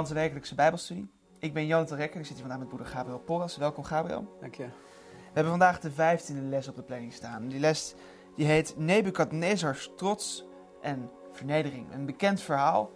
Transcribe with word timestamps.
Bij 0.00 0.08
onze 0.08 0.20
wekelijkse 0.20 0.54
Bijbelstudie. 0.54 1.10
Ik 1.38 1.54
ben 1.54 1.66
Jonathan 1.66 1.96
Rekker 1.96 2.20
ik 2.20 2.26
zit 2.26 2.34
hier 2.34 2.44
vandaag 2.44 2.58
met 2.58 2.68
broeder 2.68 2.92
Gabriel 2.92 3.18
Porras. 3.18 3.56
Welkom 3.56 3.84
Gabriel. 3.84 4.36
Dank 4.40 4.54
je. 4.54 4.64
We 5.06 5.32
hebben 5.32 5.50
vandaag 5.50 5.80
de 5.80 5.90
vijftiende 5.90 6.42
les 6.42 6.68
op 6.68 6.74
de 6.74 6.82
planning 6.82 7.12
staan. 7.12 7.48
Die 7.48 7.60
les 7.60 7.94
die 8.36 8.46
heet 8.46 8.74
Nebukadnezars 8.76 9.90
trots 9.96 10.46
en 10.82 11.10
vernedering. 11.32 11.92
Een 11.92 12.06
bekend 12.06 12.40
verhaal 12.40 12.90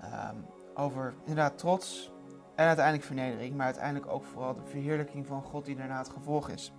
ehm, 0.00 0.36
over 0.74 1.14
inderdaad 1.20 1.58
trots 1.58 2.12
en 2.54 2.66
uiteindelijk 2.66 3.06
vernedering, 3.06 3.56
maar 3.56 3.66
uiteindelijk 3.66 4.06
ook 4.06 4.24
vooral 4.24 4.54
de 4.54 4.64
verheerlijking 4.64 5.26
van 5.26 5.42
God 5.42 5.64
die 5.64 5.76
daarna 5.76 5.98
het 5.98 6.08
gevolg 6.08 6.48
is. 6.48 6.72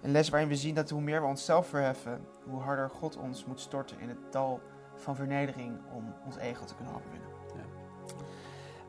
Een 0.00 0.10
les 0.10 0.28
waarin 0.28 0.48
we 0.48 0.56
zien 0.56 0.74
dat 0.74 0.90
hoe 0.90 1.00
meer 1.00 1.20
we 1.20 1.26
onszelf 1.26 1.66
verheffen, 1.66 2.26
hoe 2.44 2.60
harder 2.60 2.90
God 2.90 3.16
ons 3.16 3.44
moet 3.44 3.60
storten 3.60 4.00
in 4.00 4.08
het 4.08 4.32
dal 4.32 4.60
van 4.94 5.16
vernedering 5.16 5.78
om 5.92 6.14
ons 6.24 6.36
ego 6.36 6.64
te 6.64 6.74
kunnen 6.74 6.94
overwinnen. 6.94 7.31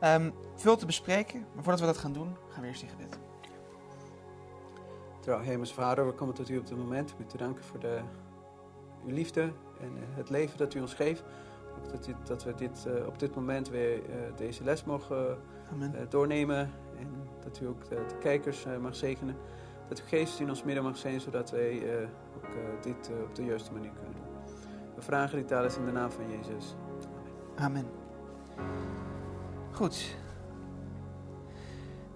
Ehm, 0.04 0.30
veel 0.54 0.76
te 0.76 0.86
bespreken, 0.86 1.46
maar 1.54 1.62
voordat 1.62 1.80
we 1.80 1.86
dat 1.86 1.98
gaan 1.98 2.12
doen, 2.12 2.36
gaan 2.48 2.62
we 2.62 2.68
eerst 2.68 2.82
in 2.82 2.88
gebed. 2.88 3.18
Trouw, 5.20 5.40
Hemelse 5.40 5.74
Vader, 5.74 6.06
we 6.06 6.12
komen 6.12 6.34
tot 6.34 6.48
u 6.48 6.58
op 6.58 6.66
dit 6.66 6.78
moment 6.78 7.14
om 7.14 7.24
u 7.24 7.26
te 7.26 7.36
danken 7.36 7.64
voor 7.64 7.80
de, 7.80 8.00
uw 9.06 9.14
liefde 9.14 9.40
en 9.80 9.96
eh, 9.96 10.16
het 10.16 10.30
leven 10.30 10.58
dat 10.58 10.74
u 10.74 10.80
ons 10.80 10.94
geeft. 10.94 11.24
Ook 11.78 11.90
dat, 11.90 12.06
u, 12.06 12.14
dat 12.24 12.44
we 12.44 12.54
dit, 12.54 12.86
eh, 12.86 13.06
op 13.06 13.18
dit 13.18 13.34
moment 13.34 13.68
weer 13.68 13.94
eh, 13.94 14.36
deze 14.36 14.64
les 14.64 14.84
mogen 14.84 15.38
doornemen. 16.08 16.72
En 16.98 17.28
dat 17.40 17.60
u 17.60 17.66
ook 17.66 17.88
de, 17.88 18.04
de 18.08 18.18
kijkers 18.18 18.66
mag 18.80 18.96
zegenen. 18.96 19.36
Dat 19.88 20.00
uw 20.00 20.06
geest 20.06 20.40
in 20.40 20.48
ons 20.48 20.62
midden 20.62 20.84
mag 20.84 20.96
zijn, 20.96 21.20
zodat 21.20 21.50
wij 21.50 21.82
ook 22.36 22.82
dit 22.82 23.10
op 23.22 23.34
de 23.34 23.44
juiste 23.44 23.72
manier 23.72 23.90
kunnen 23.90 24.12
doen. 24.12 24.56
We 24.94 25.02
vragen 25.02 25.38
dit 25.38 25.52
alles 25.52 25.76
in 25.76 25.84
de 25.84 25.92
naam 25.92 26.10
van 26.10 26.30
Jezus. 26.30 26.74
Amen. 27.56 28.03
Goed. 29.74 30.16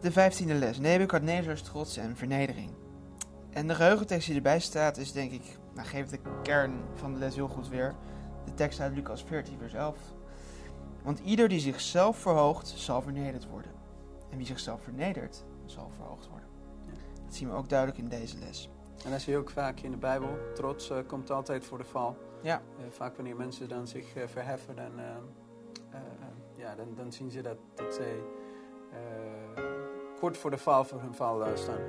De 0.00 0.12
vijftiende 0.12 0.54
les. 0.54 0.78
Nebukadnezars 0.78 1.62
trots 1.62 1.96
en 1.96 2.16
vernedering. 2.16 2.70
En 3.50 3.66
de 3.66 3.74
geheugentekst 3.74 4.26
die 4.26 4.36
erbij 4.36 4.60
staat 4.60 4.96
is 4.96 5.12
denk 5.12 5.32
ik, 5.32 5.58
nou 5.74 5.86
geeft 5.86 6.10
de 6.10 6.18
kern 6.42 6.80
van 6.94 7.12
de 7.12 7.18
les 7.18 7.34
heel 7.34 7.48
goed 7.48 7.68
weer. 7.68 7.94
De 8.44 8.54
tekst 8.54 8.80
uit 8.80 8.94
Lucas 8.94 9.22
14 9.22 9.58
vers 9.58 9.72
11. 9.72 9.98
Want 11.02 11.18
ieder 11.18 11.48
die 11.48 11.60
zichzelf 11.60 12.16
verhoogt, 12.16 12.68
zal 12.68 13.02
vernederd 13.02 13.48
worden. 13.48 13.72
En 14.30 14.36
wie 14.36 14.46
zichzelf 14.46 14.82
vernedert, 14.82 15.44
zal 15.64 15.90
verhoogd 15.94 16.28
worden. 16.28 16.48
Ja. 16.86 16.92
Dat 17.24 17.34
zien 17.34 17.48
we 17.48 17.54
ook 17.54 17.68
duidelijk 17.68 17.98
in 17.98 18.08
deze 18.08 18.38
les. 18.38 18.70
En 19.04 19.10
dat 19.10 19.20
zie 19.20 19.32
je 19.32 19.38
ook 19.38 19.50
vaak 19.50 19.80
in 19.80 19.90
de 19.90 19.96
Bijbel. 19.96 20.38
Trots 20.54 20.90
eh, 20.90 20.98
komt 21.06 21.30
altijd 21.30 21.64
voor 21.64 21.78
de 21.78 21.84
val. 21.84 22.16
Ja. 22.42 22.62
Eh, 22.78 22.84
vaak 22.90 23.16
wanneer 23.16 23.36
mensen 23.36 23.68
dan 23.68 23.86
zich 23.86 24.14
eh, 24.14 24.22
verheffen, 24.26 24.76
dan, 24.76 24.98
eh, 24.98 25.08
ja, 26.68 26.74
dan, 26.74 26.94
dan 26.94 27.12
zien 27.12 27.30
ze 27.30 27.40
dat, 27.40 27.56
dat 27.74 27.94
zij 27.94 28.16
eh, 28.90 29.64
kort 30.20 30.36
voor 30.36 30.50
de 30.50 30.58
val 30.58 30.84
voor 30.84 31.00
hun 31.00 31.14
val 31.14 31.44
eh, 31.44 31.56
staan. 31.56 31.80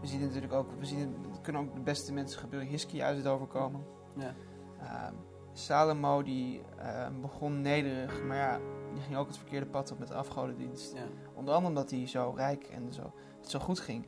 We 0.00 0.06
zien 0.06 0.20
het 0.20 0.26
natuurlijk 0.26 0.52
ook, 0.52 0.70
we 0.78 0.86
zien 0.86 0.98
het, 0.98 1.08
het 1.30 1.40
kunnen 1.40 1.62
ook 1.62 1.74
de 1.74 1.80
beste 1.80 2.12
mensen 2.12 2.40
gebeuren. 2.40 2.68
Hiskia 2.68 3.06
uit 3.06 3.16
het 3.16 3.26
overkomen. 3.26 3.86
Ja. 4.16 4.34
Ehm, 4.80 5.14
Salomo 5.52 6.22
die 6.22 6.62
ehm, 6.76 7.20
begon 7.20 7.60
nederig, 7.60 8.22
maar 8.22 8.36
ja, 8.36 8.58
die 8.92 9.02
ging 9.02 9.16
ook 9.16 9.26
het 9.26 9.36
verkeerde 9.36 9.66
pad 9.66 9.92
op 9.92 9.98
met 9.98 10.08
de 10.08 10.14
afgodendienst. 10.14 10.94
Ja. 10.94 11.02
Onder 11.34 11.54
andere 11.54 11.74
omdat 11.74 11.90
hij 11.90 12.06
zo 12.06 12.32
rijk 12.36 12.64
en 12.64 12.92
zo, 12.92 13.12
het 13.40 13.50
zo 13.50 13.58
goed 13.58 13.80
ging. 13.80 14.06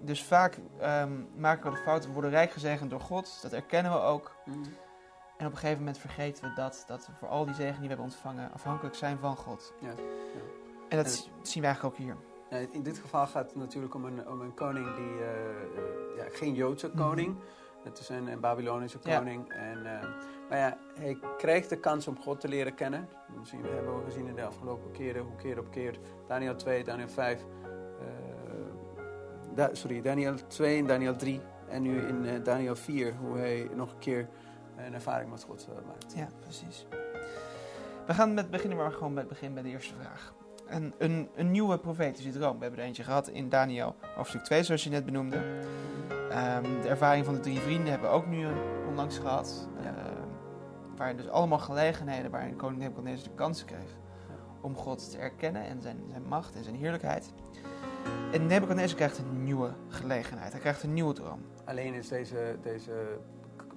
Dus 0.00 0.24
vaak 0.24 0.58
ehm, 0.78 1.12
maken 1.36 1.70
we 1.70 1.76
de 1.76 1.82
fout, 1.82 2.06
we 2.06 2.12
worden 2.12 2.30
rijk 2.30 2.50
gezegend 2.50 2.90
door 2.90 3.00
God, 3.00 3.38
dat 3.42 3.52
erkennen 3.52 3.92
we 3.92 3.98
ook. 3.98 4.36
Mhm. 4.44 4.58
En 5.44 5.50
op 5.50 5.56
een 5.56 5.62
gegeven 5.62 5.84
moment 5.84 5.98
vergeten 5.98 6.44
we 6.48 6.52
dat, 6.54 6.84
dat 6.86 7.06
we 7.06 7.12
voor 7.12 7.28
al 7.28 7.44
die 7.44 7.54
zegen 7.54 7.72
die 7.72 7.80
we 7.80 7.86
hebben 7.86 8.04
ontvangen 8.04 8.52
afhankelijk 8.52 8.94
zijn 8.94 9.18
van 9.18 9.36
God. 9.36 9.72
Ja, 9.80 9.88
ja. 9.88 9.94
En 10.88 10.96
dat 10.96 11.06
En- 11.06 11.46
zien 11.46 11.62
we 11.62 11.66
eigenlijk 11.68 11.84
ook 11.84 11.96
hier. 12.04 12.16
In 12.72 12.82
dit 12.82 12.98
geval 12.98 13.26
gaat 13.26 13.46
het 13.46 13.54
natuurlijk 13.54 13.94
om 13.94 14.04
een, 14.04 14.28
om 14.28 14.40
een 14.40 14.54
koning 14.54 14.94
die, 14.94 15.18
eh, 15.20 15.30
eh, 15.30 16.16
ja, 16.16 16.24
geen 16.32 16.54
Joodse 16.54 16.90
koning. 16.90 17.36
Het 17.82 17.98
is 17.98 18.08
een, 18.08 18.26
een 18.26 18.40
Babylonische 18.40 18.98
Ja. 19.02 19.18
koning. 19.18 19.52
En, 19.52 19.86
eh, 20.00 20.08
maar 20.48 20.58
ja, 20.58 20.78
hij 20.98 21.18
krijgt 21.36 21.68
de 21.68 21.80
kans 21.80 22.06
om 22.08 22.20
God 22.22 22.40
te 22.40 22.48
leren 22.48 22.74
kennen. 22.74 23.08
Dat 23.36 23.46
zien 23.46 23.62
we, 23.62 23.68
hebben 23.68 23.98
we 23.98 24.04
gezien 24.04 24.26
in 24.26 24.34
de 24.34 24.44
afgelopen 24.44 24.90
keren, 24.90 25.22
hoe 25.22 25.36
keer 25.36 25.58
op 25.58 25.70
keer. 25.70 25.98
Daniel 26.26 26.56
2, 26.56 26.84
Daniel 26.84 27.08
5. 27.08 27.44
eh, 28.00 28.06
da- 29.54 29.74
sorry, 29.74 30.02
Daniel 30.02 30.34
2 30.46 30.78
en 30.78 30.86
Daniel 30.86 31.16
3. 31.16 31.40
En 31.68 31.82
nu 31.82 32.00
in 32.06 32.42
Daniel 32.42 32.76
4, 32.76 33.14
hoe 33.14 33.36
hij 33.36 33.68
nog 33.74 33.92
een 33.92 33.98
keer 33.98 34.28
een 34.76 34.94
ervaring 34.94 35.30
met 35.30 35.44
God 35.44 35.66
eh, 35.70 35.86
maakt. 35.86 36.12
Ja, 36.16 36.28
precies. 36.40 36.86
We 38.06 38.14
gaan 38.14 38.34
met 38.34 38.50
beginnen 38.50 38.78
maar 38.78 38.92
gewoon 38.92 39.12
met 39.12 39.28
begin 39.28 39.54
bij 39.54 39.62
de 39.62 39.68
eerste 39.68 39.94
vraag. 40.00 40.34
Een, 40.66 40.94
een, 40.98 41.28
een 41.34 41.50
nieuwe 41.50 41.78
profetische 41.78 42.30
droom. 42.30 42.56
We 42.56 42.62
hebben 42.62 42.80
er 42.80 42.86
eentje 42.86 43.02
gehad 43.02 43.28
in 43.28 43.48
Daniel 43.48 43.94
hoofdstuk 44.16 44.42
2, 44.44 44.62
zoals 44.62 44.84
je 44.84 44.90
net 44.90 45.04
benoemde. 45.04 45.42
Ehm, 46.30 46.62
de 46.82 46.88
ervaring 46.88 47.24
van 47.24 47.34
de 47.34 47.40
drie 47.40 47.60
vrienden 47.60 47.90
hebben 47.90 48.10
we 48.10 48.16
ook 48.16 48.26
nu 48.26 48.46
onlangs 48.88 49.18
gehad. 49.18 49.68
Ja. 49.82 49.88
Ehm, 49.88 49.96
waarin 50.96 51.16
dus 51.16 51.28
allemaal 51.28 51.58
gelegenheden 51.58 52.30
waarin 52.30 52.56
koning 52.56 52.80
Nebuchadnezzar 52.82 53.28
de 53.28 53.34
kans 53.34 53.64
kreeg 53.64 53.96
Ja. 54.28 54.34
om 54.60 54.76
God 54.76 55.10
te 55.10 55.18
erkennen 55.18 55.62
en 55.64 55.82
zijn, 55.82 55.98
zijn 56.10 56.22
macht 56.28 56.54
en 56.56 56.64
zijn 56.64 56.76
heerlijkheid. 56.76 57.32
En 58.32 58.46
Nebuchadnezzar 58.46 58.96
krijgt 58.96 59.18
een 59.18 59.44
nieuwe 59.44 59.70
gelegenheid. 59.88 60.52
Hij 60.52 60.60
krijgt 60.60 60.82
een 60.82 60.92
nieuwe 60.92 61.12
droom. 61.12 61.40
Alleen 61.64 61.94
is 61.94 62.08
deze, 62.08 62.56
deze 62.62 63.18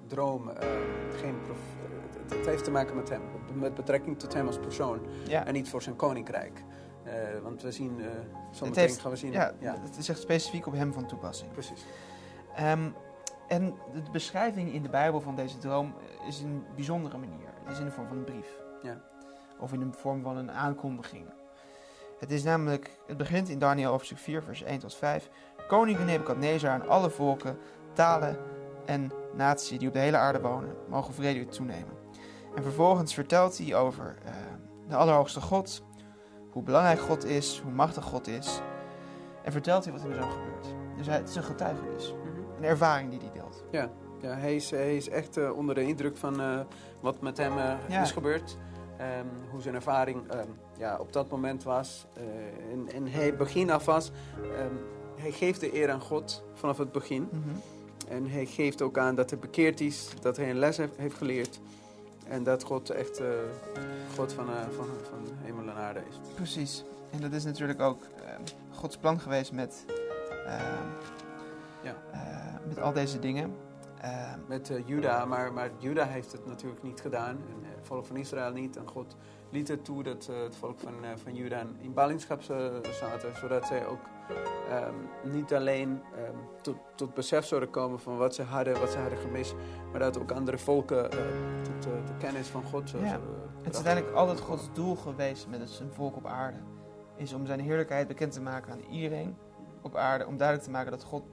droom 0.08 0.50
eh, 0.50 0.68
geen 1.20 1.36
eh, 1.50 2.38
het, 2.38 2.46
heeft 2.46 2.64
te 2.64 2.72
maken 2.72 2.96
met 2.96 3.10
hem, 3.10 3.22
met 3.54 3.74
betrekking 3.74 4.20
tot 4.20 4.34
hem 4.34 4.48
als 4.48 4.58
persoon 4.60 5.00
Ja, 5.28 5.46
en 5.46 5.54
niet 5.54 5.70
voor 5.70 5.82
zijn 5.82 5.96
koninkrijk. 5.96 6.64
Eh, 7.04 7.14
want 7.44 7.62
we 7.62 7.72
zien, 7.72 8.00
Het 8.00 8.58
zometeen 8.58 8.84
heeft- 8.84 9.00
gaan 9.00 9.12
we 9.12 9.18
zien. 9.18 9.32
ja, 9.32 9.54
ja, 9.60 9.76
het 9.82 9.98
is 9.98 10.10
echt 10.10 10.20
specifiek 10.22 10.68
op 10.68 10.74
hem 10.74 10.94
van 10.94 11.06
toepassing. 11.08 11.52
precies. 11.52 11.86
Ehm, 12.56 12.90
en 13.48 13.76
de 13.94 14.12
beschrijving 14.12 14.74
in 14.74 14.82
de 14.82 14.90
Bijbel 14.90 15.22
van 15.22 15.36
deze 15.36 15.58
droom 15.58 15.94
is 16.28 16.42
een 16.42 16.64
bijzondere 16.76 17.18
manier. 17.18 17.48
Het 17.64 17.72
is 17.74 17.80
in 17.80 17.86
de 17.86 17.92
vorm 17.92 18.08
van 18.08 18.18
een 18.18 18.24
brief. 18.24 18.48
Ja. 18.82 19.02
Of 19.60 19.74
in 19.74 19.80
de 19.80 19.88
vorm 19.92 20.22
van 20.24 20.38
een 20.38 20.52
aankondiging. 20.52 21.26
Het 22.20 22.32
is 22.32 22.44
namelijk, 22.44 22.98
het 23.08 23.18
begint 23.18 23.50
in 23.50 23.60
Daniel 23.60 23.92
hoofdstuk 23.92 24.18
4, 24.18 24.44
vers 24.44 24.64
1 24.64 24.80
tot 24.80 24.96
5. 24.96 25.30
Koning 25.68 26.06
Nebukadnezar 26.06 26.72
aan 26.72 26.88
alle 26.88 27.10
volken, 27.10 27.58
talen 27.94 28.38
en 28.88 29.12
naties 29.34 29.80
die 29.80 29.88
op 29.88 29.94
de 29.94 30.00
hele 30.00 30.18
aarde 30.18 30.42
wonen, 30.42 30.76
mogen 30.90 31.14
vrede 31.14 31.46
toenemen. 31.46 31.94
En 32.56 32.64
vervolgens 32.64 33.14
vertelt 33.14 33.58
hij 33.58 33.76
over 33.76 34.16
eh, 34.26 34.32
de 34.88 34.96
Allerhoogste 34.96 35.42
God, 35.42 35.84
hoe 36.52 36.64
belangrijk 36.64 37.00
God 37.00 37.26
is, 37.26 37.60
hoe 37.64 37.72
machtig 37.72 38.04
God 38.04 38.28
is. 38.28 38.62
En 39.44 39.52
vertelt 39.52 39.84
hij 39.84 39.94
wat 39.94 40.04
er 40.04 40.14
zo 40.14 40.22
gebeurt. 40.30 40.68
Dus 40.98 41.08
hij, 41.08 41.18
het 41.18 41.30
is 41.30 41.36
een 41.36 41.44
getuigenis. 41.44 42.14
Een 42.58 42.64
ervaring 42.64 43.10
die 43.10 43.20
hij 43.20 43.30
deelt. 43.34 43.64
Ja, 44.22 44.30
hij 44.30 44.56
is, 44.56 44.70
hij 44.72 44.96
is 44.96 45.10
echt 45.10 45.38
eh, 45.38 45.58
onder 45.58 45.76
de 45.76 45.84
indruk 45.88 46.18
van 46.18 46.42
eh, 46.42 46.60
wat 47.02 47.22
met 47.22 47.38
hem 47.38 47.54
Ja. 47.88 48.02
is 48.02 48.12
gebeurd. 48.12 48.58
Ehm, 48.98 49.26
hoe 49.52 49.62
zijn 49.62 49.76
ervaring 49.76 50.32
ehm, 50.32 50.48
ja, 50.78 50.98
op 51.00 51.14
dat 51.14 51.30
moment 51.30 51.64
was. 51.64 52.06
En, 52.72 52.90
en 52.94 53.08
hij 53.08 53.36
begin 53.36 53.72
af 53.72 53.86
was. 53.86 54.12
ehm, 54.58 54.74
hij 55.16 55.32
geeft 55.32 55.60
de 55.60 55.76
eer 55.76 55.92
aan 55.92 56.02
God 56.02 56.44
vanaf 56.54 56.78
het 56.78 56.92
begin. 56.92 57.30
En 58.10 58.30
hij 58.30 58.46
geeft 58.46 58.82
ook 58.82 58.98
aan 58.98 59.16
dat 59.16 59.30
hij 59.30 59.40
bekeerd 59.40 59.82
is, 59.82 60.10
dat 60.22 60.38
hij 60.38 60.50
een 60.50 60.58
les 60.60 60.78
heeft, 60.78 60.98
heeft 60.98 61.16
geleerd. 61.16 61.60
En 62.28 62.44
dat 62.44 62.64
God 62.64 62.90
echt 62.90 63.20
eh, 63.20 63.28
God 64.16 64.34
van, 64.34 64.50
eh, 64.50 64.56
van, 64.76 64.86
van 65.10 65.20
hemel 65.42 65.64
en 65.64 65.74
aarde 65.76 66.00
is. 66.10 66.16
Precies. 66.36 66.84
En 67.12 67.22
dat 67.22 67.32
is 67.32 67.44
natuurlijk 67.44 67.82
ook 67.82 68.02
ehm, 68.26 68.42
Gods 68.72 68.98
plan 68.98 69.20
geweest 69.20 69.52
met, 69.52 69.86
ehm, 70.46 70.86
Ja. 71.84 71.96
eh, 72.12 72.68
met 72.68 72.80
al 72.80 72.94
deze 72.94 73.20
dingen. 73.20 73.56
Ehm, 74.02 74.40
Met 74.48 74.72
Juda, 74.86 75.26
maar, 75.26 75.54
maar 75.54 75.70
Juda 75.78 76.06
heeft 76.06 76.32
het 76.32 76.46
natuurlijk 76.46 76.84
niet 76.84 77.02
gedaan. 77.02 77.30
En 77.36 77.64
het 77.76 77.88
volk 77.88 78.06
van 78.06 78.16
Israël 78.16 78.52
niet. 78.52 78.78
En 78.78 78.88
God 78.88 79.16
liet 79.52 79.68
het 79.68 79.86
toe 79.86 80.04
dat 80.04 80.28
eh, 80.30 80.42
het 80.44 80.56
volk 80.56 80.80
van, 80.80 81.04
eh, 81.04 81.10
van 81.16 81.36
Juda 81.36 81.64
in 81.80 81.94
ballingschap 81.94 82.42
zaten. 82.42 83.36
Zodat 83.36 83.66
zij 83.66 83.88
ook 83.88 84.00
ehm, 84.70 84.94
niet 85.24 85.54
alleen 85.54 86.02
ehm, 86.16 86.36
tot, 86.62 86.76
tot 86.96 87.14
besef 87.14 87.46
zouden 87.46 87.70
komen 87.70 88.00
van 88.00 88.18
wat 88.18 88.36
ze 88.36 88.44
hadden, 88.44 88.80
wat 88.80 88.92
ze 88.92 88.98
hadden 88.98 89.18
gemist. 89.18 89.56
Maar 89.92 90.00
dat 90.00 90.20
ook 90.20 90.32
andere 90.32 90.58
volken 90.58 91.12
eh, 91.12 91.18
tot 91.80 92.08
de 92.08 92.18
kennis 92.18 92.48
van 92.48 92.64
God 92.64 92.90
zo, 92.90 92.98
Ja. 92.98 93.04
zouden 93.08 93.36
het 93.62 93.70
is 93.76 93.76
uiteindelijk 93.76 94.16
altijd 94.16 94.40
Gods 94.40 94.70
doel 94.74 94.96
geweest 94.96 95.48
met 95.48 95.70
zijn 95.70 95.92
volk 95.94 96.16
op 96.16 96.26
aarde. 96.26 96.60
Is 97.16 97.34
om 97.34 97.46
zijn 97.46 97.60
heerlijkheid 97.60 98.08
bekend 98.08 98.32
te 98.32 98.42
maken 98.42 98.72
aan 98.72 98.82
iedereen 98.92 99.38
op 99.82 99.96
aarde. 99.96 100.28
Om 100.28 100.38
duidelijk 100.38 100.68
te 100.68 100.74
maken 100.74 100.92
dat 100.92 101.04
God 101.04 101.24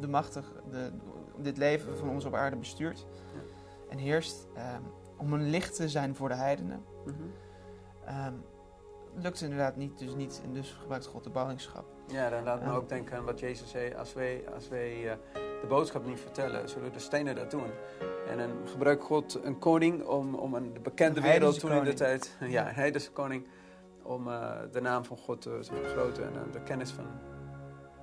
de 0.00 0.08
machtig, 0.08 0.52
de, 0.70 0.90
dit 1.38 1.56
leven 1.56 1.98
van 1.98 2.08
ons 2.08 2.24
op 2.24 2.34
aarde 2.34 2.56
bestuurt. 2.56 3.06
En 3.88 3.98
heerst. 3.98 4.48
ehm, 4.54 4.82
om 5.16 5.32
een 5.32 5.50
licht 5.50 5.76
te 5.76 5.88
zijn 5.88 6.14
voor 6.14 6.28
de 6.28 6.34
heidenen. 6.34 6.84
Mhm. 7.04 7.14
Ehm 8.06 8.34
lukt 9.18 9.40
inderdaad 9.40 9.76
niet, 9.76 9.98
dus 9.98 10.14
niet. 10.14 10.40
En 10.44 10.52
dus 10.52 10.76
gebruikt 10.80 11.06
God 11.06 11.24
de 11.24 11.30
ballingschap. 11.30 11.84
Ja, 12.06 12.30
dan 12.30 12.44
laat 12.44 12.60
me 12.62 12.66
Ja. 12.68 12.74
ook 12.74 12.88
denken 12.88 13.16
aan 13.16 13.24
wat 13.24 13.40
Jezus 13.40 13.70
zei. 13.70 13.94
Als 13.94 14.12
wij, 14.14 14.44
als 14.54 14.68
wij 14.68 15.10
eh, 15.10 15.16
de 15.32 15.66
boodschap 15.68 16.06
niet 16.06 16.20
vertellen, 16.20 16.68
zullen 16.68 16.92
de 16.92 16.98
stenen 16.98 17.34
dat 17.34 17.50
doen. 17.50 17.70
En 18.28 18.38
dan 18.38 18.50
gebruikt 18.68 19.04
God 19.04 19.40
een 19.44 19.58
koning 19.58 20.04
om, 20.06 20.34
om 20.34 20.54
een 20.54 20.72
de 20.72 20.80
bekende 20.80 21.20
wereld 21.20 21.58
toen 21.60 21.70
in 21.70 21.74
de 21.76 21.80
koning. 21.82 21.98
tijd... 21.98 22.36
Ja, 22.56 22.68
een 22.68 22.74
heidense 22.74 23.10
koning. 23.12 23.46
om 24.02 24.28
eh, 24.28 24.50
de 24.72 24.80
naam 24.80 25.04
van 25.04 25.16
God 25.16 25.40
te, 25.42 25.58
te 25.62 25.74
vergroten 25.74 26.24
en 26.24 26.32
eh, 26.46 26.52
de 26.52 26.62
kennis 26.62 26.90
van. 26.90 27.04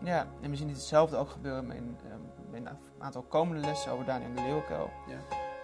Ja, 0.04 0.28
en 0.42 0.50
we 0.50 0.56
zien 0.56 0.70
hetzelfde 0.70 1.18
ook 1.18 1.30
gebeuren 1.30 1.72
in, 1.72 1.98
ehm, 2.10 2.56
in 2.56 2.66
een 2.68 2.78
aantal 3.00 3.22
komende 3.22 3.62
lessen 3.68 3.92
over 3.92 4.06
Daniel 4.06 4.34
de 4.36 4.42
Leeuwenkuil. 4.42 4.90
Ja. 5.08 5.18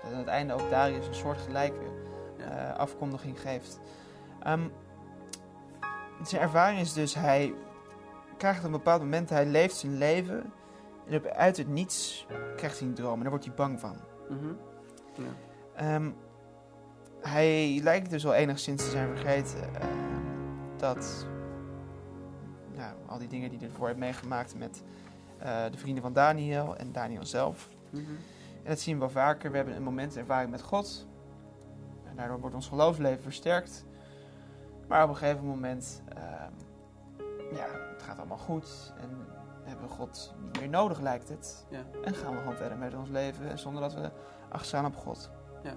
Dat 0.03 0.11
aan 0.11 0.17
het 0.19 0.27
einde 0.27 0.53
ook 0.53 0.69
Darius 0.69 1.07
een 1.07 1.13
soortgelijke 1.15 1.85
Ja. 2.37 2.45
eh, 2.73 2.77
afkondiging 2.79 3.39
geeft. 3.41 3.79
Ehm, 4.43 4.67
zijn 6.23 6.41
ervaring 6.41 6.79
is 6.79 6.93
dus, 6.93 7.13
hij 7.15 7.53
krijgt 8.37 8.59
op 8.59 8.65
een 8.65 8.71
bepaald 8.71 9.01
moment, 9.01 9.29
hij 9.29 9.45
leeft 9.45 9.75
zijn 9.75 9.97
leven 9.97 10.53
en 11.07 11.15
op- 11.15 11.25
uit 11.25 11.57
het 11.57 11.67
niets 11.67 12.25
krijgt 12.55 12.79
hij 12.79 12.87
een 12.87 12.93
droom 12.93 13.13
en 13.13 13.19
daar 13.19 13.29
wordt 13.29 13.45
hij 13.45 13.53
bang 13.53 13.79
van. 13.79 13.95
Mhm. 14.29 14.53
Ja. 15.13 15.23
Ehm, 15.75 16.09
hij 17.21 17.79
lijkt 17.83 18.09
dus 18.09 18.23
wel 18.23 18.33
enigszins 18.33 18.83
te 18.83 18.89
zijn 18.89 19.07
vergeten 19.17 19.75
ehm, 19.75 19.87
dat 20.77 21.27
nou, 22.75 22.93
al 23.05 23.17
die 23.17 23.27
dingen 23.27 23.49
die 23.49 23.59
hij 23.59 23.67
ervoor 23.67 23.87
heeft 23.87 23.99
meegemaakt 23.99 24.55
met 24.57 24.83
eh, 25.37 25.63
de 25.71 25.77
vrienden 25.77 26.03
van 26.03 26.13
Daniel 26.13 26.75
en 26.77 26.91
Daniel 26.91 27.25
zelf. 27.25 27.69
Mhm. 27.89 28.03
En 28.63 28.69
dat 28.69 28.79
zien 28.79 28.93
we 28.93 28.99
wel 28.99 29.09
vaker. 29.09 29.51
We 29.51 29.57
hebben 29.57 29.75
een 29.75 29.83
moment 29.83 30.17
ervaring 30.17 30.51
met 30.51 30.61
God. 30.61 31.07
En 32.09 32.15
daardoor 32.15 32.39
wordt 32.39 32.55
ons 32.55 32.67
geloofsleven 32.67 33.21
versterkt. 33.21 33.85
Maar 34.89 35.03
op 35.03 35.09
een 35.09 35.15
gegeven 35.15 35.45
moment, 35.45 36.01
ehm, 36.07 36.51
ja, 37.55 37.67
het 37.93 38.03
gaat 38.03 38.17
allemaal 38.17 38.37
goed. 38.37 38.93
En 38.97 39.27
hebben 39.63 39.87
we 39.87 39.93
God 39.93 40.33
niet 40.43 40.59
meer 40.59 40.69
nodig, 40.69 40.99
lijkt 40.99 41.29
het. 41.29 41.65
Ja. 41.69 41.79
En 42.03 42.15
gaan 42.15 42.33
we 42.33 42.39
gewoon 42.39 42.55
verder 42.55 42.77
met 42.77 42.95
ons 42.95 43.09
leven 43.09 43.59
zonder 43.59 43.81
dat 43.81 43.93
we 43.93 44.11
achtstaan 44.49 44.85
op 44.85 44.95
God. 44.95 45.29
Ja. 45.63 45.73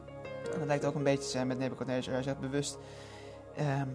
En 0.52 0.58
dat 0.58 0.66
lijkt 0.66 0.84
ook 0.84 0.94
een 0.94 1.02
beetje 1.02 1.24
te 1.24 1.30
zijn 1.30 1.46
met 1.46 1.58
Nebuchadnezzar. 1.58 2.14
Hij 2.14 2.22
zegt 2.22 2.40
bewust, 2.40 2.78
ehm, 3.56 3.88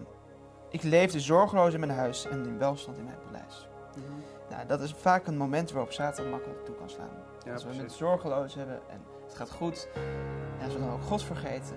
ik 0.70 0.82
leefde 0.82 1.20
zorgeloos 1.20 1.74
in 1.74 1.80
mijn 1.80 1.92
huis 1.92 2.26
en 2.26 2.46
in 2.46 2.58
welstand 2.58 2.98
in 2.98 3.04
mijn 3.04 3.18
paleis. 3.26 3.68
Mhm. 3.96 4.06
Nou, 4.50 4.66
dat 4.66 4.80
is 4.80 4.92
vaak 4.92 5.26
een 5.26 5.36
moment 5.36 5.70
waarop 5.70 5.92
Satan 5.92 6.30
makkelijk 6.30 6.64
toe 6.64 6.74
kan 6.74 6.90
slaan. 6.90 7.10
Ja, 7.44 7.52
als 7.52 7.64
we 7.64 7.74
het 7.74 7.92
zorgeloos 7.92 8.54
hebben 8.54 8.80
en 8.90 9.00
het 9.24 9.34
gaat 9.34 9.50
goed. 9.50 9.88
En 10.58 10.64
als 10.64 10.74
we 10.74 10.80
dan 10.80 10.92
ook 10.92 11.02
God 11.02 11.22
vergeten, 11.22 11.76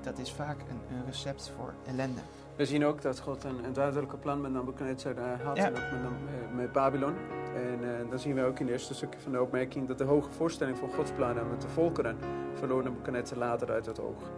dat 0.00 0.18
is 0.18 0.32
vaak 0.32 0.60
een, 0.60 0.96
een 0.96 1.04
recept 1.06 1.52
voor 1.56 1.74
ellende. 1.86 2.20
We 2.60 2.66
zien 2.66 2.84
ook 2.84 3.02
dat 3.02 3.20
God 3.20 3.44
een, 3.44 3.64
een 3.64 3.72
duidelijke 3.72 4.16
plan 4.16 4.40
met 4.40 4.52
Nebuchadnezzar 4.52 5.16
eh, 5.16 5.44
had 5.44 5.56
Ja. 5.56 5.64
en 5.64 5.70
ook 5.70 5.90
met, 5.90 6.00
eh, 6.02 6.56
met 6.56 6.72
Babylon. 6.72 7.14
En 7.54 7.98
eh, 7.98 8.10
dan 8.10 8.18
zien 8.18 8.34
we 8.34 8.44
ook 8.44 8.58
in 8.58 8.64
het 8.64 8.74
eerste 8.74 8.94
stukje 8.94 9.20
van 9.20 9.32
de 9.32 9.42
opmerking 9.42 9.88
dat 9.88 9.98
de 9.98 10.04
hoge 10.04 10.30
voorstelling 10.30 10.78
van 10.78 10.92
Gods 10.92 11.10
plannen 11.10 11.50
met 11.50 11.60
de 11.60 11.68
volkeren 11.68 12.16
verloor 12.54 12.82
Nebuchadnezzar 12.82 13.38
later 13.38 13.70
uit 13.70 13.86
het 13.86 14.00
oog. 14.00 14.30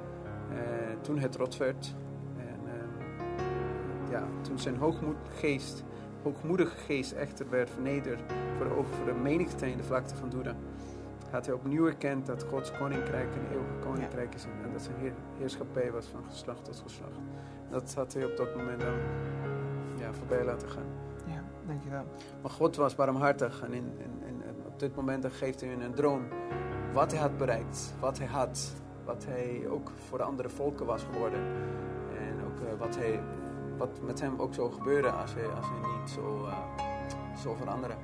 Toen 1.00 1.18
het 1.18 1.36
rot 1.36 1.56
werd 1.56 1.94
en 2.36 2.60
ja, 4.10 4.24
toen 4.40 4.58
zijn 4.58 4.76
hoogmoed 4.76 5.16
geest, 5.38 5.84
hoogmoedige 6.22 6.76
geest 6.76 7.12
echter 7.12 7.50
werd 7.50 7.70
vernederd 7.70 8.20
voor 8.56 8.66
de 8.66 8.74
ogen 8.74 8.94
van 8.94 9.04
de 9.06 9.12
menigte 9.12 9.70
in 9.70 9.76
de 9.76 9.82
vlakte 9.82 10.16
van 10.16 10.30
Juda, 10.30 10.54
had 11.30 11.46
hij 11.46 11.54
opnieuw 11.54 11.86
erkend 11.86 12.26
dat 12.26 12.42
Gods 12.42 12.72
koninkrijk 12.72 13.34
een 13.34 13.52
eeuwig 13.52 13.78
koninkrijk 13.80 14.34
is 14.34 14.44
en 14.44 14.72
dat 14.72 14.82
zijn 14.82 14.96
heer- 14.96 15.14
heerschappij 15.38 15.92
was 15.92 16.06
van 16.06 16.24
geslacht 16.24 16.64
tot 16.64 16.82
geslacht. 16.84 17.18
Dat 17.72 17.94
had 17.94 18.12
hij 18.12 18.24
op 18.24 18.36
dat 18.36 18.56
moment 18.56 18.80
dan 18.80 18.94
ja, 19.96 20.12
voorbij 20.12 20.44
laten 20.44 20.68
gaan. 20.68 20.86
Ja, 21.26 21.42
dankjewel. 21.66 22.04
Maar 22.42 22.50
God 22.50 22.76
was 22.76 22.94
barmhartig 22.94 23.62
en, 23.62 23.72
in, 23.72 23.92
in, 23.98 24.22
in- 24.26 24.42
en 24.46 24.54
op 24.66 24.78
dit 24.78 24.96
moment 24.96 25.26
geeft 25.32 25.60
hij 25.60 25.72
een 25.72 25.94
droom 25.94 26.22
wat 26.92 27.10
hij 27.12 27.20
had 27.20 27.36
bereikt, 27.36 27.94
wat 28.00 28.18
hij 28.18 28.26
had, 28.26 28.72
wat 29.04 29.24
hij 29.28 29.62
ook 29.68 29.90
voor 30.08 30.18
de 30.18 30.24
andere 30.24 30.48
volken 30.48 30.86
was 30.86 31.04
geworden. 31.12 31.40
En 32.18 32.34
ook 32.46 32.66
eh, 32.68 32.78
wat, 32.78 32.96
hij, 32.96 33.20
wat 33.76 34.00
met 34.02 34.20
hem 34.20 34.40
ook 34.40 34.54
zou 34.54 34.72
gebeuren 34.72 35.14
als 35.18 35.34
hij, 35.34 35.46
als 35.48 35.66
hij 35.68 35.98
niet 36.00 36.10
zo 36.10 36.44
eh, 36.46 36.56
zou 37.36 37.56
veranderen. 37.56 37.96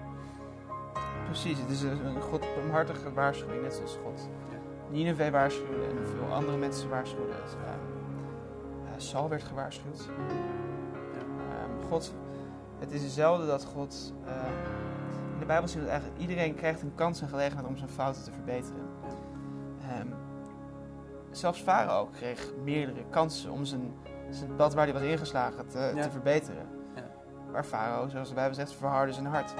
Precies, 1.24 1.58
het 1.58 1.70
is 1.70 1.82
een 1.82 2.06
een 2.06 2.20
God 2.22 2.40
barmhartige 2.54 3.12
waarschuwing, 3.12 3.62
net 3.62 3.74
zoals 3.74 3.98
God. 4.04 4.28
Ja. 4.50 4.56
Nineveh 4.90 5.30
waarschuwde 5.30 5.84
en 5.84 6.06
veel 6.06 6.32
andere 6.34 6.56
mensen 6.56 6.88
waarschuwden. 6.88 7.36
Eh, 8.98 9.04
Saul 9.04 9.28
werd 9.28 9.42
gewaarschuwd. 9.42 10.08
Ehm, 11.18 11.88
God, 11.88 12.14
het 12.78 12.92
is 12.92 13.02
hetzelfde 13.02 13.46
dat 13.46 13.64
God. 13.64 14.12
ehm, 14.26 14.52
in 15.32 15.38
de 15.38 15.46
Bijbel 15.46 15.68
zien 15.68 15.78
we 15.78 15.84
dat 15.84 15.92
eigenlijk 15.94 16.20
iedereen 16.20 16.54
krijgt 16.54 16.82
een 16.82 16.94
kans 16.94 17.20
en 17.20 17.28
gelegenheid 17.28 17.66
om 17.66 17.76
zijn 17.76 17.88
fouten 17.90 18.22
te 18.24 18.32
verbeteren. 18.32 18.88
Ehm, 19.80 20.06
zelfs 21.30 21.60
Farao 21.62 22.06
kreeg 22.12 22.52
meerdere 22.64 23.04
kansen 23.10 23.50
om 23.50 23.64
zijn, 23.64 23.92
zijn 24.30 24.56
pad 24.56 24.74
waar 24.74 24.84
hij 24.84 24.92
was 24.92 25.02
ingeslagen 25.02 25.66
te, 25.68 25.92
Ja. 25.94 26.02
te 26.02 26.10
verbeteren. 26.10 26.66
Ja. 26.94 27.02
Maar 27.52 27.64
Farao, 27.64 28.08
zoals 28.08 28.28
de 28.28 28.34
Bijbel 28.34 28.54
zegt, 28.54 28.72
verhardde 28.72 29.12
zijn 29.14 29.26
hart. 29.26 29.54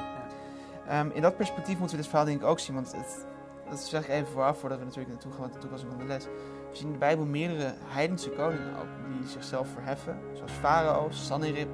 Ehm, 0.86 1.10
in 1.10 1.22
dat 1.22 1.36
perspectief 1.36 1.78
moeten 1.78 1.96
we 1.96 2.02
dit 2.02 2.10
verhaal 2.10 2.26
denk 2.26 2.40
ik 2.40 2.46
ook 2.46 2.58
zien, 2.58 2.74
want 2.74 2.92
het, 2.96 3.26
dat 3.70 3.78
zeg 3.78 4.02
ik 4.02 4.08
even 4.08 4.26
vooraf, 4.32 4.58
voordat 4.58 4.78
we 4.78 4.84
natuurlijk 4.84 5.12
naartoe 5.12 5.32
gaan 5.32 5.40
met 5.42 5.52
de 5.52 5.58
toepassing 5.58 5.90
van 5.92 6.00
de 6.00 6.06
les. 6.06 6.26
We 6.70 6.76
zien 6.76 6.86
in 6.86 6.92
de 6.92 6.98
Bijbel 6.98 7.24
meerdere 7.26 7.74
heidense 7.84 8.30
koningen 8.30 8.76
ook, 8.76 9.18
die 9.20 9.28
zichzelf 9.28 9.68
verheffen, 9.68 10.18
zoals 10.32 10.52
Farao, 10.52 11.06
Sanherib, 11.10 11.68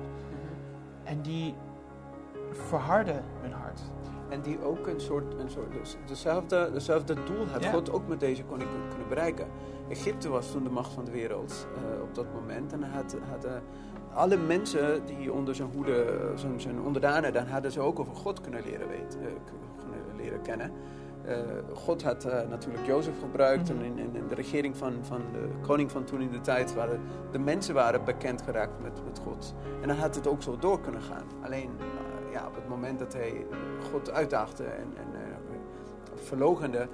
en 1.05 1.23
die 1.23 1.55
verharden 2.52 3.23
hun 3.41 3.52
hart. 3.52 3.81
En 4.29 4.41
die 4.41 4.62
ook 4.64 4.87
een 4.87 5.00
soort, 5.00 5.35
een 5.38 5.50
soort 5.50 5.73
dus 5.73 5.96
dezelfde, 6.06 6.70
dezelfde 6.73 7.14
doel 7.25 7.46
had 7.52 7.62
Ja. 7.64 7.70
God 7.70 7.93
ook 7.93 8.08
met 8.08 8.20
deze 8.20 8.44
koning 8.44 8.70
kun- 8.70 8.88
kunnen 8.88 9.08
bereiken. 9.08 9.46
Egypte 9.88 10.29
was 10.29 10.50
toen 10.50 10.62
de 10.64 10.70
macht 10.70 10.93
van 10.93 11.05
de 11.05 11.11
wereld 11.11 11.67
eh, 11.76 12.02
op 12.02 12.14
dat 12.14 12.26
moment. 12.35 12.73
En 12.73 12.82
had, 12.82 13.17
hadden 13.31 13.62
alle 14.14 14.37
mensen 14.37 15.04
die 15.07 15.33
onder 15.33 15.54
zijn 15.54 15.71
hoede, 15.75 16.02
eh, 16.04 16.37
zijn, 16.37 16.61
zijn 16.61 16.80
onderdanen, 16.80 17.33
dan 17.33 17.47
hadden 17.47 17.73
ze 17.73 17.80
ook 17.80 17.99
over 17.99 18.14
God 18.14 18.40
kunnen 18.40 18.62
leren, 18.64 18.88
weten, 18.88 19.21
eh, 19.21 19.26
kunnen 19.78 20.16
leren 20.16 20.42
kennen. 20.42 20.71
Eh, 21.26 21.37
God 21.75 22.02
had 22.02 22.25
eh, 22.25 22.49
natuurlijk 22.49 22.87
Jozef 22.87 23.21
gebruikt 23.21 23.71
en 23.71 23.83
in, 23.83 24.12
de 24.28 24.35
regering 24.35 24.76
van, 24.76 24.93
van 25.02 25.23
de 25.33 25.49
koning 25.62 25.90
van 25.90 26.04
toen 26.04 26.21
in 26.21 26.31
de 26.31 26.40
tijd 26.40 26.75
waren 26.75 27.00
de 27.31 27.38
mensen 27.38 27.75
waren 27.75 28.04
bekend 28.04 28.43
geraakt 28.43 28.83
met, 28.83 29.04
met 29.04 29.19
God. 29.19 29.54
En 29.83 29.88
dan 29.88 29.97
had 29.97 30.14
het 30.14 30.26
ook 30.26 30.43
zo 30.43 30.59
door 30.59 30.81
kunnen 30.81 31.02
gaan. 31.02 31.26
Alleen 31.45 31.71
eh, 31.78 32.33
ja, 32.33 32.47
op 32.47 32.54
het 32.54 32.69
moment 32.69 32.99
dat 32.99 33.12
hij 33.12 33.47
God 33.93 34.11
uitdaagde 34.11 34.64
en, 34.64 34.93
en 34.97 35.07
verlogende, 36.14 36.88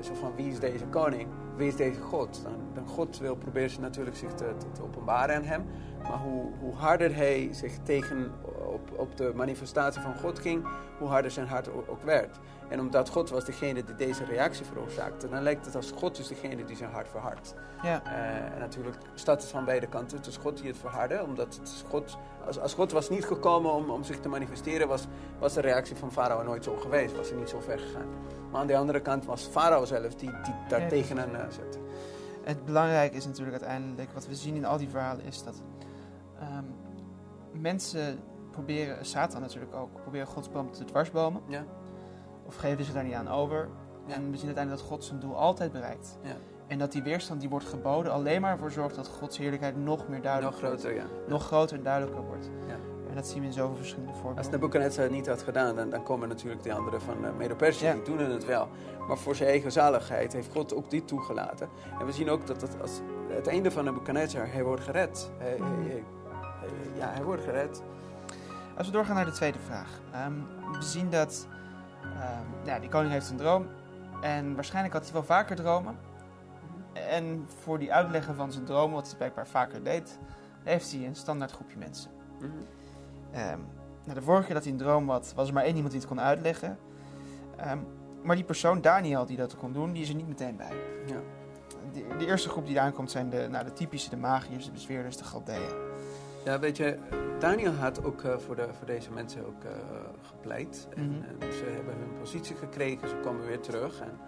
zo 0.00 0.14
van 0.14 0.32
wie 0.36 0.50
is 0.50 0.58
deze 0.58 0.86
koning, 0.86 1.28
wie 1.56 1.68
is 1.68 1.76
deze 1.76 2.00
God, 2.00 2.40
dan, 2.42 2.56
dan 2.74 2.86
God 2.86 3.18
wil 3.18 3.36
proberen 3.36 3.70
ze 3.70 3.80
natuurlijk 3.80 4.16
zich 4.16 4.32
te, 4.32 4.52
te, 4.58 4.66
te 4.72 4.82
openbaren 4.82 5.36
aan 5.36 5.42
hem. 5.42 5.64
Maar 6.02 6.18
hoe, 6.18 6.52
hoe 6.60 6.74
harder 6.74 7.14
hij 7.14 7.48
zich 7.52 7.78
tegen 7.82 8.30
op, 8.96 9.16
de 9.16 9.32
manifestatie 9.34 10.00
van 10.00 10.14
God 10.14 10.38
ging, 10.38 10.66
hoe 10.98 11.08
harder 11.08 11.30
zijn 11.30 11.46
hart 11.46 11.68
ook 11.88 12.02
werd. 12.02 12.38
En 12.68 12.80
omdat 12.80 13.08
God 13.08 13.30
was 13.30 13.44
degene 13.44 13.84
die 13.84 13.94
deze 13.94 14.24
reactie 14.24 14.64
veroorzaakte, 14.64 15.28
dan 15.28 15.42
lijkt 15.42 15.66
het 15.66 15.76
als 15.76 15.92
God 15.96 16.18
is 16.18 16.28
degene 16.28 16.64
die 16.64 16.76
zijn 16.76 16.90
hart 16.90 17.08
verhardt. 17.08 17.54
Ja, 17.82 18.02
Eh, 18.04 18.52
en 18.54 18.58
natuurlijk 18.58 18.96
staat 19.14 19.42
het 19.42 19.50
van 19.50 19.64
beide 19.64 19.86
kanten. 19.86 20.16
Het 20.16 20.26
is 20.26 20.36
God 20.36 20.56
die 20.56 20.66
het 20.66 20.78
verhardde, 20.78 21.22
omdat 21.22 21.58
het 21.60 21.84
God, 21.88 22.16
als, 22.46 22.58
als 22.60 22.74
God 22.74 22.92
was 22.92 23.08
niet 23.10 23.24
gekomen 23.24 23.72
om, 23.72 23.90
om 23.90 24.04
zich 24.04 24.20
te 24.20 24.28
manifesteren, 24.28 24.88
was, 24.88 25.06
was 25.38 25.54
de 25.54 25.60
reactie 25.60 25.96
van 25.96 26.12
Farao 26.12 26.42
nooit 26.42 26.64
zo 26.64 26.76
geweest, 26.76 27.16
was 27.16 27.28
hij 27.28 27.38
niet 27.38 27.48
zo 27.48 27.60
ver 27.60 27.78
gegaan. 27.78 28.08
Maar 28.50 28.60
aan 28.60 28.66
de 28.66 28.76
andere 28.76 29.00
kant 29.00 29.24
was 29.24 29.42
Farao 29.42 29.84
zelf 29.84 30.14
die, 30.14 30.30
die 30.30 30.54
daar 30.68 30.88
tegenaan 30.88 31.34
eh, 31.36 31.44
zette. 31.50 31.78
het 32.44 32.64
belangrijke 32.64 33.16
is 33.16 33.26
natuurlijk 33.26 33.62
uiteindelijk, 33.62 34.12
wat 34.12 34.26
we 34.26 34.34
zien 34.34 34.54
in 34.54 34.64
al 34.64 34.78
die 34.78 34.88
verhalen, 34.88 35.24
is 35.24 35.42
dat 35.44 35.62
ehm, 36.38 36.64
mensen 37.52 38.18
proberen, 38.54 39.04
Satan 39.06 39.40
natuurlijk 39.40 39.74
ook, 39.74 40.00
proberen 40.02 40.26
Gods 40.26 40.48
plan 40.48 40.70
te 40.70 40.84
dwarsbomen. 40.84 41.42
Ja, 41.48 41.64
Of 42.46 42.56
geven 42.56 42.84
zich 42.84 42.94
daar 42.94 43.04
niet 43.04 43.14
aan 43.14 43.28
over. 43.28 43.68
Ja. 44.06 44.14
En 44.14 44.30
we 44.30 44.36
zien 44.36 44.46
uiteindelijk 44.46 44.82
dat 44.84 44.90
God 44.92 45.04
zijn 45.04 45.20
doel 45.20 45.36
altijd 45.36 45.72
bereikt. 45.72 46.18
Ja. 46.22 46.34
En 46.66 46.78
dat 46.78 46.92
die 46.92 47.02
weerstand 47.02 47.40
die 47.40 47.48
wordt 47.48 47.66
geboden 47.66 48.12
alleen 48.12 48.40
maar 48.40 48.52
ervoor 48.52 48.70
zorgt 48.70 48.94
dat 48.94 49.06
Gods 49.08 49.38
heerlijkheid 49.38 49.76
nog 49.76 50.08
meer 50.08 50.22
duidelijk 50.22 50.52
nog 50.52 50.60
wordt. 50.62 50.80
groter, 50.82 50.98
ja. 51.00 51.06
Nog 51.28 51.46
groter 51.46 51.76
en 51.76 51.82
duidelijker 51.82 52.24
wordt. 52.24 52.50
Ja. 52.66 52.74
En 53.08 53.14
dat 53.14 53.26
zien 53.28 53.40
we 53.40 53.46
in 53.46 53.52
zoveel 53.52 53.76
verschillende 53.76 54.10
Als 54.12 54.20
voorbeelden. 54.20 54.52
Nebuchadnezzar 54.52 55.02
het 55.04 55.12
niet 55.12 55.26
had 55.26 55.42
gedaan, 55.42 55.76
dan, 55.76 55.90
dan 55.90 56.02
komen 56.02 56.28
natuurlijk 56.28 56.62
die 56.62 56.72
anderen 56.74 57.00
van 57.00 57.24
uh, 57.24 57.30
Medo-Persië, 57.36 57.84
Ja. 57.84 57.92
die 57.92 58.02
doen 58.02 58.18
het 58.18 58.44
wel. 58.44 58.68
Maar 59.08 59.18
voor 59.18 59.34
zijn 59.34 59.48
eigen 59.48 59.72
zaligheid 59.72 60.32
heeft 60.32 60.52
God 60.52 60.74
ook 60.74 60.90
dit 60.90 61.08
toegelaten. 61.08 61.68
En 61.98 62.06
we 62.06 62.12
zien 62.12 62.30
ook 62.30 62.46
dat 62.46 62.60
het, 62.60 62.80
als, 62.80 63.00
het 63.28 63.46
einde 63.46 63.70
van 63.70 63.84
Nebuchadnezzar, 63.84 64.52
hij 64.52 64.64
wordt 64.64 64.82
gered. 64.82 65.30
Hij- 65.38 65.58
hij- 65.60 66.04
ja, 66.94 67.08
hij 67.08 67.24
wordt 67.24 67.42
gered. 67.42 67.82
Als 68.76 68.86
we 68.86 68.92
doorgaan 68.92 69.14
naar 69.14 69.24
de 69.24 69.30
tweede 69.30 69.58
vraag. 69.58 70.00
Ehm, 70.12 70.32
we 70.72 70.82
zien 70.82 71.10
dat 71.10 71.48
ehm, 72.02 72.66
ja, 72.66 72.78
die 72.78 72.88
koning 72.88 73.12
heeft 73.12 73.30
een 73.30 73.36
droom. 73.36 73.66
En 74.20 74.54
waarschijnlijk 74.54 74.94
had 74.94 75.04
hij 75.04 75.12
wel 75.12 75.24
vaker 75.24 75.56
dromen. 75.56 75.98
En 76.92 77.46
voor 77.62 77.78
die 77.78 77.92
uitleggen 77.92 78.34
van 78.34 78.52
zijn 78.52 78.64
dromen, 78.64 78.94
wat 78.94 79.06
hij 79.06 79.16
blijkbaar 79.16 79.46
vaker 79.46 79.82
deed, 79.82 80.18
heeft 80.62 80.92
hij 80.92 81.06
een 81.06 81.14
standaard 81.14 81.52
groepje 81.52 81.78
mensen. 81.78 82.10
Mhm. 82.38 82.50
Ehm, 83.30 83.58
nou, 84.04 84.18
de 84.18 84.22
vorige 84.22 84.44
keer 84.44 84.54
dat 84.54 84.64
hij 84.64 84.72
een 84.72 84.78
droom 84.78 85.10
had, 85.10 85.32
was 85.36 85.48
er 85.48 85.54
maar 85.54 85.64
één 85.64 85.74
iemand 85.74 85.92
die 85.92 86.00
het 86.00 86.10
kon 86.10 86.20
uitleggen. 86.20 86.78
Maar 88.24 88.36
die 88.36 88.44
persoon, 88.44 88.80
Daniel, 88.80 89.26
die 89.26 89.36
dat 89.36 89.56
kon 89.56 89.72
doen, 89.72 89.92
die 89.92 90.02
is 90.02 90.08
er 90.08 90.14
niet 90.14 90.28
meteen 90.28 90.56
bij. 90.56 90.72
Ja. 91.06 91.20
De, 91.92 92.16
de 92.18 92.26
eerste 92.26 92.48
groep 92.48 92.66
die 92.66 92.80
aankomt 92.80 93.10
zijn 93.10 93.30
de, 93.30 93.46
nou, 93.50 93.64
de 93.64 93.72
typische, 93.72 94.10
de 94.10 94.16
magiërs, 94.16 94.64
de 94.64 94.70
bezweerders, 94.70 95.16
de 95.16 95.24
Galdeën. 95.24 95.70
Ja, 96.44 96.58
weet 96.58 96.76
je, 96.76 96.98
Daniel 97.38 97.72
had 97.72 98.04
ook 98.04 98.22
eh, 98.22 98.38
voor, 98.38 98.56
de, 98.56 98.66
voor 98.72 98.86
deze 98.86 99.12
mensen 99.12 99.46
ook 99.46 99.64
eh, 99.64 99.70
gepleit. 100.22 100.88
En, 100.96 101.08
Mhm. 101.08 101.22
en 101.40 101.52
ze 101.52 101.64
hebben 101.64 101.94
hun 101.98 102.12
positie 102.20 102.56
gekregen, 102.56 103.08
ze 103.08 103.16
komen 103.22 103.46
weer 103.46 103.60
terug. 103.60 104.00
En 104.00 104.18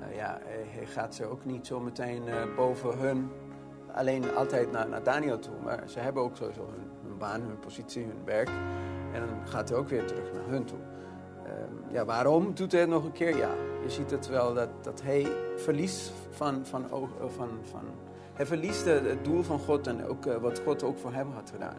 eh, 0.00 0.16
ja, 0.16 0.38
hij, 0.44 0.86
gaat 0.86 1.14
ze 1.14 1.24
ook 1.26 1.44
niet 1.44 1.66
zo 1.66 1.80
meteen 1.80 2.22
boven 2.56 2.98
hun, 2.98 3.30
alleen 3.94 4.34
altijd 4.34 4.70
naar, 4.72 4.88
naar 4.88 5.02
Daniel 5.02 5.38
toe. 5.38 5.54
Maar 5.64 5.82
ze 5.86 5.98
hebben 5.98 6.22
ook 6.22 6.36
sowieso 6.36 6.66
hun, 6.66 6.90
hun 7.08 7.18
baan, 7.18 7.40
hun 7.40 7.58
positie, 7.58 8.04
hun 8.04 8.24
werk. 8.24 8.48
En 9.12 9.20
dan 9.26 9.46
gaat 9.48 9.68
hij 9.68 9.78
ook 9.78 9.88
weer 9.88 10.06
terug 10.06 10.32
naar 10.32 10.46
hun 10.48 10.64
toe. 10.64 10.78
Ehm, 11.44 11.92
ja, 11.94 12.04
waarom 12.04 12.54
doet 12.54 12.72
hij 12.72 12.80
het 12.80 12.90
nog 12.90 13.04
een 13.04 13.12
keer? 13.12 13.36
Ja, 13.36 13.50
je 13.82 13.90
ziet 13.90 14.10
het 14.10 14.28
wel 14.28 14.54
dat, 14.54 14.68
dat 14.82 15.02
hij 15.02 15.26
verliest 15.56 16.12
van, 16.30 16.66
van, 16.66 16.84
eh, 16.84 16.90
van, 17.26 17.48
van, 17.62 17.80
hij 18.38 18.46
verliest 18.46 18.84
het 18.84 19.24
doel 19.24 19.42
van 19.42 19.58
God 19.58 19.86
en 19.86 20.06
ook 20.06 20.26
eh, 20.26 20.36
wat 20.36 20.60
God 20.64 20.82
ook 20.82 20.98
voor 20.98 21.12
hem 21.12 21.32
had 21.32 21.50
gedaan. 21.50 21.76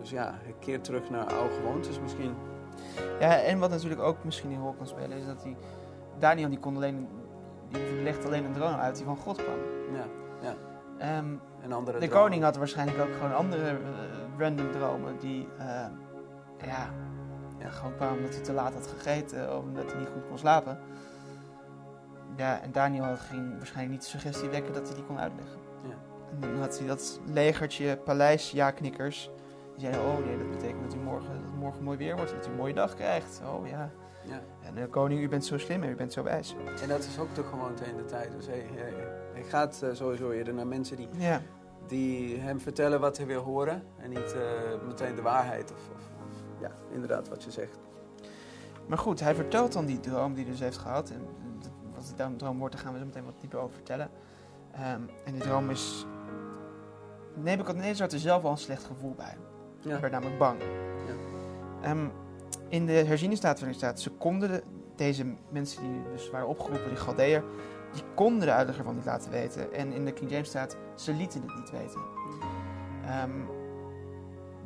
Dus 0.00 0.10
ja, 0.10 0.34
hij 0.42 0.54
keert 0.58 0.84
terug 0.84 1.10
naar 1.10 1.24
oude 1.34 1.54
gewoontes 1.54 2.00
misschien. 2.00 2.34
Ja, 3.20 3.36
en 3.40 3.58
wat 3.58 3.70
natuurlijk 3.70 4.00
ook 4.00 4.24
misschien 4.24 4.50
een 4.52 4.60
rol 4.60 4.72
kan 4.72 4.86
spelen, 4.86 5.18
is 5.18 5.26
dat 5.26 5.42
die 5.42 5.56
Daniel 6.18 6.48
die 6.48 6.58
kon 6.58 6.76
alleen, 6.76 7.08
die 7.68 8.02
legt 8.02 8.24
alleen 8.24 8.44
een 8.44 8.52
droom 8.52 8.74
uit 8.74 8.96
die 8.96 9.04
van 9.04 9.16
God 9.16 9.36
kwam. 9.42 9.58
Ja, 9.94 10.04
Ehm, 10.98 11.34
en 11.60 11.72
andere 11.72 11.98
de 11.98 12.08
koning 12.08 12.42
had 12.42 12.56
waarschijnlijk 12.56 12.98
ook 13.00 13.12
gewoon 13.14 13.34
andere 13.34 13.68
eh, 13.68 13.76
random 14.38 14.70
dromen 14.70 15.18
die, 15.18 15.48
eh, 15.58 15.66
ja, 16.66 16.90
ja, 17.58 17.68
gewoon 17.68 17.94
kwamen 17.96 18.16
omdat 18.18 18.34
hij 18.34 18.42
te 18.42 18.52
laat 18.52 18.74
had 18.74 18.86
gegeten 18.86 19.56
of 19.56 19.62
omdat 19.62 19.90
hij 19.90 20.00
niet 20.00 20.08
goed 20.12 20.28
kon 20.28 20.38
slapen. 20.38 20.78
Ja, 22.36 22.60
en 22.60 22.72
Daniel 22.72 23.04
had- 23.04 23.20
ging 23.20 23.56
waarschijnlijk 23.56 23.92
niet 23.92 24.02
de 24.02 24.08
suggestie 24.18 24.48
wekken 24.48 24.72
dat 24.72 24.86
hij 24.86 24.94
die 24.96 25.04
kon 25.04 25.18
uitleggen. 25.18 25.58
Ja. 26.40 26.46
En 26.46 26.52
dan 26.52 26.60
had 26.60 26.78
hij 26.78 26.86
dat 26.86 27.20
legertje 27.24 27.96
paleisjaknikkers. 27.96 29.30
Die 29.76 29.80
zeiden, 29.80 30.02
oh 30.02 30.26
nee, 30.26 30.38
dat 30.38 30.50
betekent 30.50 30.82
dat 30.82 30.94
u 30.94 30.98
morgen, 30.98 31.42
dat 31.42 31.54
morgen 31.54 31.82
mooi 31.82 31.98
weer 31.98 32.16
wordt 32.16 32.30
dat 32.30 32.46
u 32.46 32.50
een 32.50 32.56
mooie 32.56 32.74
dag 32.74 32.94
krijgt. 32.94 33.40
Oh 33.46 33.66
ja. 33.68 33.90
Ja. 34.24 34.42
En 34.60 34.74
de 34.74 34.88
koning, 34.88 35.20
u 35.20 35.28
bent 35.28 35.44
zo 35.44 35.58
slim 35.58 35.82
en 35.82 35.90
u 35.90 35.94
bent 35.94 36.12
zo 36.12 36.22
wijs. 36.22 36.54
En 36.82 36.88
dat 36.88 37.04
is 37.04 37.18
ook 37.18 37.34
de 37.34 37.42
gewoonte 37.42 37.84
in 37.84 37.96
de 37.96 38.04
tijd. 38.04 38.32
Dus 38.32 38.46
hij, 38.46 38.66
hij, 38.74 38.92
hij 39.32 39.42
gaat 39.42 39.82
eh, 39.82 39.90
sowieso 39.92 40.30
eerder 40.30 40.54
naar 40.54 40.66
mensen 40.66 40.96
die, 40.96 41.08
Ja, 41.16 41.42
die 41.86 42.38
hem 42.38 42.60
vertellen 42.60 43.00
wat 43.00 43.16
hij 43.16 43.26
wil 43.26 43.42
horen. 43.42 43.82
En 43.98 44.10
niet 44.10 44.34
eh, 44.34 44.86
meteen 44.86 45.14
de 45.14 45.22
waarheid. 45.22 45.72
Of, 45.72 45.88
of, 45.88 46.36
ja, 46.60 46.70
inderdaad 46.90 47.28
wat 47.28 47.42
je 47.42 47.50
zegt. 47.50 47.78
maar 48.86 48.98
goed, 48.98 49.20
hij 49.20 49.34
vertelt 49.34 49.72
dan 49.72 49.86
die 49.86 50.00
droom 50.00 50.34
die 50.34 50.42
hij 50.42 50.52
dus 50.52 50.60
heeft 50.60 50.78
gehad. 50.78 51.10
En 51.10 51.26
wat 51.94 52.14
die 52.16 52.36
droom 52.36 52.58
wordt, 52.58 52.74
daar 52.74 52.84
gaan 52.84 52.92
we 52.92 52.98
zo 52.98 53.04
meteen 53.04 53.24
wat 53.24 53.40
dieper 53.40 53.58
over 53.58 53.74
vertellen. 53.74 54.10
Ehm, 54.72 55.00
en 55.24 55.32
die 55.32 55.40
droom 55.40 55.70
is... 55.70 56.06
Nebuchadnezzar 57.34 58.00
had 58.06 58.12
er 58.12 58.18
zelf 58.18 58.44
al 58.44 58.50
een 58.50 58.56
slecht 58.58 58.84
gevoel 58.84 59.14
bij. 59.14 59.36
Hij 59.82 59.92
Ja. 59.92 60.00
werd 60.00 60.12
namelijk 60.12 60.38
bang. 60.38 60.60
Ehm, 61.82 62.06
in 62.68 62.86
de 62.86 62.92
herzieningsstaatverling 62.92 63.76
staat, 63.76 64.00
ze 64.00 64.10
konden 64.10 64.48
de- 64.50 64.62
deze 64.96 65.34
mensen 65.50 65.82
die 65.82 66.02
dus 66.12 66.30
waren 66.30 66.48
opgeroepen, 66.48 66.88
die 66.88 66.96
Galdeër, 66.96 67.44
die 67.92 68.02
konden 68.14 68.46
de 68.46 68.52
uitleg 68.52 68.78
ervan 68.78 68.94
niet 68.94 69.04
laten 69.04 69.30
weten. 69.30 69.72
En 69.72 69.92
in 69.92 70.04
de 70.04 70.12
King 70.12 70.30
James 70.30 70.48
staat, 70.48 70.76
ze 70.94 71.12
lieten 71.14 71.42
het 71.42 71.54
niet 71.54 71.70
weten. 71.70 72.00
Ehm, 73.06 73.30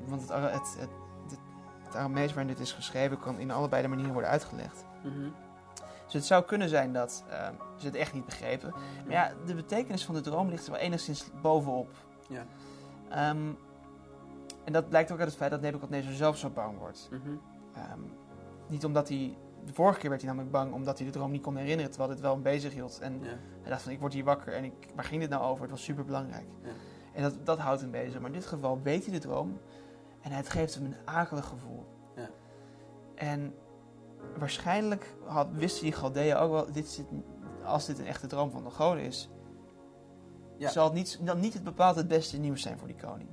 want 0.07 0.21
het, 0.21 0.31
Ara- 0.31 0.51
het, 0.51 0.77
het, 0.79 0.89
het, 1.31 1.39
het 1.85 1.97
Aramees 1.97 2.29
waarin 2.35 2.47
dit 2.55 2.61
is 2.61 2.73
geschreven 2.73 3.19
kan 3.19 3.39
in 3.39 3.51
allebei 3.51 3.83
de 3.83 3.89
manieren 3.89 4.13
worden 4.13 4.31
uitgelegd. 4.31 4.85
Mhm. 5.05 5.29
Dus 6.05 6.15
het 6.15 6.25
zou 6.25 6.45
kunnen 6.45 6.69
zijn 6.69 6.93
dat 6.93 7.25
ehm, 7.31 7.55
ze 7.77 7.87
het 7.87 7.95
echt 7.97 8.13
niet 8.13 8.25
begrepen. 8.25 8.71
Maar 9.05 9.13
ja, 9.13 9.33
de 9.47 9.55
betekenis 9.55 10.05
van 10.05 10.15
de 10.15 10.21
droom 10.21 10.49
ligt 10.49 10.67
er 10.67 10.73
wel 10.73 10.81
enigszins 10.81 11.31
bovenop. 11.43 11.91
Ja. 12.28 12.47
Ehm, 13.09 13.52
en 14.64 14.73
dat 14.73 14.88
blijkt 14.88 15.12
ook 15.12 15.18
uit 15.18 15.28
het 15.28 15.37
feit 15.37 15.50
dat 15.50 15.61
Nebuchadnezzar 15.61 16.12
zelf 16.12 16.37
zo 16.37 16.50
bang 16.50 16.78
wordt. 16.78 17.09
Mhm. 17.11 17.37
Ehm, 17.75 18.00
niet 18.66 18.85
omdat 18.85 19.09
hij. 19.09 19.37
De 19.64 19.73
vorige 19.73 19.99
keer 19.99 20.09
werd 20.09 20.23
hij 20.23 20.30
namelijk 20.30 20.52
bang 20.56 20.73
omdat 20.73 20.99
hij 20.99 21.06
de 21.06 21.12
droom 21.12 21.30
niet 21.30 21.42
kon 21.42 21.56
herinneren, 21.56 21.90
terwijl 21.90 22.12
dit 22.12 22.21
wel 22.21 22.33
hem 22.33 22.42
bezig 22.42 22.73
hield. 22.73 22.99
En 23.00 23.18
Ja. 23.23 23.28
hij 23.61 23.71
dacht 23.71 23.83
van 23.83 23.92
ik 23.92 24.00
word 24.00 24.12
hier 24.12 24.25
wakker 24.25 24.52
en 24.52 24.64
ik, 24.64 24.73
waar 24.95 25.04
ging 25.04 25.21
dit 25.21 25.30
nou 25.30 25.42
over? 25.42 25.62
Het 25.62 25.71
was 25.71 25.83
super 25.83 26.04
belangrijk. 26.04 26.47
Ja. 26.62 26.68
En 27.12 27.23
dat, 27.23 27.47
dat 27.47 27.59
houdt 27.59 27.80
hem 27.80 27.90
bezig. 27.90 28.21
Maar 28.21 28.30
in 28.30 28.37
dit 28.37 28.47
geval 28.47 28.80
weet 28.83 29.04
hij 29.04 29.12
de 29.14 29.21
droom 29.21 29.59
en 30.21 30.30
het 30.30 30.49
geeft 30.49 30.75
hem 30.75 30.85
een 30.85 30.97
akelig 31.04 31.45
gevoel. 31.45 31.87
Ja. 32.16 32.28
En 33.14 33.54
waarschijnlijk 34.38 35.14
had, 35.25 35.49
wisten 35.52 35.83
die 35.83 35.92
Galdeën 35.92 36.37
ook 36.37 36.50
wel, 36.50 36.73
dit 36.73 36.88
zit, 36.88 37.06
als 37.64 37.87
dit 37.87 37.99
een 37.99 38.06
echte 38.06 38.26
droom 38.26 38.50
van 38.50 38.64
de 38.64 38.71
goden 38.71 39.02
is, 39.04 39.30
Ja. 40.59 40.71
zal 40.71 40.85
het 40.85 40.95
niet, 40.95 41.19
dan 41.23 41.41
niet 41.41 41.55
het 41.55 41.65
bepaald 41.65 41.97
het 41.97 42.09
beste 42.09 42.39
nieuws 42.39 42.63
zijn 42.63 42.79
voor 42.79 42.87
die 42.89 42.97
koning. 42.97 43.29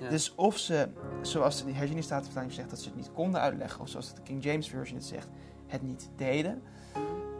Ja. 0.00 0.08
Dus 0.08 0.34
of 0.34 0.58
ze, 0.58 0.88
zoals 1.22 1.64
de 1.64 1.72
herzieningsstatenvertaling 1.72 2.52
zegt, 2.52 2.70
dat 2.70 2.78
ze 2.80 2.88
het 2.88 2.96
niet 2.96 3.12
konden 3.12 3.40
uitleggen, 3.40 3.80
of 3.80 3.88
zoals 3.88 4.14
de 4.14 4.22
King 4.22 4.44
James 4.44 4.68
Version 4.68 4.98
het 4.98 5.06
zegt, 5.06 5.28
het 5.66 5.82
niet 5.82 6.10
deden. 6.16 6.62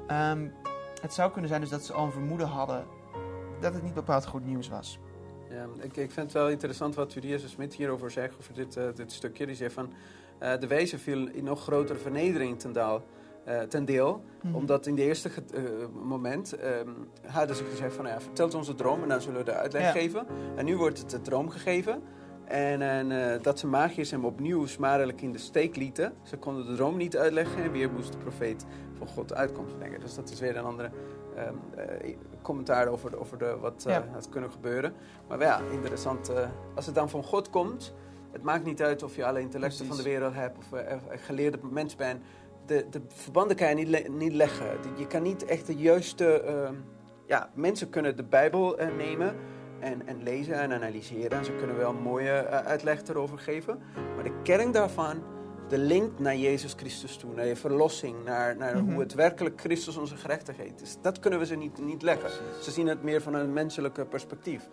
Ehm, 0.07 0.49
het 1.01 1.15
zou 1.15 1.31
kunnen 1.31 1.49
zijn 1.49 1.61
dus 1.61 1.71
dat 1.71 1.85
ze 1.85 1.93
al 1.93 2.05
een 2.05 2.13
vermoeden 2.13 2.47
hadden 2.47 2.87
dat 3.61 3.75
het 3.75 3.83
niet 3.83 3.95
bepaald 3.95 4.27
goed 4.27 4.45
nieuws 4.45 4.69
was. 4.69 4.99
Ja, 5.51 5.67
ik, 5.77 5.97
ik 5.97 6.11
vind 6.11 6.17
het 6.17 6.33
wel 6.33 6.49
interessant 6.49 6.95
wat 6.95 7.13
Julius 7.13 7.51
Smit 7.51 7.75
hierover 7.75 8.11
zegt, 8.11 8.35
over 8.39 8.55
dit, 8.55 8.77
eh, 8.77 8.85
dit 8.95 9.13
stukje. 9.13 9.47
Die 9.47 9.55
zegt 9.55 9.73
van, 9.73 9.93
eh, 10.39 10.59
de 10.59 10.67
wezen 10.67 10.99
viel 10.99 11.29
in 11.29 11.45
nog 11.45 11.63
grotere 11.63 11.99
vernedering 11.99 12.59
ten, 12.59 12.73
daal, 12.73 13.05
eh, 13.49 13.61
ten 13.61 13.85
deel. 13.85 14.23
Omdat 14.53 14.87
in 14.87 14.95
de 14.95 15.03
eerste 15.03 15.29
eh, 15.55 15.63
moment 16.03 16.53
ehm, 16.53 16.89
hadden 17.27 17.57
ze 17.57 17.65
gezegd 17.65 17.95
van, 17.95 18.05
nou 18.05 18.17
ja, 18.17 18.23
vertelt 18.23 18.55
ons 18.55 18.67
de 18.67 18.75
droom 18.75 19.03
en 19.03 19.09
dan 19.09 19.21
zullen 19.21 19.39
we 19.39 19.45
de 19.45 19.53
uitleg 19.53 19.83
Ja. 19.83 19.91
geven. 19.91 20.27
En 20.57 20.65
nu 20.65 20.77
wordt 20.77 20.99
het 20.99 21.11
de 21.11 21.21
droom 21.21 21.49
gegeven. 21.51 22.03
En, 22.45 22.83
en 22.83 23.33
eh, 23.33 23.43
dat 23.43 23.59
ze 23.59 23.67
magiërs 23.67 24.11
hem 24.11 24.25
opnieuw 24.25 24.67
smarelijk 24.67 25.21
in 25.21 25.33
de 25.33 25.39
steek 25.39 25.77
lieten. 25.77 26.13
Ze 26.23 26.37
konden 26.37 26.67
de 26.67 26.75
droom 26.75 26.97
niet 26.97 27.17
uitleggen 27.17 27.63
en 27.63 27.73
weer 27.73 27.91
moest 27.93 28.13
de 28.13 28.19
profeet 28.19 28.65
van 28.99 29.07
God 29.07 29.29
de 29.29 29.35
uitkomst 29.35 29.79
brengen. 29.79 30.01
Dus 30.01 30.15
dat 30.15 30.31
is 30.31 30.41
weer 30.41 30.57
een 30.57 30.65
andere 30.65 30.91
ehm, 31.37 31.55
eh, 31.77 32.17
commentaar 32.43 32.87
over, 32.89 33.19
over 33.21 33.39
de, 33.39 33.57
wat 33.61 33.85
Ja. 33.87 34.05
had 34.13 34.29
kunnen 34.29 34.51
gebeuren. 34.53 34.93
Maar 35.29 35.41
ja, 35.41 35.61
interessant. 35.73 36.31
als 36.75 36.87
het 36.87 36.95
dan 36.95 37.09
van 37.11 37.23
God 37.25 37.51
komt, 37.51 37.95
het 38.33 38.43
maakt 38.43 38.65
niet 38.65 38.83
uit 38.83 39.03
of 39.03 39.17
je 39.17 39.25
alle 39.27 39.41
intellecten 39.41 39.77
Precies. 39.87 39.95
van 39.95 40.05
de 40.05 40.11
wereld 40.19 40.35
hebt 40.35 40.59
of 40.59 40.71
een 40.73 41.19
geleerde 41.19 41.59
mens 41.71 41.97
bent. 41.97 42.21
De, 42.69 42.87
de 42.91 43.01
verbanden 43.09 43.57
kan 43.57 43.69
je 43.69 43.75
niet, 43.75 43.89
le- 43.89 44.09
niet 44.09 44.33
leggen. 44.33 44.67
Je 44.97 45.07
kan 45.07 45.23
niet 45.23 45.45
echt 45.45 45.67
de 45.67 45.75
juiste. 45.75 46.41
ehm, 46.43 46.75
ja, 47.27 47.51
mensen 47.55 47.91
kunnen 47.91 48.17
de 48.17 48.25
Bijbel 48.25 48.79
eh, 48.79 48.95
nemen 48.97 49.37
en, 49.81 50.07
en 50.07 50.23
lezen 50.23 50.55
en 50.55 50.73
analyseren. 50.73 51.39
En 51.39 51.45
ze 51.45 51.53
kunnen 51.53 51.77
wel 51.77 51.91
een 51.91 52.03
mooie 52.03 52.31
eh, 52.33 52.67
uitleg 52.67 53.03
erover 53.07 53.39
geven. 53.39 53.79
Maar 54.15 54.25
de 54.25 54.43
kern 54.43 54.73
daarvan, 54.73 55.23
de 55.69 55.79
link 55.79 56.19
naar 56.19 56.37
Jezus 56.37 56.73
Christus 56.77 57.17
toe, 57.17 57.35
naar 57.35 57.47
je 57.47 57.57
verlossing, 57.57 58.25
naar, 58.25 58.57
naar 58.57 58.77
Mhm. 58.83 58.93
hoe 58.93 59.01
het 59.01 59.15
werkelijk 59.15 59.61
Christus 59.61 59.97
onze 59.97 60.17
gerechtigheid 60.17 60.83
is, 60.83 60.97
dat 61.03 61.19
kunnen 61.19 61.39
we 61.39 61.47
ze 61.47 61.55
niet, 61.55 61.79
niet 61.79 62.03
leggen. 62.03 62.31
Ze 62.63 62.71
zien 62.71 62.87
het 62.87 63.03
meer 63.03 63.23
van 63.23 63.35
een 63.35 63.53
menselijke 63.53 64.05
perspectief. 64.07 64.69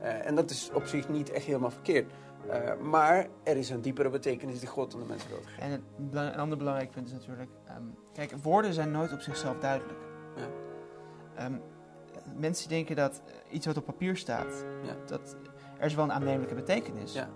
Eh, 0.00 0.26
en 0.26 0.34
dat 0.34 0.50
is 0.50 0.70
op 0.72 0.84
zich 0.84 1.08
niet 1.08 1.30
echt 1.30 1.44
helemaal 1.44 1.70
verkeerd. 1.70 2.12
Eh, 2.48 2.76
maar 2.80 3.26
er 3.42 3.56
is 3.56 3.70
een 3.70 3.80
diepere 3.80 4.10
betekenis 4.10 4.58
die 4.58 4.68
God 4.68 4.94
aan 4.94 5.00
de 5.00 5.06
mensen 5.06 5.28
wil 5.28 5.38
geven. 5.44 5.62
En 5.62 5.84
een 6.12 6.34
ander 6.36 6.58
belangrijk 6.58 6.90
punt 6.90 7.06
is 7.06 7.12
natuurlijk, 7.12 7.50
ehm, 7.66 7.82
kijk, 8.12 8.32
woorden 8.42 8.72
zijn 8.72 8.90
nooit 8.90 9.12
op 9.12 9.20
zichzelf 9.20 9.58
duidelijk. 9.58 9.98
Ja. 10.36 10.46
Ehm, 11.34 11.54
mensen 12.36 12.68
denken 12.68 12.96
dat 12.96 13.22
iets 13.50 13.66
wat 13.66 13.76
op 13.76 13.84
papier 13.84 14.16
staat, 14.16 14.64
Ja. 14.82 14.96
dat 15.06 15.36
er 15.78 15.84
is 15.86 15.94
wel 15.94 16.04
een 16.04 16.12
aannemelijke 16.12 16.54
betekenis. 16.54 17.12
Ja. 17.12 17.28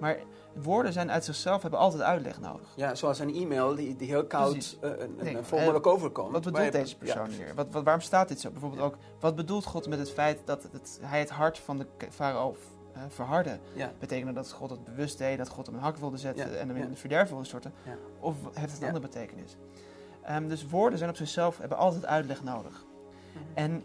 Maar 0.00 0.18
woorden 0.62 0.92
zijn 0.92 1.10
uit 1.10 1.24
zichzelf 1.24 1.62
hebben 1.62 1.80
altijd 1.80 2.02
uitleg 2.02 2.40
nodig. 2.40 2.68
Ja, 2.76 2.94
zoals 2.94 3.18
een 3.18 3.34
e-mail 3.34 3.74
die, 3.74 3.96
die 3.96 4.08
heel 4.08 4.26
koud 4.26 4.50
Precies. 4.52 4.78
eh, 4.80 5.02
en, 5.02 5.16
Nee, 5.22 5.36
vormelijk 5.42 5.86
overkomt. 5.86 6.32
Wat 6.32 6.44
bedoelt 6.44 6.72
deze 6.72 6.96
persoon 6.96 7.28
hier? 7.28 7.54
Wat, 7.54 7.66
wat, 7.70 7.82
waarom 7.84 8.02
staat 8.02 8.28
dit 8.28 8.40
zo? 8.40 8.50
Bijvoorbeeld 8.50 8.82
ook, 8.82 8.96
wat 9.20 9.34
bedoelt 9.34 9.64
God 9.64 9.88
met 9.88 9.98
het 9.98 10.10
feit 10.10 10.40
dat 10.44 10.62
het, 10.72 10.98
hij 11.02 11.18
het 11.18 11.30
hart 11.30 11.58
van 11.58 11.78
de 11.78 11.86
farao 12.10 12.56
eh, 12.92 13.02
verhardde? 13.08 13.58
Ja, 13.74 13.92
Betekende 13.98 14.32
dat 14.32 14.52
God 14.52 14.70
het 14.70 14.84
bewust 14.84 15.18
deed, 15.18 15.38
dat 15.38 15.48
God 15.48 15.66
hem 15.66 15.74
een 15.74 15.80
hak 15.80 15.96
wilde 15.96 16.16
zetten 16.16 16.50
Ja, 16.50 16.56
en 16.56 16.68
hem 16.68 16.76
in 16.76 16.88
het 16.88 16.98
verderf 16.98 17.28
wilde 17.28 17.44
storten? 17.44 17.72
Ja. 17.84 17.96
Of 18.20 18.36
heeft 18.52 18.72
het 18.72 18.80
een 18.80 18.86
andere 18.86 19.06
betekenis? 19.06 19.56
Ehm, 20.22 20.48
dus 20.48 20.66
woorden 20.66 20.98
zijn 20.98 21.10
op 21.10 21.16
zichzelf, 21.16 21.58
hebben 21.58 21.78
altijd 21.78 22.06
uitleg 22.06 22.42
nodig. 22.42 22.84
Mhm. 23.32 23.44
En 23.54 23.82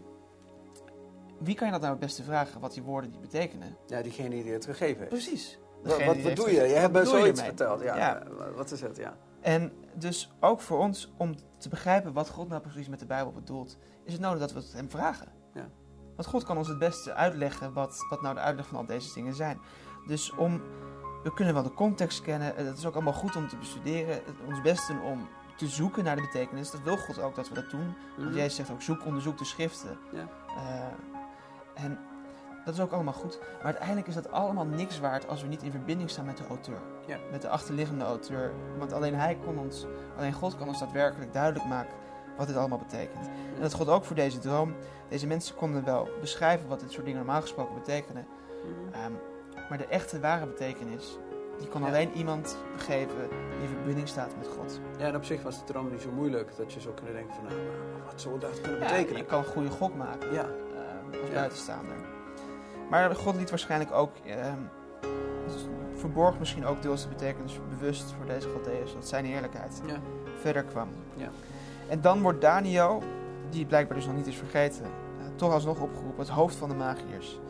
wie 1.38 1.54
kan 1.54 1.66
je 1.66 1.72
dat 1.72 1.80
nou 1.82 1.92
het 1.92 2.02
beste 2.02 2.22
vragen, 2.22 2.60
wat 2.60 2.72
die 2.74 2.82
woorden 2.82 3.10
die 3.10 3.20
betekenen? 3.20 3.76
ja, 3.86 4.02
diegene 4.02 4.42
die 4.42 4.52
het 4.52 4.64
gegeven 4.64 4.98
heeft. 4.98 5.08
Precies. 5.08 5.58
Wat, 5.82 6.04
wat 6.04 6.14
heeft 6.16 6.44
je? 6.44 6.50
Je 6.50 6.58
hebt 6.74 7.08
zoiets 7.08 7.42
verteld. 7.42 7.82
Ja, 7.82 7.96
Ja. 7.96 8.18
eh, 8.22 8.26
wat 8.56 8.70
is 8.70 8.80
het? 8.80 8.96
Ja. 8.96 9.16
En 9.40 9.72
dus 9.94 10.32
ook 10.40 10.60
voor 10.60 10.78
ons, 10.78 11.12
om 11.16 11.34
te 11.58 11.68
begrijpen 11.68 12.12
wat 12.12 12.28
God 12.28 12.48
nou 12.48 12.60
precies 12.60 12.88
met 12.88 12.98
de 12.98 13.06
Bijbel 13.06 13.32
bedoelt, 13.32 13.78
is 14.04 14.12
het 14.12 14.22
nodig 14.22 14.38
dat 14.40 14.52
we 14.52 14.58
het 14.58 14.72
hem 14.72 14.90
vragen. 14.90 15.28
Ja. 15.54 15.68
Want 16.16 16.28
God 16.28 16.44
kan 16.44 16.56
ons 16.56 16.68
het 16.68 16.78
beste 16.78 17.12
uitleggen 17.14 17.72
wat, 17.72 18.06
wat 18.08 18.22
nou 18.22 18.34
de 18.34 18.40
uitleg 18.40 18.66
van 18.66 18.76
al 18.78 18.86
deze 18.86 19.14
dingen 19.14 19.34
zijn. 19.34 19.60
Dus 20.06 20.32
om, 20.34 20.62
we 21.22 21.32
kunnen 21.34 21.54
wel 21.54 21.62
de 21.62 21.74
context 21.74 22.20
kennen, 22.22 22.52
het 22.56 22.78
is 22.78 22.86
ook 22.86 22.94
allemaal 22.94 23.12
goed 23.12 23.36
om 23.36 23.48
te 23.48 23.56
bestuderen, 23.56 24.20
ons 24.46 24.60
best 24.60 24.88
doen 24.88 25.02
om 25.02 25.28
te 25.56 25.66
zoeken 25.66 26.04
naar 26.04 26.16
de 26.16 26.22
betekenis. 26.22 26.70
Dat 26.70 26.82
wil 26.82 26.96
God 26.96 27.20
ook 27.20 27.34
dat 27.34 27.48
we 27.48 27.54
dat 27.54 27.70
doen. 27.70 27.94
Want 28.16 28.28
Mhm. 28.28 28.36
jij 28.36 28.48
zegt 28.48 28.70
ook 28.70 28.82
zoek, 28.82 29.04
onderzoek 29.06 29.38
de 29.38 29.44
schriften. 29.44 29.98
Ja. 30.12 30.28
Eh, 30.56 31.84
en 31.84 31.98
dat 32.70 32.78
is 32.78 32.84
ook 32.84 32.92
allemaal 32.92 33.20
goed. 33.20 33.38
Maar 33.56 33.64
uiteindelijk 33.64 34.06
is 34.06 34.14
dat 34.14 34.32
allemaal 34.32 34.64
niks 34.66 35.00
waard 35.00 35.28
als 35.28 35.42
we 35.42 35.48
niet 35.48 35.62
in 35.62 35.70
verbinding 35.70 36.10
staan 36.10 36.24
met 36.24 36.36
de 36.36 36.46
auteur. 36.48 36.78
Ja. 37.06 37.18
Met 37.30 37.42
de 37.42 37.48
achterliggende 37.48 38.04
auteur. 38.04 38.52
Want 38.78 38.92
alleen 38.92 39.14
hij 39.14 39.38
kon 39.44 39.58
ons, 39.58 39.86
alleen 40.16 40.32
God 40.32 40.56
kan 40.56 40.68
ons 40.68 40.78
daadwerkelijk 40.78 41.32
duidelijk 41.32 41.64
maken 41.64 41.94
wat 42.36 42.46
dit 42.46 42.56
allemaal 42.56 42.78
betekent. 42.78 43.26
En 43.54 43.60
dat 43.60 43.74
gold 43.74 43.88
ook 43.88 44.04
voor 44.04 44.16
deze 44.16 44.38
droom. 44.38 44.74
Deze 45.08 45.26
mensen 45.26 45.54
konden 45.56 45.84
wel 45.84 46.08
beschrijven 46.20 46.68
wat 46.68 46.80
dit 46.80 46.92
soort 46.92 47.04
dingen 47.04 47.18
normaal 47.24 47.40
gesproken 47.40 47.74
betekenen. 47.74 48.26
Mhm. 48.64 48.94
Ehm, 48.94 49.12
maar 49.68 49.78
de 49.78 49.86
echte 49.86 50.20
ware 50.20 50.46
betekenis, 50.46 51.18
die 51.58 51.68
kon 51.68 51.80
Ja. 51.80 51.86
alleen 51.86 52.12
iemand 52.12 52.56
geven 52.76 53.28
die 53.28 53.60
in 53.62 53.68
verbinding 53.68 54.08
staat 54.08 54.36
met 54.38 54.48
God. 54.48 54.80
Ja, 54.98 55.06
en 55.06 55.16
op 55.16 55.24
zich 55.24 55.42
was 55.42 55.58
de 55.58 55.64
droom 55.64 55.90
niet 55.90 56.00
zo 56.00 56.10
moeilijk. 56.10 56.56
Dat 56.56 56.72
je 56.72 56.80
zou 56.80 56.94
kunnen 56.94 57.14
denken 57.14 57.34
van, 57.34 57.44
nou, 57.44 57.56
wat 58.04 58.20
zou 58.20 58.38
dat 58.38 58.60
kunnen 58.60 58.80
Ja, 58.80 58.86
betekenen? 58.86 59.16
je 59.16 59.24
kan 59.24 59.38
een 59.38 59.44
goede 59.44 59.70
gok 59.70 59.94
maken. 59.94 60.32
Ja, 60.32 60.44
ehm, 60.44 61.20
als 61.22 61.30
buitenstaander. 61.30 61.96
Maar 62.90 63.14
God 63.14 63.36
liet 63.36 63.50
waarschijnlijk 63.50 63.92
ook, 63.92 64.12
ehm, 64.26 64.58
verborg 65.94 66.38
misschien 66.38 66.66
ook 66.66 66.82
deels 66.82 67.02
de 67.02 67.08
betekenis 67.08 67.58
bewust 67.68 68.14
voor 68.16 68.26
deze 68.26 68.48
Godeus, 68.48 68.94
dat 68.94 69.08
zijn 69.08 69.24
heerlijkheid 69.24 69.82
ja. 69.86 69.96
verder 70.40 70.64
kwam. 70.64 70.88
Ja. 71.16 71.28
En 71.88 72.00
dan 72.00 72.22
wordt 72.22 72.40
Daniel, 72.40 73.02
die 73.50 73.66
blijkbaar 73.66 73.96
dus 73.96 74.06
nog 74.06 74.16
niet 74.16 74.26
is 74.26 74.36
vergeten, 74.36 74.84
eh, 74.84 74.90
toch 75.36 75.52
alsnog 75.52 75.80
opgeroepen, 75.80 76.20
het 76.20 76.28
hoofd 76.28 76.56
van 76.56 76.68
de 76.68 76.74
magiërs. 76.74 77.40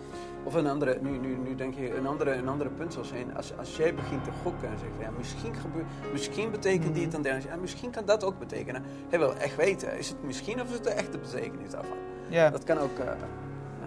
Of 0.45 0.55
een 0.55 0.67
andere, 0.67 0.99
nu, 1.01 1.19
nu, 1.19 1.37
nu 1.37 1.55
denk 1.55 1.75
je, 1.75 1.97
een 1.97 2.07
andere, 2.07 2.33
een 2.33 2.49
andere 2.49 2.71
punt 2.71 2.93
zal 2.93 3.05
zijn, 3.05 3.37
als, 3.37 3.57
als 3.59 3.77
jij 3.77 3.95
begint 3.95 4.25
te 4.25 4.31
gokken 4.43 4.69
en 4.69 4.79
zegt 4.79 4.93
ja, 5.01 5.11
misschien, 5.17 5.55
gebeur, 5.55 5.85
misschien 6.13 6.51
betekent 6.51 6.95
dit 6.95 7.15
en 7.15 7.23
dat, 7.23 7.43
ja, 7.43 7.57
misschien 7.57 7.91
kan 7.91 8.05
dat 8.05 8.25
ook 8.25 8.39
betekenen. 8.39 8.83
Hij 9.09 9.19
wil 9.19 9.35
echt 9.35 9.57
weten, 9.57 9.99
is 9.99 10.09
het 10.09 10.23
misschien 10.23 10.61
of 10.61 10.67
is 10.69 10.75
het 10.75 10.85
de 10.85 10.91
echte 10.91 11.19
betekenis 11.19 11.71
daarvan? 11.71 11.97
Ja, 12.29 12.51
Dat 12.51 12.65
kan 12.65 12.79
ook 12.79 12.99
eh, 12.99 13.13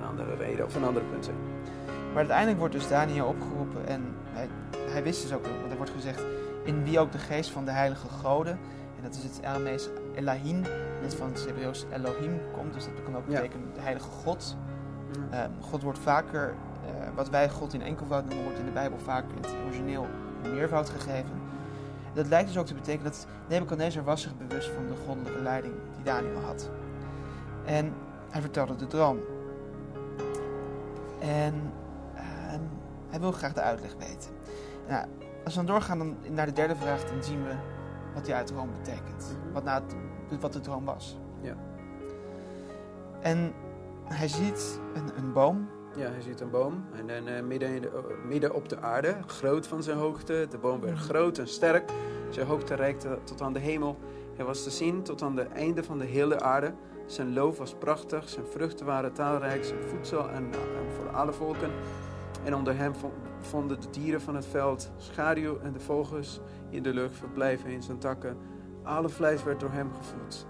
een 0.04 0.10
andere 0.10 0.36
reden 0.36 0.66
of 0.66 0.76
een 0.76 0.84
ander 0.84 1.04
punt 1.04 1.26
zijn. 1.26 1.38
maar 2.08 2.18
uiteindelijk 2.18 2.60
wordt 2.60 2.74
dus 2.74 2.88
Daniel 2.88 3.28
opgeroepen 3.28 3.88
en 3.88 4.02
hij, 4.32 4.48
hij 4.90 5.04
wist 5.04 5.22
dus 5.22 5.34
ook, 5.34 5.46
want 5.46 5.72
er 5.72 5.78
wordt 5.78 5.92
gezegd, 5.92 6.22
in 6.64 6.84
wie 6.84 7.00
ook 7.00 7.12
de 7.12 7.18
geest 7.18 7.50
van 7.52 7.66
de 7.66 7.72
heilige 7.72 8.08
goden, 8.10 8.60
en 8.98 9.04
dat 9.04 9.16
is 9.16 9.24
het 9.24 9.46
Aramees 9.46 9.90
Elohim, 10.16 10.62
net 11.02 11.16
van 11.16 11.28
het 11.28 11.46
Hebreeuws 11.46 11.86
Elohim 11.92 12.40
komt, 12.58 12.74
dus 12.74 12.84
dat 12.86 13.04
kan 13.04 13.16
ook 13.16 13.24
Ja. 13.28 13.36
betekenen 13.36 13.68
de 13.74 13.82
heilige 13.82 14.10
God. 14.10 14.56
Ehm, 15.32 15.50
God 15.60 15.82
wordt 15.82 16.00
vaker, 16.00 16.54
eh, 16.86 17.08
wat 17.16 17.30
wij 17.30 17.50
God 17.50 17.74
in 17.74 17.82
enkelvoud 17.82 18.26
noemen, 18.26 18.44
wordt 18.44 18.60
in 18.60 18.66
de 18.66 18.72
Bijbel 18.72 19.00
vaak 19.00 19.24
in 19.30 19.42
het 19.42 19.56
origineel 19.66 20.08
in 20.44 20.54
meervoud 20.54 20.90
gegeven. 20.90 21.42
Dat 22.14 22.28
lijkt 22.28 22.48
dus 22.48 22.58
ook 22.58 22.66
te 22.66 22.74
betekenen 22.74 23.12
dat 23.12 23.28
Nebuchadnezzar 23.48 24.04
was 24.04 24.22
zich 24.22 24.38
bewust 24.38 24.70
van 24.70 24.88
de 24.88 24.94
goddelijke 25.08 25.42
leiding 25.42 25.74
die 25.96 26.04
Daniel 26.04 26.40
had. 26.46 26.70
En 27.66 27.94
hij 28.30 28.42
vertelde 28.42 28.76
de 28.76 28.88
droom. 28.88 29.18
En 31.28 31.72
ehm, 32.16 32.62
hij 33.10 33.20
wil 33.20 33.32
graag 33.32 33.54
de 33.54 33.62
uitleg 33.62 33.96
weten. 34.00 34.32
Nou, 34.88 35.06
als 35.44 35.54
we 35.56 35.64
dan 35.64 35.74
doorgaan 35.74 35.98
dan 35.98 36.16
naar 36.30 36.46
de 36.46 36.52
derde 36.52 36.76
vraag, 36.76 37.04
dan 37.04 37.24
zien 37.24 37.44
we 37.44 37.54
wat 38.14 38.26
die 38.26 38.34
uit 38.34 38.48
de 38.48 38.54
droom 38.54 38.70
betekent. 38.72 39.38
Mhm. 39.44 39.54
Wat, 39.54 39.64
na 39.64 39.74
het- 40.30 40.42
wat 40.42 40.54
de 40.54 40.60
droom 40.60 40.86
was. 40.86 41.20
Ja. 41.42 41.54
En 43.22 43.54
hij 44.04 44.28
ziet 44.28 44.80
een, 44.94 45.18
een 45.18 45.34
boom 45.34 45.70
Ja, 45.96 46.10
hij 46.10 46.22
ziet 46.22 46.40
een 46.40 46.50
boom 46.50 46.86
en 46.96 47.08
dan 47.08 47.28
eh, 47.28 47.44
midden, 47.44 47.70
in 47.76 47.82
de, 47.82 47.88
eh, 47.88 48.28
midden 48.28 48.54
op 48.54 48.70
de 48.70 48.80
aarde, 48.80 49.16
groot 49.26 49.68
van 49.68 49.84
zijn 49.84 49.98
hoogte. 49.98 50.48
De 50.50 50.58
boom 50.58 50.82
werd 50.82 50.94
Mhm. 50.94 51.04
groot 51.04 51.38
en 51.38 51.48
sterk. 51.48 51.92
Zijn 52.30 52.48
hoogte 52.48 52.74
reikte 52.76 53.20
tot 53.24 53.42
aan 53.42 53.54
de 53.54 53.60
hemel. 53.60 53.98
Hij 54.36 54.46
was 54.46 54.64
te 54.64 54.70
zien 54.70 55.04
tot 55.04 55.22
aan 55.22 55.36
de 55.36 55.42
einde 55.44 55.84
van 55.84 55.98
de 56.00 56.06
hele 56.06 56.40
aarde. 56.42 56.74
Zijn 57.06 57.34
loof 57.34 57.58
was 57.58 57.74
prachtig, 57.74 58.30
zijn 58.30 58.46
vruchten 58.46 58.86
waren 58.86 59.14
talrijk, 59.14 59.64
zijn 59.66 59.84
voedsel 59.84 60.30
en, 60.30 60.44
en 60.54 60.92
voor 60.96 61.10
alle 61.10 61.34
volken. 61.34 61.72
En 62.44 62.56
onder 62.56 62.78
hem 62.78 62.96
vo- 62.96 63.14
vonden 63.42 63.82
de 63.82 63.90
dieren 63.90 64.22
van 64.22 64.36
het 64.36 64.46
veld 64.46 64.92
schaduw 64.98 65.60
en 65.60 65.74
de 65.74 65.80
vogels 65.80 66.40
in 66.70 66.84
de 66.84 66.94
lucht 66.94 67.16
verblijven 67.16 67.70
in 67.70 67.84
zijn 67.84 67.98
takken. 67.98 68.38
Alle 68.84 69.10
vlees 69.10 69.44
werd 69.44 69.60
door 69.60 69.72
hem 69.72 69.94
gevoed. 69.94 70.46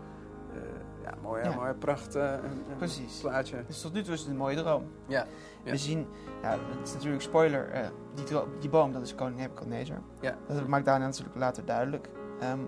Eh, 0.53 0.59
ja, 1.03 1.13
mooi, 1.21 1.41
hè? 1.41 1.49
Ja. 1.49 1.55
mooi 1.55 1.73
pracht, 1.73 2.15
eh, 2.15 2.31
een, 2.31 2.43
een 2.71 2.77
Precies. 2.77 3.19
plaatje. 3.21 3.63
Dus 3.67 3.81
tot 3.81 3.93
nu 3.93 4.01
toe 4.03 4.13
is 4.13 4.19
het 4.19 4.29
een 4.29 4.37
mooie 4.37 4.55
droom. 4.55 4.83
Ja. 5.07 5.25
Ja. 5.63 5.71
We 5.71 5.77
zien, 5.77 6.07
ja, 6.41 6.49
het 6.77 6.87
is 6.87 6.93
natuurlijk 6.93 7.21
spoiler, 7.21 7.69
eh, 7.69 7.87
die, 8.13 8.25
die 8.59 8.69
boom 8.69 8.91
dat 8.93 9.01
is 9.01 9.15
koning 9.15 9.37
Nebuchadnezzar. 9.39 10.01
Ja. 10.21 10.37
Dat 10.47 10.67
maakt 10.67 10.85
Daniel 10.85 11.07
natuurlijk 11.07 11.35
later 11.35 11.65
duidelijk. 11.65 12.09
Ehm, 12.39 12.59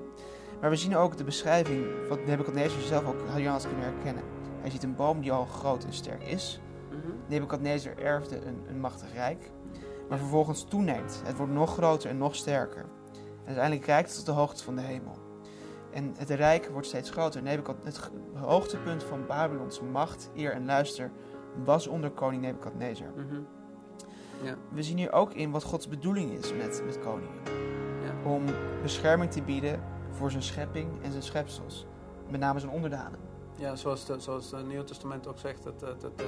maar 0.61 0.69
we 0.69 0.75
zien 0.75 0.95
ook 0.95 1.17
de 1.17 1.23
beschrijving 1.23 1.85
wat 2.09 2.25
Nebuchadnezzar 2.25 2.81
zelf 2.81 3.05
ook 3.05 3.27
had 3.27 3.39
Johannes 3.39 3.67
kunnen 3.67 3.85
herkennen. 3.85 4.23
Hij 4.61 4.69
ziet 4.69 4.83
een 4.83 4.95
boom 4.95 5.21
die 5.21 5.31
al 5.31 5.45
groot 5.45 5.83
en 5.83 5.93
sterk 5.93 6.23
is. 6.23 6.61
Mhm. 6.89 6.97
Nebuchadnezzar 7.27 7.97
erfde 7.97 8.45
een, 8.45 8.63
een 8.67 8.79
machtig 8.79 9.13
rijk, 9.13 9.51
maar 10.09 10.17
vervolgens 10.17 10.63
toeneemt. 10.63 11.21
Het 11.25 11.37
wordt 11.37 11.51
nog 11.51 11.73
groter 11.73 12.09
en 12.09 12.17
nog 12.17 12.35
sterker. 12.35 12.85
En 13.13 13.45
uiteindelijk 13.45 13.85
reikt 13.85 14.07
het 14.07 14.17
tot 14.17 14.25
de 14.25 14.31
hoogte 14.31 14.63
van 14.63 14.75
de 14.75 14.81
hemel. 14.81 15.17
En 15.91 16.13
het 16.17 16.29
rijk 16.29 16.69
wordt 16.71 16.87
steeds 16.87 17.09
groter. 17.09 17.41
Het 17.83 18.09
hoogtepunt 18.33 19.03
van 19.03 19.25
Babylons 19.27 19.81
macht, 19.91 20.29
eer 20.35 20.51
en 20.51 20.65
luister 20.65 21.11
was 21.63 21.87
onder 21.87 22.11
koning 22.11 22.41
Nebukadnezar. 22.41 23.11
Mhm. 23.15 23.41
Ja. 24.43 24.55
We 24.71 24.83
zien 24.83 24.97
hier 24.97 25.11
ook 25.11 25.33
in 25.33 25.51
wat 25.51 25.63
Gods 25.63 25.87
bedoeling 25.87 26.31
is 26.31 26.53
met, 26.53 26.81
met 26.85 26.99
koningen. 26.99 27.41
Ja. 28.03 28.29
Om 28.29 28.43
bescherming 28.81 29.31
te 29.31 29.41
bieden 29.41 29.79
voor 30.15 30.31
zijn 30.31 30.43
schepping 30.43 30.89
en 31.03 31.11
zijn 31.11 31.23
schepsels. 31.23 31.85
Met 32.29 32.39
name 32.39 32.59
zijn 32.59 32.71
onderdanen. 32.71 33.19
Ja, 33.57 33.75
zoals, 33.75 34.05
de, 34.05 34.19
zoals 34.19 34.51
het 34.51 34.67
Nieuw 34.67 34.83
Testament 34.83 35.27
ook 35.27 35.39
zegt, 35.39 35.63
dat, 35.63 35.79
dat, 35.79 36.01
dat 36.01 36.11
eh, 36.19 36.25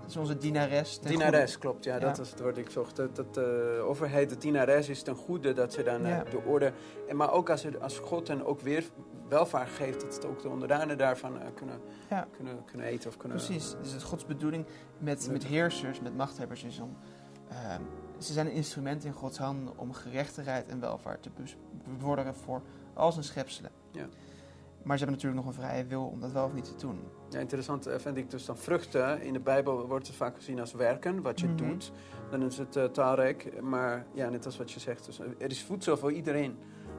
Dat 0.00 0.10
is 0.10 0.16
onze 0.16 0.36
dienares. 0.36 1.00
dienares, 1.00 1.58
klopt, 1.58 1.84
ja, 1.84 1.94
Ja. 1.94 2.00
dat 2.00 2.18
is 2.18 2.30
het 2.30 2.40
woord 2.40 2.56
ik 2.58 2.70
zocht. 2.70 2.96
Dat, 2.96 3.16
dat 3.16 3.34
de 3.34 3.80
overheid 3.88 4.28
de 4.28 4.36
dienares 4.38 4.88
is 4.88 5.02
ten 5.02 5.14
goede 5.14 5.52
dat 5.52 5.72
ze 5.72 5.82
dan 5.82 6.04
eh, 6.04 6.10
Ja. 6.10 6.24
de 6.30 6.38
orde... 6.46 6.72
En, 7.08 7.16
maar 7.16 7.32
ook 7.32 7.50
als, 7.50 7.80
als 7.80 7.98
God 7.98 8.28
hen 8.28 8.44
ook 8.46 8.60
weer 8.60 8.84
welvaart 9.28 9.68
geeft, 9.70 10.00
dat 10.00 10.14
het 10.14 10.26
ook 10.26 10.42
de 10.42 10.48
onderdanen 10.48 10.98
daarvan 10.98 11.40
eh, 11.40 11.46
kunnen, 11.54 11.80
Ja. 12.10 12.26
kunnen, 12.36 12.64
kunnen 12.64 12.86
eten 12.86 13.08
of 13.10 13.16
kunnen... 13.16 13.38
Precies. 13.38 13.74
Dus 13.82 13.92
het 13.92 14.02
Gods 14.02 14.26
bedoeling 14.26 14.66
met, 14.98 15.28
met 15.30 15.44
heersers, 15.44 16.00
met 16.00 16.16
machthebbers 16.16 16.64
is 16.64 16.80
om... 16.80 16.96
ehm, 17.48 17.82
ze 18.20 18.32
zijn 18.32 18.46
een 18.46 18.52
instrument 18.52 19.04
in 19.04 19.12
Gods 19.12 19.38
handen 19.38 19.78
om 19.78 19.92
gerechtigheid 19.92 20.68
en 20.68 20.80
welvaart 20.80 21.22
te 21.22 21.30
bevorderen 21.88 22.34
voor 22.34 22.62
al 22.94 23.12
zijn 23.12 23.24
schepselen. 23.24 23.70
Ja. 23.90 24.06
Maar 24.82 24.98
ze 24.98 25.04
hebben 25.04 25.22
natuurlijk 25.22 25.46
nog 25.46 25.56
een 25.56 25.62
vrije 25.62 25.84
wil 25.86 26.04
om 26.06 26.20
dat 26.20 26.32
wel 26.32 26.44
of 26.44 26.52
niet 26.52 26.64
te 26.64 26.86
doen. 26.86 27.00
Ja, 27.30 27.38
interessant 27.38 27.86
eh, 27.86 27.98
vind 27.98 28.16
ik 28.16 28.30
dus 28.30 28.44
dan 28.44 28.56
vruchten. 28.56 29.22
In 29.22 29.32
de 29.32 29.40
Bijbel 29.40 29.86
wordt 29.86 30.06
het 30.06 30.16
vaak 30.16 30.36
gezien 30.36 30.60
als 30.60 30.72
werken, 30.72 31.22
wat 31.22 31.40
je 31.40 31.46
Mhm. 31.46 31.56
doet. 31.56 31.92
Dan 32.30 32.42
is 32.42 32.58
het 32.58 32.94
taalrijk. 32.94 33.60
Maar 33.62 34.06
ja, 34.14 34.28
net 34.28 34.46
als 34.46 34.56
wat 34.56 34.70
je 34.72 34.80
zegt, 34.80 35.04
dus, 35.06 35.20
eh, 35.20 35.26
er 35.38 35.50
is 35.50 35.62
voedsel 35.62 35.96
voor 35.96 36.12
iedereen. 36.12 36.56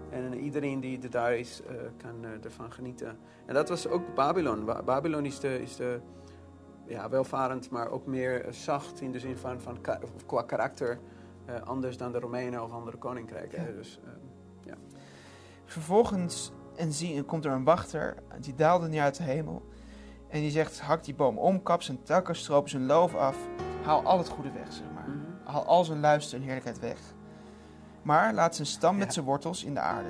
En 0.09 0.33
iedereen 0.39 0.79
die 0.79 0.99
er 1.01 1.09
daar 1.09 1.35
is, 1.37 1.61
kan 1.97 2.25
ervan 2.43 2.71
genieten. 2.71 3.17
En 3.45 3.53
dat 3.53 3.69
was 3.69 3.87
ook 3.87 4.15
Babylon. 4.15 4.65
Ba- 4.65 4.83
Babylon 4.83 5.25
is, 5.25 5.39
de, 5.39 5.61
is 5.61 5.75
de, 5.75 5.99
ja, 6.91 7.09
welvarend, 7.09 7.69
maar 7.69 7.89
ook 7.89 8.05
meer 8.05 8.45
eh, 8.45 8.51
zacht 8.51 9.01
in 9.01 9.11
de 9.11 9.19
zin 9.19 9.37
van, 9.37 9.61
van 9.61 9.81
ka- 9.81 9.99
qua 10.25 10.41
karakter. 10.41 10.99
eh, 11.45 11.61
anders 11.61 11.97
dan 11.97 12.11
de 12.11 12.19
Romeinen 12.19 12.63
of 12.63 12.71
andere 12.71 12.97
koninkrijken. 12.97 13.65
Ja. 13.65 13.71
Dus, 13.71 13.99
eh, 14.03 14.09
Vervolgens 15.65 16.51
en 16.75 16.91
zie, 16.93 17.23
komt 17.23 17.45
er 17.45 17.51
een 17.51 17.63
wachter, 17.63 18.15
die 18.39 18.55
daalde 18.55 18.87
neer 18.87 19.01
uit 19.01 19.17
de 19.17 19.23
hemel. 19.23 19.61
En 20.27 20.39
die 20.39 20.51
zegt, 20.51 20.79
hak 20.81 21.03
die 21.03 21.15
boom 21.15 21.37
om, 21.37 21.63
kap 21.63 21.81
zijn 21.81 22.03
takken, 22.03 22.35
stroop 22.35 22.69
zijn 22.69 22.85
loof 22.85 23.15
af. 23.15 23.37
Haal 23.83 24.03
al 24.03 24.17
het 24.17 24.27
goede 24.29 24.51
weg, 24.51 24.73
zeg 24.73 24.85
maar. 24.93 25.09
mhm. 25.09 25.49
Haal 25.51 25.65
al 25.65 25.83
zijn 25.83 25.99
luister 25.99 26.37
en 26.37 26.43
heerlijkheid 26.43 26.79
weg. 26.79 26.99
Maar 28.01 28.33
laat 28.33 28.55
zijn 28.55 28.67
stam 28.67 28.93
Ja. 28.93 28.99
met 28.99 29.13
zijn 29.13 29.25
wortels 29.25 29.63
in 29.63 29.73
de 29.73 29.79
aarde. 29.79 30.09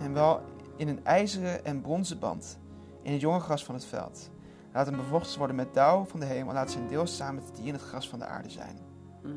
En 0.00 0.12
wel 0.12 0.40
in 0.76 0.88
een 0.88 1.04
ijzeren 1.04 1.64
en 1.64 1.80
bronzen 1.80 2.18
band. 2.18 2.58
In 3.02 3.12
het 3.12 3.20
jonge 3.20 3.40
gras 3.40 3.64
van 3.64 3.74
het 3.74 3.84
veld. 3.84 4.30
Laat 4.72 4.86
hem 4.86 4.96
bevochten 4.96 5.38
worden 5.38 5.56
met 5.56 5.74
dauw 5.74 6.04
van 6.04 6.20
de 6.20 6.26
hemel. 6.26 6.52
Laat 6.52 6.70
zijn 6.70 6.88
deel 6.88 7.06
samen 7.06 7.42
met 7.44 7.54
die 7.56 7.66
in 7.66 7.72
het 7.72 7.82
gras 7.82 8.08
van 8.08 8.18
de 8.18 8.24
aarde 8.24 8.50
zijn. 8.50 8.76
Mhm. 9.22 9.32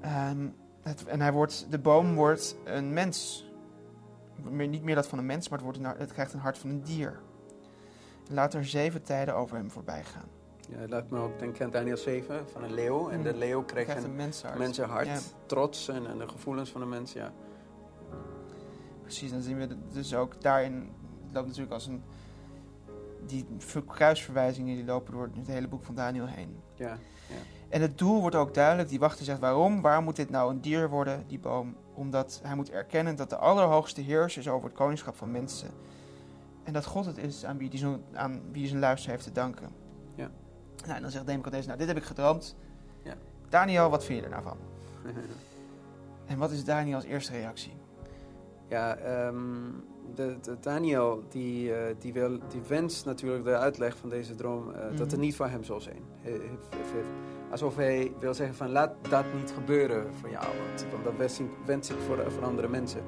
Ehm, 0.00 0.48
het, 0.82 1.04
en 1.04 1.20
hij 1.20 1.32
wordt, 1.32 1.66
de 1.70 1.78
boom 1.78 2.14
wordt 2.14 2.56
een 2.64 2.92
mens. 2.92 3.48
Meer, 4.50 4.68
niet 4.68 4.82
meer 4.82 4.94
dat 4.94 5.06
van 5.08 5.18
een 5.18 5.26
mens, 5.26 5.48
maar 5.48 5.58
het, 5.58 5.66
wordt 5.66 5.78
een, 5.78 5.98
het 5.98 6.12
krijgt 6.12 6.32
een 6.32 6.40
hart 6.40 6.58
van 6.58 6.70
een 6.70 6.82
dier. 6.82 7.20
Laat 8.28 8.54
er 8.54 8.64
zeven 8.64 9.02
tijden 9.02 9.34
over 9.34 9.56
hem 9.56 9.70
voorbij 9.70 10.04
gaan. 10.04 10.28
Ja, 10.68 10.76
het 10.76 10.90
laat 10.90 11.10
me 11.10 11.18
ook 11.18 11.38
denken 11.38 11.64
aan 11.64 11.70
Daniel 11.70 11.96
7 11.96 12.48
van 12.48 12.62
een 12.64 12.72
leeuw. 12.74 13.08
En 13.08 13.22
de 13.22 13.34
leeuw 13.36 13.58
Hij 13.58 13.66
krijgt 13.84 13.96
een 14.04 14.10
een 14.10 14.16
mensenhart. 14.16 14.58
mensenhart, 14.58 15.06
Ja. 15.06 15.18
trots 15.46 15.88
en, 15.88 16.06
en 16.06 16.18
de 16.18 16.28
gevoelens 16.28 16.70
van 16.70 16.80
de 16.80 16.86
mens, 16.86 17.12
ja. 17.12 17.32
Precies, 19.02 19.30
dan 19.30 19.40
zien 19.40 19.58
we 19.58 19.68
dus 19.92 20.14
ook 20.14 20.40
daarin. 20.42 20.74
Het 21.24 21.34
loopt 21.34 21.46
natuurlijk 21.46 21.72
als 21.72 21.86
een. 21.86 22.02
Die 23.26 23.46
ver- 23.58 23.82
kruisverwijzingen 23.84 24.74
die 24.76 24.84
lopen 24.84 25.12
door 25.12 25.30
het 25.36 25.46
hele 25.46 25.68
boek 25.68 25.84
van 25.84 25.94
Daniel 25.94 26.26
heen. 26.26 26.56
ja. 26.74 26.98
En 27.68 27.80
het 27.80 27.98
doel 27.98 28.20
wordt 28.20 28.36
ook 28.36 28.54
duidelijk. 28.54 28.88
Die 28.88 28.98
wachter 28.98 29.24
zegt 29.24 29.38
waarom? 29.38 29.80
Waarom 29.80 30.04
moet 30.04 30.16
dit 30.16 30.30
nou 30.30 30.50
een 30.50 30.60
dier 30.60 30.88
worden, 30.88 31.24
die 31.26 31.38
boom? 31.38 31.76
Omdat 31.94 32.40
hij 32.42 32.54
moet 32.54 32.70
erkennen 32.70 33.16
dat 33.16 33.30
de 33.30 33.36
allerhoogste 33.36 34.00
heerser 34.00 34.40
is 34.40 34.48
over 34.48 34.68
het 34.68 34.76
koningschap 34.76 35.16
van 35.16 35.30
mensen. 35.30 35.68
En 36.62 36.72
dat 36.72 36.84
God 36.86 37.06
het 37.06 37.18
is 37.18 37.44
aan 37.44 37.58
wie 37.58 37.70
die, 37.70 37.78
zo, 37.78 38.00
aan 38.12 38.40
wie 38.52 38.66
zijn 38.66 38.80
luister 38.80 39.10
heeft 39.10 39.24
te 39.24 39.32
danken. 39.32 39.68
Ja. 40.14 40.30
Nou, 40.84 40.96
en 40.96 41.02
dan 41.02 41.10
zegt 41.10 41.26
Nebuchadnezzar, 41.26 41.66
nou, 41.66 41.78
dit 41.78 41.88
heb 41.88 41.96
ik 41.96 42.08
gedroomd. 42.08 42.56
Ja. 43.02 43.14
Daniel, 43.48 43.90
wat 43.90 44.04
vind 44.04 44.18
je 44.18 44.24
er 44.24 44.30
nou 44.30 44.42
van? 44.42 44.56
En 46.26 46.38
wat 46.38 46.50
is 46.50 46.64
Daniels 46.64 47.04
eerste 47.04 47.32
reactie? 47.32 47.72
Ja, 48.68 48.96
ehm, 48.96 49.36
de, 50.14 50.36
de 50.42 50.56
Daniel 50.60 51.22
die, 51.28 51.74
eh, 51.74 51.94
die, 51.98 52.12
wil, 52.12 52.28
die 52.48 52.60
wenst 52.68 53.04
natuurlijk 53.04 53.44
de 53.44 53.56
uitleg 53.56 53.96
van 53.96 54.08
deze 54.08 54.34
droom 54.34 54.70
eh, 54.70 54.80
dat 54.90 54.98
het 54.98 55.10
Mhm. 55.12 55.20
niet 55.20 55.36
voor 55.36 55.46
hem 55.48 55.64
zal 55.64 55.80
zijn. 55.80 56.02
Alsof 57.50 57.76
hij 57.76 58.12
wil 58.20 58.34
zeggen 58.34 58.56
van 58.56 58.70
laat 58.70 58.92
dat 59.08 59.24
niet 59.40 59.50
gebeuren 59.50 60.14
voor 60.14 60.30
jou, 60.30 60.44
want, 60.46 60.86
want 60.92 61.04
dat 61.04 61.16
wens 61.16 61.40
ik, 61.40 61.46
wens 61.66 61.90
ik 61.90 61.96
voor, 62.06 62.30
voor 62.30 62.44
andere 62.44 62.68
mensen. 62.68 63.00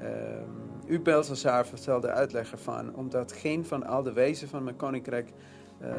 Ehm, 0.00 0.44
u 0.86 1.00
Belshazzar 1.00 1.66
vertelde 1.66 2.06
de 2.06 2.12
uitleg 2.12 2.50
ervan, 2.52 2.94
omdat 2.94 3.32
geen 3.32 3.66
van 3.66 3.86
al 3.86 4.02
de 4.02 4.12
wezen 4.12 4.48
van 4.48 4.64
mijn 4.64 4.76
koninkrijk 4.76 5.32
ehm, 5.80 5.92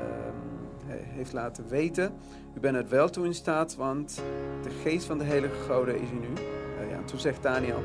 he- 0.85 1.03
heeft 1.03 1.33
laten 1.33 1.67
weten. 1.67 2.13
U 2.55 2.59
bent 2.59 2.75
het 2.75 2.89
wel 2.89 3.09
toe 3.09 3.25
in 3.25 3.33
staat, 3.33 3.75
want 3.75 4.21
de 4.63 4.69
geest 4.69 5.05
van 5.05 5.17
de 5.17 5.23
heilige 5.23 5.55
goden 5.69 5.95
is 6.01 6.09
in 6.09 6.23
u. 6.23 6.33
Eh, 6.81 6.89
ja, 6.89 7.01
toen 7.05 7.19
zegt 7.19 7.43
Daniel, 7.43 7.79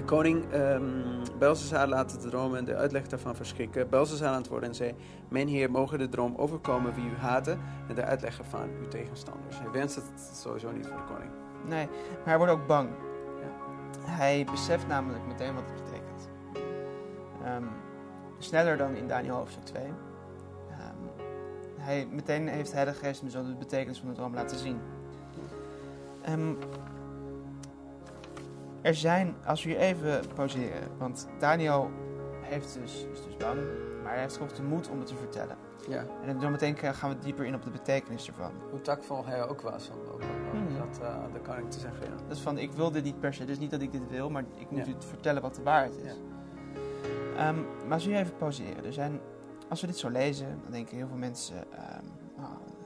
de 0.00 0.06
koning 0.06 0.54
um, 0.54 1.02
Belshazzar 1.38 1.88
laat 1.88 2.22
de 2.22 2.28
droom 2.28 2.54
en 2.54 2.64
de 2.64 2.76
uitleg 2.76 3.06
daarvan 3.06 3.36
verschrikken. 3.36 3.88
Belshazzar 3.88 4.34
antwoordde 4.34 4.66
en 4.66 4.74
zei, 4.74 4.94
mijn 5.28 5.48
heer, 5.48 5.70
mogen 5.70 5.98
de 5.98 6.08
droom 6.08 6.34
overkomen 6.36 6.94
wie 6.94 7.04
u 7.04 7.16
haten 7.16 7.60
en 7.88 7.94
de 7.94 8.04
uitleg 8.04 8.38
ervan 8.38 8.68
uw 8.80 8.88
tegenstanders. 8.88 9.58
Hij 9.58 9.70
wenst 9.70 9.94
het 9.94 10.04
sowieso 10.34 10.70
niet 10.70 10.86
voor 10.86 10.96
de 10.96 11.12
koning. 11.12 11.30
Nee, 11.68 11.86
maar 11.86 12.24
hij 12.24 12.36
wordt 12.36 12.52
ook 12.52 12.66
bang. 12.66 12.88
Hij 14.00 14.46
beseft 14.50 14.86
namelijk 14.86 15.26
meteen 15.26 15.54
wat 15.54 15.64
het 15.66 15.84
betekent. 15.84 16.28
Ehm, 17.44 17.64
sneller 18.38 18.76
dan 18.76 18.94
in 18.94 19.08
Daniel 19.08 19.36
hoofdstuk 19.36 19.64
2. 19.64 19.82
Ehm, 19.82 21.24
hij, 21.78 22.08
meteen 22.10 22.48
heeft 22.48 22.70
de 22.70 22.76
Heilige 22.76 23.04
Geest 23.04 23.20
hem 23.20 23.30
zo 23.30 23.42
de 23.42 23.54
betekenis 23.54 23.98
van 23.98 24.08
de 24.08 24.14
droom 24.14 24.34
laten 24.34 24.58
zien. 24.58 24.80
Ehm, 26.22 26.54
er 28.82 28.94
zijn, 28.94 29.34
als 29.44 29.62
we 29.64 29.70
hier 29.70 29.78
even 29.78 30.20
pauzeren, 30.34 30.88
want 30.98 31.28
Daniel 31.38 31.90
heeft 32.40 32.74
dus, 32.82 33.06
is 33.12 33.24
dus 33.24 33.36
bang, 33.36 33.60
maar 34.02 34.12
hij 34.12 34.20
heeft 34.20 34.38
toch 34.38 34.52
de 34.52 34.62
moed 34.62 34.88
om 34.90 34.98
het 34.98 35.06
te 35.06 35.14
vertellen. 35.16 35.56
Ja. 35.88 36.04
En 36.24 36.38
dan 36.38 36.50
meteen 36.50 36.76
gaan 36.76 37.10
we 37.10 37.18
dieper 37.18 37.44
in 37.44 37.54
op 37.54 37.62
de 37.62 37.70
betekenis 37.70 38.26
ervan. 38.26 38.52
Hoe 38.70 38.80
takvol 38.80 39.26
hij 39.26 39.48
ook 39.48 39.60
was 39.60 39.90
om, 39.90 39.98
om, 39.98 40.20
om 40.52 40.62
Mhm. 40.64 40.78
dat 40.78 40.98
uh, 41.02 41.08
aan 41.08 41.32
de 41.32 41.40
koning 41.40 41.70
te 41.70 41.78
zeggen. 41.78 42.04
Ja. 42.04 42.10
Dat 42.28 42.36
is 42.36 42.42
van, 42.42 42.58
ik 42.58 42.72
wil 42.72 42.90
dit 42.90 43.04
niet 43.04 43.20
per 43.20 43.34
se. 43.34 43.44
Dus 43.44 43.58
niet 43.58 43.70
dat 43.70 43.80
ik 43.80 43.92
dit 43.92 44.08
wil, 44.10 44.30
maar 44.30 44.44
ik 44.54 44.70
moet 44.70 44.86
Ja. 44.86 44.92
u 44.92 44.94
vertellen 44.98 45.42
wat 45.42 45.54
de 45.54 45.62
waarheid 45.62 45.96
is. 45.96 46.20
Ehm, 47.36 47.56
maar 47.84 47.92
als 47.92 48.04
we 48.04 48.10
hier 48.10 48.20
even 48.20 48.36
pauzeren. 48.36 48.84
Er 48.84 48.92
zijn, 48.92 49.20
als 49.68 49.80
we 49.80 49.86
dit 49.86 49.98
zo 49.98 50.08
lezen, 50.08 50.60
dan 50.62 50.72
denken 50.72 50.96
heel 50.96 51.06
veel 51.08 51.16
mensen... 51.16 51.56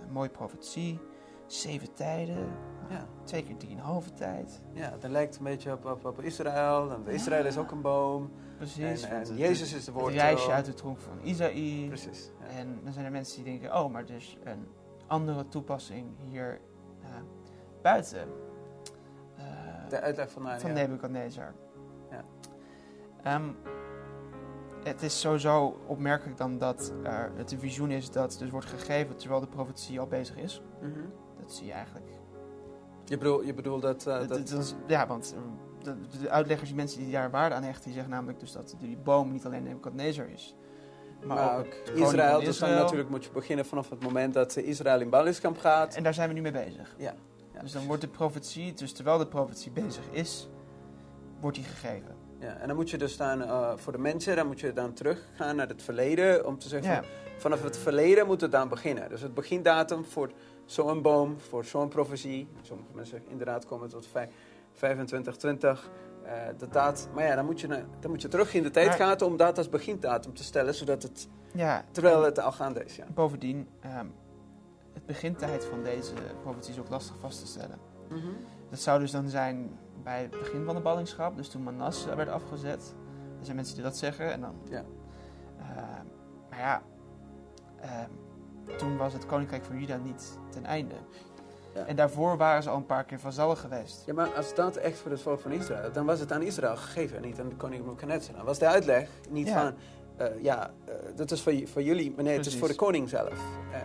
een 0.07 0.13
mooie 0.13 0.29
profetie, 0.29 1.01
zeven 1.47 1.93
tijden, 1.95 2.49
Ja. 2.89 3.07
twee 3.25 3.43
keer 3.45 3.57
drieënhalve 3.57 4.13
tijd. 4.13 4.63
ja, 4.73 4.95
dat 5.01 5.11
lijkt 5.11 5.37
een 5.37 5.45
beetje 5.45 5.73
op, 5.73 5.85
op, 5.85 6.05
op 6.05 6.21
Israël. 6.21 6.91
En 6.93 7.07
Israël 7.07 7.45
is 7.47 7.59
ook 7.59 7.71
een 7.71 7.81
boom. 7.81 8.31
Precies. 8.57 9.03
en 9.03 9.19
het- 9.19 9.33
Jezus 9.37 9.73
is 9.75 9.85
de 9.85 9.91
Het 9.93 10.01
woord. 10.01 10.15
reisje 10.15 10.51
uit 10.51 10.65
de 10.65 10.75
tronk 10.75 10.99
van 11.01 11.19
Isaïe. 11.23 11.87
Precies. 11.87 12.31
Ja. 12.41 12.47
En 12.59 12.79
dan 12.85 12.93
zijn 12.93 13.05
er 13.05 13.11
mensen 13.11 13.45
die 13.45 13.59
denken, 13.59 13.79
oh, 13.85 13.93
maar 13.93 14.03
er 14.03 14.15
is 14.15 14.39
een 14.45 14.67
andere 15.07 15.49
toepassing 15.49 16.07
hier 16.31 16.61
eh, 17.03 17.09
buiten. 17.83 18.29
Eh, 19.37 19.45
De 19.89 20.01
uitleg 20.01 20.31
van 20.31 20.43
Daniel. 20.43 20.61
van 20.61 20.73
Nebuchadnezzar. 20.73 21.55
Ja. 22.11 22.25
Ehm, 23.23 23.51
het 24.83 25.03
is 25.03 25.21
sowieso 25.21 25.81
opmerkelijk 25.87 26.37
dan 26.37 26.59
dat 26.59 26.93
er 27.03 27.33
het 27.37 27.53
een 27.53 27.59
visioen 27.59 27.91
is 27.91 28.11
dat 28.11 28.37
dus 28.39 28.51
wordt 28.51 28.67
gegeven 28.67 29.17
terwijl 29.17 29.41
de 29.41 29.47
profetie 29.47 30.01
al 30.01 30.07
bezig 30.07 30.37
is. 30.37 30.63
Mhm. 30.81 31.01
Dat 31.47 31.53
zie 31.55 31.67
je 31.67 31.73
eigenlijk. 31.73 32.07
je, 33.05 33.19
bedoel, 33.19 33.43
je 33.43 33.55
bedoelt 33.55 33.83
dat... 33.83 34.07
eh, 34.07 34.29
Dat- 34.29 34.49
dat 34.49 34.75
ja, 34.87 35.07
want 35.07 35.35
eh, 35.37 35.85
de, 35.85 36.19
de 36.21 36.31
uitleggers, 36.31 36.69
die 36.69 36.79
mensen 36.79 36.99
die 37.01 37.13
daar 37.13 37.31
waarde 37.31 37.55
aan 37.55 37.63
hechten, 37.63 37.85
die 37.85 37.93
zeggen 37.93 38.11
namelijk 38.13 38.41
dus 38.41 38.53
dat 38.53 38.77
die 38.81 38.97
boom 38.97 39.33
niet 39.33 39.45
alleen 39.47 39.63
Nebuchadnezzar 39.63 40.29
is. 40.29 40.55
Maar 41.25 41.37
Maar 41.37 41.59
ook 41.59 41.75
Israël, 41.95 42.41
dus 42.41 42.59
dan 42.59 42.71
natuurlijk 42.71 43.09
moet 43.11 43.25
je 43.25 43.31
beginnen 43.31 43.67
vanaf 43.67 43.91
het 43.91 44.03
moment 44.03 44.35
dat 44.35 44.57
Israël 44.57 45.01
in 45.01 45.11
ballingschap 45.11 45.59
gaat. 45.59 45.95
En 45.95 46.03
daar 46.03 46.15
zijn 46.15 46.29
we 46.29 46.35
nu 46.35 46.41
mee 46.41 46.53
bezig. 46.53 46.95
Ja. 46.99 47.15
ja. 47.53 47.61
Dus 47.61 47.73
dan 47.73 47.87
wordt 47.87 48.03
de 48.03 48.09
profetie, 48.09 48.75
dus 48.75 48.93
terwijl 48.93 49.19
de 49.19 49.27
profetie 49.27 49.71
bezig 49.71 50.05
is, 50.11 50.49
wordt 51.41 51.57
die 51.57 51.67
gegeven. 51.67 52.15
Ja, 52.39 52.57
en 52.57 52.67
dan 52.67 52.77
moet 52.77 52.91
je 52.91 52.99
dus 52.99 53.17
dan 53.17 53.43
eh, 53.43 53.73
voor 53.77 53.93
de 53.93 53.99
mensen, 53.99 54.37
dan 54.37 54.47
moet 54.47 54.61
je 54.61 54.73
dan 54.73 54.93
teruggaan 54.93 55.57
naar 55.57 55.69
het 55.69 55.83
verleden 55.83 56.47
om 56.47 56.59
te 56.59 56.69
zeggen, 56.69 56.93
Ja. 56.93 57.03
vanaf 57.37 57.63
het 57.63 57.77
verleden 57.79 58.27
moet 58.27 58.41
het 58.41 58.53
dan 58.53 58.69
beginnen. 58.69 59.09
Dus 59.09 59.21
het 59.21 59.35
begindatum 59.35 60.05
voor 60.05 60.31
zo'n 60.65 61.03
boom, 61.03 61.41
voor 61.41 61.65
zo'n 61.65 61.89
profetie, 61.89 62.49
sommige 62.63 62.89
mensen 62.95 63.23
inderdaad 63.29 63.67
komen 63.67 63.89
tot 63.89 64.07
vij- 64.07 64.29
25, 64.73 65.37
20, 65.37 65.91
eh, 66.23 66.33
dat 66.59 66.73
daad. 66.73 67.09
Maar 67.15 67.25
ja, 67.25 67.35
dan 67.35 67.45
moet, 67.45 67.61
je, 67.61 67.67
dan 68.01 68.11
moet 68.11 68.23
je 68.23 68.29
terug 68.29 68.55
in 68.55 68.63
de 68.63 68.71
tijd 68.71 68.95
gaan 68.95 69.21
om 69.23 69.37
dat 69.37 69.59
als 69.59 69.69
begindatum 69.69 70.35
te 70.35 70.45
stellen, 70.45 70.75
zodat 70.75 71.03
het, 71.03 71.29
Ja, 71.53 71.85
terwijl 71.91 72.23
het 72.23 72.39
al 72.39 72.53
gaande 72.53 72.85
is. 72.85 72.97
Ja. 72.97 73.05
bovendien, 73.15 73.69
ehm, 73.81 74.07
het 74.93 75.07
begintijd 75.07 75.65
van 75.65 75.83
deze 75.83 76.13
profetie 76.43 76.73
is 76.73 76.79
ook 76.81 76.89
lastig 76.89 77.19
vast 77.19 77.41
te 77.41 77.47
stellen. 77.47 77.79
Dat 78.71 78.79
zou 78.81 79.01
dus 79.01 79.11
dan 79.11 79.29
zijn 79.29 79.79
bij 80.03 80.21
het 80.23 80.31
begin 80.31 80.65
van 80.65 80.75
de 80.75 80.81
ballingschap, 80.81 81.37
dus 81.37 81.49
toen 81.49 81.63
Manasse 81.63 82.15
werd 82.17 82.29
afgezet. 82.29 82.95
Er 83.39 83.45
zijn 83.45 83.57
mensen 83.57 83.75
die 83.75 83.85
dat 83.85 83.97
zeggen. 83.97 84.33
En 84.33 84.41
dan, 84.41 84.55
Ja. 84.71 84.85
Eh, 85.59 85.65
maar 86.51 86.59
ja, 86.59 86.83
ehm, 87.81 88.11
toen 88.77 88.97
was 88.97 89.13
het 89.13 89.27
koninkrijk 89.27 89.65
van 89.65 89.79
Juda 89.81 89.97
niet 89.97 90.39
ten 90.51 90.65
einde. 90.65 90.95
Ja. 91.75 91.85
En 91.87 91.97
daarvoor 91.97 92.37
waren 92.37 92.63
ze 92.63 92.71
al 92.71 92.77
een 92.77 92.87
paar 92.87 93.05
keer 93.05 93.21
vazallen 93.21 93.57
geweest. 93.57 94.03
Ja, 94.07 94.13
maar 94.15 94.29
als 94.35 94.55
dat 94.55 94.77
echt 94.77 94.99
voor 94.99 95.11
het 95.11 95.21
volk 95.23 95.41
van 95.41 95.53
Israël, 95.53 95.93
dan 95.93 96.07
was 96.07 96.21
het 96.21 96.33
aan 96.33 96.43
Israël 96.43 96.77
gegeven 96.77 97.17
en 97.17 97.23
niet 97.23 97.41
aan 97.41 97.49
de 97.49 97.57
koning 97.57 97.85
Nebuchadnezzar. 97.85 98.35
Dan 98.37 98.45
was 98.45 98.59
de 98.59 98.67
uitleg 98.67 99.09
niet 99.31 99.47
Ja. 99.47 99.61
van, 99.65 99.75
eh, 100.17 100.43
ja, 100.43 100.71
eh, 100.85 100.95
dat 101.17 101.31
is 101.31 101.43
voor, 101.43 101.53
voor 101.65 101.83
jullie, 101.83 102.13
maar 102.15 102.25
nee, 102.25 102.37
het 102.37 102.47
is 102.47 102.57
voor 102.57 102.69
de 102.69 102.75
koning 102.75 103.09
zelf. 103.09 103.33
Eh, 103.73 103.81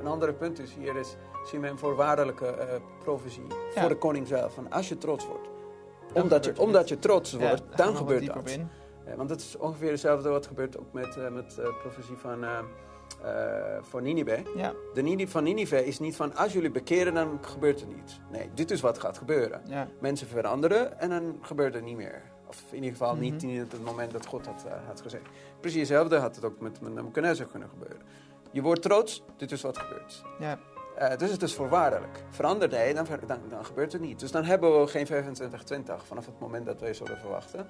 een 0.00 0.06
andere 0.06 0.32
punt 0.32 0.58
is, 0.58 0.74
hier 0.74 0.96
is, 0.96 1.16
zien 1.50 1.60
we 1.60 1.68
een 1.68 1.78
voorwaardelijke 1.78 2.80
profetie 3.02 3.42
Ja. 3.74 3.80
voor 3.80 3.88
de 3.88 3.96
koning 3.98 4.26
zelf. 4.26 4.54
Van 4.54 4.70
als 4.70 4.88
je 4.88 4.98
trots 4.98 5.26
wordt, 5.26 5.48
Dan 6.14 6.22
omdat 6.22 6.44
je, 6.44 6.60
omdat 6.60 6.88
je 6.88 6.98
trots 6.98 7.32
wordt, 7.32 7.62
dan 7.76 7.96
gebeurt 7.96 8.26
dat. 8.26 8.58
want 9.16 9.30
het 9.30 9.40
is 9.40 9.56
ongeveer 9.56 9.90
hetzelfde 9.90 10.28
wat 10.28 10.46
gebeurt 10.46 10.78
ook 10.78 10.92
met, 10.92 11.32
met 11.32 11.54
de 11.54 11.74
profetie 11.82 12.16
van, 12.16 12.44
eh 13.22 13.76
voor 13.82 14.02
Ninive. 14.02 14.42
Ja, 14.56 14.72
De 14.94 15.02
Ninive 15.02 15.30
van 15.30 15.42
Ninive 15.44 15.86
is 15.86 15.98
niet 15.98 16.16
van, 16.16 16.34
als 16.36 16.52
jullie 16.52 16.70
bekeren, 16.70 17.14
dan 17.14 17.38
gebeurt 17.40 17.80
er 17.80 17.86
niets. 17.86 18.20
Nee, 18.30 18.50
dit 18.54 18.70
is 18.70 18.80
wat 18.80 18.98
gaat 18.98 19.18
gebeuren 19.18 19.60
ja, 19.66 19.88
mensen 20.00 20.26
veranderen 20.26 21.00
en 21.00 21.08
dan 21.10 21.38
gebeurt 21.42 21.74
het 21.74 21.84
niet 21.84 21.96
meer. 21.96 22.22
Of 22.46 22.62
in 22.68 22.74
ieder 22.74 22.90
geval 22.90 23.12
Mhm. 23.12 23.20
niet 23.20 23.42
in 23.42 23.58
het 23.58 23.84
moment 23.84 24.10
dat 24.12 24.26
God 24.26 24.46
had, 24.46 24.64
eh, 24.66 24.72
had 24.86 25.00
gezegd. 25.00 25.22
Precies 25.60 25.78
hetzelfde 25.78 26.16
had 26.16 26.34
het 26.34 26.44
ook 26.44 26.60
met, 26.60 26.80
Nebuchadnezzar 26.80 27.46
kunnen 27.46 27.68
gebeuren. 27.68 27.98
Je 28.50 28.62
wordt 28.62 28.82
trots, 28.82 29.22
dit 29.36 29.52
is 29.52 29.62
wat 29.62 29.78
gebeurt. 29.78 30.22
ja. 30.38 30.58
Eh, 30.96 31.16
dus 31.16 31.30
het 31.30 31.42
is 31.42 31.54
voorwaardelijk. 31.54 32.24
Verander 32.30 32.70
hij, 32.70 32.92
dan, 32.94 33.06
dan, 33.26 33.38
dan 33.48 33.64
gebeurt 33.64 33.92
het 33.92 34.00
niet. 34.00 34.20
Dus 34.20 34.30
dan 34.30 34.44
hebben 34.44 34.80
we 34.80 34.86
geen 34.86 35.06
25-20 35.06 36.06
vanaf 36.06 36.26
het 36.26 36.38
moment 36.40 36.66
dat 36.66 36.80
wij 36.80 36.94
zouden 36.94 37.18
verwachten. 37.18 37.66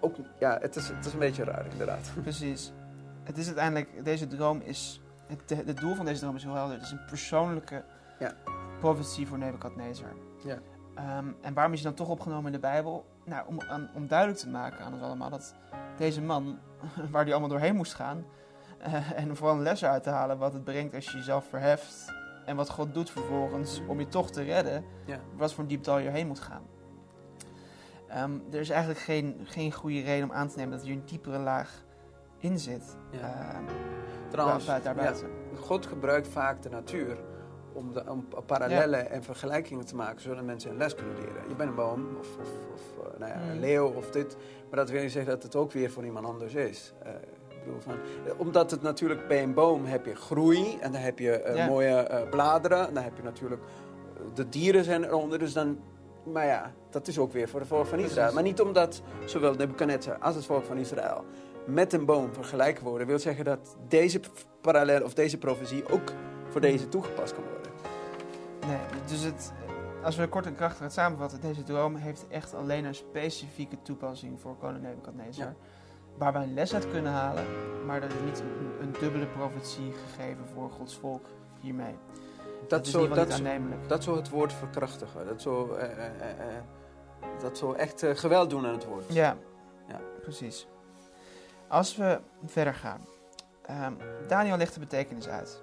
Ook, 0.00 0.16
ja, 0.38 0.58
het 0.60 0.76
is, 0.76 0.88
het 0.88 1.06
is 1.06 1.12
een 1.12 1.18
beetje 1.18 1.44
raar 1.44 1.66
inderdaad. 1.72 2.10
precies. 2.22 2.72
Het 3.30 3.38
is 3.38 3.46
uiteindelijk, 3.46 4.04
deze 4.04 4.26
droom 4.26 4.60
is, 4.64 5.00
het, 5.26 5.66
het 5.66 5.76
doel 5.76 5.94
van 5.94 6.04
deze 6.04 6.20
droom 6.20 6.34
is 6.36 6.42
heel 6.42 6.54
helder. 6.54 6.74
Het 6.76 6.84
is 6.84 6.90
een 6.90 7.04
persoonlijke 7.04 7.84
Ja. 8.18 8.32
profetie 8.78 9.26
voor 9.26 9.38
Nebukadnezar. 9.38 10.12
Ja. 10.44 10.58
Ehm, 10.94 11.26
en 11.40 11.54
waarom 11.54 11.72
is 11.72 11.80
hij 11.80 11.88
dan 11.88 11.98
toch 11.98 12.08
opgenomen 12.08 12.46
in 12.46 12.52
de 12.52 12.58
Bijbel? 12.58 13.06
Nou, 13.24 13.46
om, 13.48 13.60
aan- 13.68 13.90
om 13.94 14.06
duidelijk 14.06 14.38
te 14.38 14.48
maken 14.48 14.84
aan 14.84 14.92
ons 14.92 15.02
allemaal 15.02 15.30
dat 15.30 15.54
deze 15.96 16.22
man, 16.22 16.58
waar 17.10 17.22
hij 17.22 17.30
allemaal 17.30 17.48
doorheen 17.50 17.76
moest 17.76 17.94
gaan, 17.94 18.24
eh, 18.78 19.10
en 19.18 19.36
vooral 19.36 19.56
een 19.56 19.62
les 19.62 19.84
uit 19.84 20.02
te 20.02 20.10
halen 20.10 20.38
wat 20.38 20.52
het 20.52 20.64
brengt 20.64 20.94
als 20.94 21.10
je 21.10 21.16
jezelf 21.16 21.48
verheft 21.48 22.12
en 22.44 22.56
wat 22.56 22.70
God 22.70 22.94
doet 22.94 23.10
vervolgens 23.10 23.80
om 23.88 23.98
je 23.98 24.08
toch 24.08 24.30
te 24.30 24.42
redden, 24.42 24.84
Ja. 25.06 25.18
wat 25.36 25.52
voor 25.52 25.62
een 25.62 25.68
diepdal 25.68 25.98
je 25.98 26.08
heen 26.10 26.26
moet 26.26 26.40
gaan. 26.40 26.62
Ehm, 28.08 28.38
er 28.52 28.60
is 28.60 28.70
eigenlijk 28.70 29.00
geen, 29.00 29.40
geen 29.44 29.72
goede 29.72 30.00
reden 30.00 30.28
om 30.30 30.34
aan 30.34 30.48
te 30.48 30.56
nemen 30.56 30.72
dat 30.76 30.86
hier 30.86 30.94
een 30.96 31.04
diepere 31.06 31.38
laag 31.38 31.82
in 32.40 32.58
zit. 32.58 32.96
Ja. 33.10 33.18
Ehm, 33.52 33.62
Trouwens, 34.28 34.66
daar- 34.66 34.82
daarbuiten. 34.82 35.28
ja, 35.52 35.58
God 35.60 35.86
gebruikt 35.86 36.28
vaak 36.28 36.62
de 36.62 36.68
natuur 36.68 37.16
om, 37.72 37.92
de, 37.92 38.02
om 38.08 38.28
parallellen 38.46 39.10
en 39.10 39.22
vergelijkingen 39.22 39.84
te 39.86 39.94
maken, 39.96 40.20
zodat 40.20 40.44
mensen 40.44 40.70
een 40.70 40.76
les 40.76 40.94
kunnen 40.94 41.14
leren. 41.14 41.48
Je 41.48 41.54
bent 41.54 41.68
een 41.70 41.74
boom 41.76 42.06
of, 42.18 42.28
of, 42.40 42.48
of 42.74 43.04
eh, 43.12 43.18
nou 43.18 43.32
ja, 43.32 43.40
een 43.40 43.54
Mm. 43.54 43.60
leeuw 43.60 43.86
of 43.86 44.10
dit, 44.10 44.36
maar 44.68 44.78
dat 44.78 44.90
wil 44.90 45.02
niet 45.02 45.12
zeggen 45.12 45.32
dat 45.32 45.42
het 45.42 45.56
ook 45.56 45.72
weer 45.72 45.90
voor 45.90 46.04
iemand 46.04 46.26
anders 46.26 46.54
is. 46.54 46.92
Eh, 47.02 47.12
ik 47.48 47.64
bedoel 47.64 47.80
van, 47.80 47.94
eh, 48.26 48.32
omdat 48.36 48.70
het 48.70 48.82
natuurlijk 48.82 49.28
bij 49.28 49.42
een 49.42 49.54
boom 49.54 49.84
heb 49.84 50.06
je 50.06 50.14
groei 50.14 50.78
en 50.80 50.92
dan 50.92 51.00
heb 51.00 51.18
je 51.18 51.50
Ja. 51.54 51.66
mooie 51.66 52.26
bladeren 52.30 52.88
en 52.88 52.94
dan 52.94 53.02
heb 53.02 53.16
je 53.16 53.22
natuurlijk 53.22 53.62
de 54.34 54.48
dieren 54.48 54.84
zijn 54.84 55.04
eronder, 55.04 55.38
dus 55.38 55.52
dan, 55.52 55.78
maar 56.24 56.46
ja, 56.46 56.72
dat 56.90 57.06
is 57.08 57.18
ook 57.18 57.32
weer 57.32 57.48
voor 57.48 57.60
het 57.60 57.68
volk 57.68 57.86
van 57.86 57.98
Israël. 57.98 58.32
Maar 58.32 58.42
niet 58.42 58.60
omdat 58.60 59.02
zowel 59.24 59.54
Nebuchadnezzar 59.54 60.16
als 60.18 60.34
het 60.34 60.44
volk 60.46 60.64
van 60.64 60.76
Israël 60.76 61.24
met 61.66 61.92
een 61.92 62.04
boom 62.04 62.34
vergelijken 62.34 62.84
worden, 62.84 63.06
wil 63.06 63.18
zeggen 63.18 63.44
dat 63.44 63.76
deze 63.88 64.20
parallel 64.60 65.02
of 65.04 65.14
deze 65.14 65.38
profetie 65.38 65.88
ook 65.88 66.12
voor 66.48 66.60
deze 66.60 66.88
toegepast 66.88 67.34
kan 67.34 67.44
worden. 67.44 67.72
Nee, 68.66 69.00
dus 69.06 69.22
het, 69.22 69.52
als 70.02 70.16
we 70.16 70.28
kort 70.28 70.46
en 70.46 70.54
krachtig 70.54 70.80
het 70.80 70.92
samenvatten, 70.92 71.40
deze 71.40 71.62
droom 71.62 71.94
heeft 71.96 72.26
echt 72.28 72.54
alleen 72.54 72.84
een 72.84 72.94
specifieke 72.94 73.82
toepassing 73.82 74.40
voor 74.40 74.56
koning 74.56 74.82
Nebukadnezar. 74.82 75.46
Ja. 75.46 75.54
Waar 76.18 76.32
wij 76.32 76.42
een 76.42 76.54
les 76.54 76.74
uit 76.74 76.90
kunnen 76.90 77.12
halen, 77.12 77.44
maar 77.86 78.02
er 78.02 78.08
is 78.08 78.20
niet 78.24 78.40
een, 78.40 78.86
een 78.86 78.94
dubbele 79.00 79.26
profetie 79.26 79.92
gegeven 79.92 80.44
voor 80.54 80.70
Gods 80.70 80.96
volk 80.96 81.26
hiermee. 81.60 81.94
Dat, 82.68 82.86
is 82.86 82.92
zo, 82.92 83.08
dat, 83.08 83.18
niet 83.18 83.32
zo- 83.32 83.36
aannemelijk. 83.38 83.88
dat 83.88 84.04
zou 84.04 84.16
het 84.16 84.28
woord 84.28 84.52
verkrachtigen. 84.52 85.26
Dat 85.26 85.42
zou, 85.42 85.76
eh, 85.78 85.84
eh, 86.06 86.06
eh, 86.30 86.62
dat 87.40 87.58
zou 87.58 87.76
echt 87.76 88.04
geweld 88.14 88.50
doen 88.50 88.66
aan 88.66 88.72
het 88.74 88.84
woord. 88.86 89.12
Ja, 89.12 89.36
Ja. 89.88 90.00
precies. 90.22 90.68
Als 91.70 91.96
we 91.96 92.20
verder 92.44 92.74
gaan. 92.74 93.00
Ehm, 93.62 93.92
Daniel 94.28 94.56
legt 94.56 94.74
de 94.74 94.80
betekenis 94.80 95.28
uit. 95.28 95.62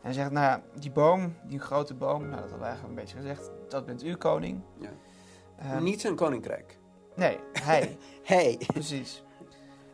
Hij 0.00 0.12
zegt, 0.12 0.30
nou 0.30 0.46
ja, 0.46 0.62
die 0.80 0.90
boom, 0.90 1.36
die 1.44 1.58
grote 1.60 1.94
boom, 1.94 2.20
nou 2.20 2.30
dat 2.30 2.40
hadden 2.40 2.58
we 2.58 2.64
eigenlijk 2.64 2.94
een 2.98 3.04
beetje 3.04 3.16
gezegd, 3.16 3.50
dat 3.68 3.86
bent 3.86 4.04
u 4.04 4.16
koning. 4.16 4.60
Ja. 4.78 4.90
Ehm, 5.58 5.82
Niet 5.82 6.00
zijn 6.00 6.14
koninkrijk. 6.14 6.78
Nee, 7.16 7.38
hij, 7.52 7.98
Hey. 8.22 8.60
precies. 8.66 9.22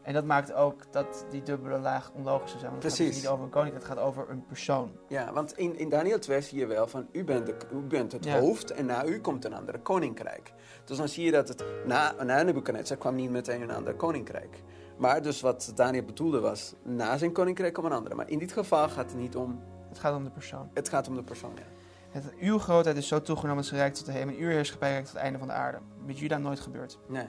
En 0.02 0.14
dat 0.14 0.24
maakt 0.24 0.52
ook 0.52 0.92
dat 0.92 1.26
die 1.30 1.42
dubbele 1.42 1.78
laag 1.78 2.10
onlogisch 2.14 2.48
zou 2.48 2.60
zijn. 2.60 2.70
Want 2.72 2.82
het 2.82 2.92
gaat 2.94 3.06
dus 3.06 3.16
niet 3.16 3.28
over 3.28 3.44
een 3.44 3.50
koning, 3.50 3.74
het 3.74 3.84
gaat 3.84 3.98
over 3.98 4.30
een 4.30 4.46
persoon. 4.46 4.92
Ja, 5.08 5.32
want 5.32 5.58
in, 5.58 5.78
in 5.78 5.88
Daniel 5.88 6.18
2 6.18 6.40
zie 6.40 6.58
je 6.58 6.66
wel 6.66 6.86
van 6.86 7.08
u 7.12 7.24
bent, 7.24 7.46
de, 7.46 7.56
u 7.72 7.76
bent 7.76 8.12
het 8.12 8.24
Ja. 8.24 8.38
hoofd 8.38 8.70
en 8.70 8.86
na 8.86 9.04
u 9.04 9.20
komt 9.20 9.44
een 9.44 9.54
andere 9.54 9.78
koninkrijk. 9.80 10.52
Dus 10.84 10.96
dan 10.96 11.08
zie 11.08 11.24
je 11.24 11.30
dat 11.30 11.48
het 11.48 11.64
na, 11.86 12.12
na 12.24 12.42
Nebuchadnezzar 12.42 12.96
kwam 12.96 13.14
niet 13.14 13.30
meteen 13.30 13.62
een 13.62 13.70
ander 13.70 13.94
koninkrijk. 13.94 14.62
Maar 14.98 15.22
dus 15.22 15.40
wat 15.40 15.72
Daniel 15.74 16.04
bedoelde 16.04 16.40
was, 16.40 16.74
na 16.82 17.16
zijn 17.16 17.32
koninkrijk 17.32 17.72
kwam 17.72 17.86
een 17.86 17.92
andere. 17.92 18.14
Maar 18.14 18.30
in 18.30 18.38
dit 18.38 18.52
geval 18.52 18.88
gaat 18.88 19.10
het 19.10 19.20
niet 19.20 19.36
om, 19.36 19.60
Het 19.88 19.98
gaat 19.98 20.14
om 20.16 20.24
de 20.24 20.30
persoon. 20.30 20.70
het 20.74 20.88
gaat 20.88 21.08
om 21.08 21.14
de 21.14 21.22
persoon. 21.22 21.52
Ja. 21.56 21.62
Het, 22.10 22.32
uw 22.38 22.58
grootheid 22.58 22.96
is 22.96 23.08
zo 23.08 23.22
toegenomen 23.22 23.56
dat 23.62 23.66
ze 23.70 23.76
reikt 23.76 23.96
tot 23.96 24.06
de 24.06 24.12
hemel 24.12 24.34
en 24.34 24.40
uw 24.40 24.48
heerschappij 24.48 24.90
reikt 24.90 25.04
tot 25.04 25.14
het 25.14 25.22
einde 25.24 25.38
van 25.38 25.48
de 25.48 25.54
aarde. 25.54 25.78
Met 26.06 26.18
Juda 26.18 26.38
nooit 26.38 26.60
gebeurd. 26.60 26.98
Nee. 27.08 27.24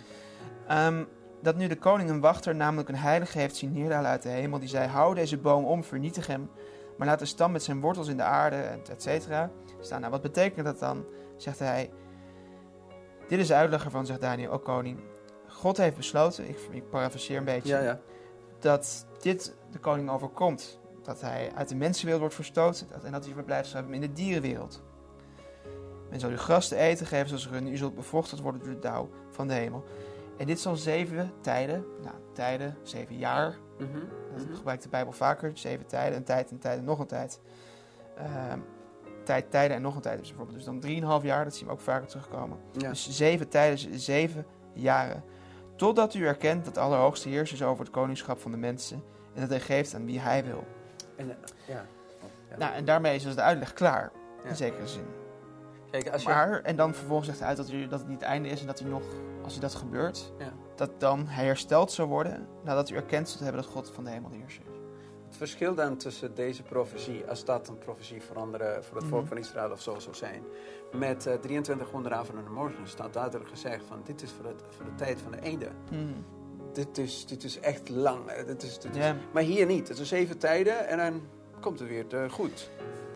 Ehm, 0.67 1.03
dat 1.41 1.55
nu 1.55 1.67
de 1.67 1.77
koning 1.77 2.09
een 2.09 2.19
wachter, 2.19 2.55
namelijk 2.55 2.89
een 2.89 2.95
heilige, 2.95 3.37
heeft 3.37 3.55
zien 3.55 3.71
neerdalen 3.71 4.09
uit 4.09 4.21
de 4.21 4.29
hemel. 4.29 4.59
Die 4.59 4.69
zei, 4.69 4.87
hou 4.87 5.15
deze 5.15 5.37
boom 5.37 5.65
om, 5.65 5.83
vernietig 5.83 6.27
hem. 6.27 6.49
Maar 6.97 7.07
laat 7.07 7.19
de 7.19 7.25
stam 7.25 7.51
met 7.51 7.63
zijn 7.63 7.81
wortels 7.81 8.07
in 8.07 8.17
de 8.17 8.23
aarde, 8.23 8.55
et 8.91 9.01
cetera, 9.01 9.49
staan. 9.79 9.99
Nou, 9.99 10.11
wat 10.11 10.21
betekent 10.21 10.65
dat 10.65 10.79
dan? 10.79 11.05
Zegt 11.37 11.59
hij, 11.59 11.91
dit 13.27 13.39
is 13.39 13.47
de 13.47 13.53
uitleg 13.53 13.85
ervan, 13.85 14.05
zegt 14.05 14.21
Daniel, 14.21 14.51
ook 14.51 14.63
koning. 14.63 14.99
God 15.59 15.77
heeft 15.77 15.95
besloten, 15.95 16.49
ik, 16.49 16.57
ik 16.71 16.89
parafraseer 16.89 17.37
een 17.37 17.43
beetje, 17.43 17.73
Ja, 17.73 17.81
ja. 17.81 17.99
dat 18.59 19.05
dit 19.19 19.55
de 19.71 19.79
koning 19.79 20.09
overkomt. 20.09 20.79
Dat 21.03 21.21
hij 21.21 21.51
uit 21.55 21.69
de 21.69 21.75
mensenwereld 21.75 22.21
wordt 22.21 22.35
verstoten 22.35 22.87
dat, 22.91 23.03
en 23.03 23.11
dat 23.11 23.25
hij 23.25 23.33
verblijft 23.33 23.73
hebben 23.73 23.93
in 23.93 24.01
de 24.01 24.13
dierenwereld. 24.13 24.81
Men 26.09 26.19
zal 26.19 26.29
u 26.29 26.37
gras 26.37 26.67
te 26.67 26.75
eten 26.75 27.05
geven 27.05 27.27
zoals 27.27 27.47
runnen. 27.47 27.73
U 27.73 27.77
zult 27.77 27.95
bevruchtigd 27.95 28.41
worden 28.41 28.61
door 28.61 28.73
de 28.73 28.79
dauw 28.79 29.09
van 29.31 29.47
de 29.47 29.53
hemel. 29.53 29.83
En 30.37 30.45
dit 30.45 30.59
zal 30.59 30.75
zeven 30.75 31.31
tijden, 31.41 31.85
nou 32.03 32.15
tijden, 32.33 32.77
zeven 32.83 33.17
jaar. 33.17 33.57
Mhm, 33.79 33.99
Dat 34.33 34.45
mhm. 34.45 34.55
gebruikt 34.55 34.83
de 34.83 34.89
Bijbel 34.89 35.13
vaker. 35.13 35.51
Zeven 35.53 35.85
tijden, 35.85 36.17
een 36.17 36.23
tijd, 36.23 36.51
een 36.51 36.59
tijd 36.59 36.77
en 36.79 36.83
nog 36.83 36.99
een 36.99 37.07
tijd. 37.07 37.39
Ehm, 38.17 38.59
tijd, 39.23 39.51
tijden 39.51 39.75
en 39.75 39.81
nog 39.81 39.95
een 39.95 40.01
tijd 40.01 40.17
dus 40.17 40.27
bijvoorbeeld. 40.27 40.57
Dus 40.57 40.65
dan 40.65 40.79
drieënhalf 40.79 41.23
jaar, 41.23 41.43
dat 41.43 41.55
zien 41.55 41.67
we 41.67 41.73
ook 41.73 41.79
vaker 41.79 42.07
terugkomen. 42.07 42.57
Ja. 42.71 42.89
Dus 42.89 43.09
zeven 43.09 43.49
tijden, 43.49 43.99
zeven 43.99 44.45
jaren. 44.73 45.23
Totdat 45.79 46.13
u 46.13 46.25
erkent 46.25 46.65
dat 46.65 46.73
de 46.73 46.79
Allerhoogste 46.79 47.29
Heer 47.29 47.41
is 47.41 47.63
over 47.63 47.83
het 47.83 47.93
koningschap 47.93 48.39
van 48.39 48.51
de 48.51 48.57
mensen. 48.57 49.03
En 49.33 49.41
dat 49.41 49.49
hij 49.49 49.59
geeft 49.59 49.95
aan 49.95 50.05
wie 50.05 50.19
hij 50.19 50.43
wil. 50.45 50.63
En, 51.15 51.29
eh, 51.29 51.35
ja. 51.67 51.85
Ja. 52.49 52.57
Nou, 52.57 52.73
en 52.73 52.85
daarmee 52.85 53.15
is 53.15 53.23
dus 53.23 53.35
de 53.35 53.41
uitleg 53.41 53.73
klaar. 53.73 54.11
Ja. 54.43 54.49
In 54.49 54.55
zekere 54.55 54.87
zin. 54.87 55.05
Kijk, 55.91 56.09
als 56.09 56.21
je, 56.21 56.29
Maar, 56.29 56.61
en 56.61 56.75
dan 56.75 56.93
vervolgens 56.93 57.27
zegt 57.27 57.39
hij 57.39 57.47
uit 57.47 57.57
dat, 57.57 57.71
u, 57.71 57.87
dat 57.87 57.99
het 57.99 58.07
niet 58.07 58.19
het 58.19 58.29
einde 58.29 58.49
is 58.49 58.61
en 58.61 58.67
dat 58.67 58.79
hij 58.79 58.89
nog, 58.89 59.03
als 59.43 59.51
hij 59.53 59.61
dat 59.61 59.75
gebeurt, 59.75 60.31
Ja. 60.37 60.53
dat 60.75 60.99
dan 60.99 61.27
hij 61.27 61.45
hersteld 61.45 61.91
zou 61.91 62.07
worden 62.07 62.47
nadat 62.63 62.89
u 62.89 62.95
erkend 62.95 63.29
zult 63.29 63.43
hebben 63.43 63.61
dat 63.61 63.71
God 63.71 63.89
van 63.91 64.03
de 64.03 64.09
hemel 64.09 64.29
de 64.29 64.35
heerser 64.35 64.63
is. 64.71 64.78
Het 65.29 65.37
verschil 65.37 65.75
dan 65.75 65.97
tussen 65.97 66.35
deze 66.35 66.63
profetie, 66.63 67.25
als 67.27 67.45
dat 67.45 67.67
een 67.67 67.77
profetie 67.77 68.21
voor, 68.21 68.35
andere, 68.35 68.77
voor 68.81 68.97
het 68.97 69.05
volk 69.07 69.19
Mhm. 69.21 69.29
van 69.29 69.37
Israël 69.37 69.71
of 69.71 69.81
zo 69.81 69.99
zou 69.99 70.15
zijn, 70.15 70.43
met 70.91 71.25
eh 71.25 71.33
23 71.33 71.87
avonden 72.11 72.45
en 72.45 72.51
morgen 72.53 72.87
staat 72.87 73.13
duidelijk 73.13 73.49
gezegd 73.49 73.83
van 73.87 74.01
dit 74.03 74.21
is 74.21 74.31
voor, 74.31 74.45
het, 74.45 74.63
voor 74.69 74.85
de 74.85 74.95
tijd 74.95 75.21
van 75.21 75.31
de 75.31 75.37
einde. 75.37 75.67
Hmm. 75.89 76.25
Dit 76.73 76.97
is, 76.97 77.25
dit 77.25 77.43
is 77.43 77.59
echt 77.59 77.89
lang. 77.89 78.31
Dit 78.45 78.63
is, 78.63 78.79
dit 78.79 78.95
is- 78.95 79.03
Ja. 79.05 79.15
Maar 79.33 79.43
hier 79.43 79.65
niet. 79.65 79.87
Het 79.87 79.99
is 79.99 80.07
zeven 80.07 80.37
tijden 80.37 80.87
en 80.87 80.97
dan 80.97 81.21
komt 81.61 81.79
het 81.79 81.87
weer 81.89 82.29
goed. 82.29 82.69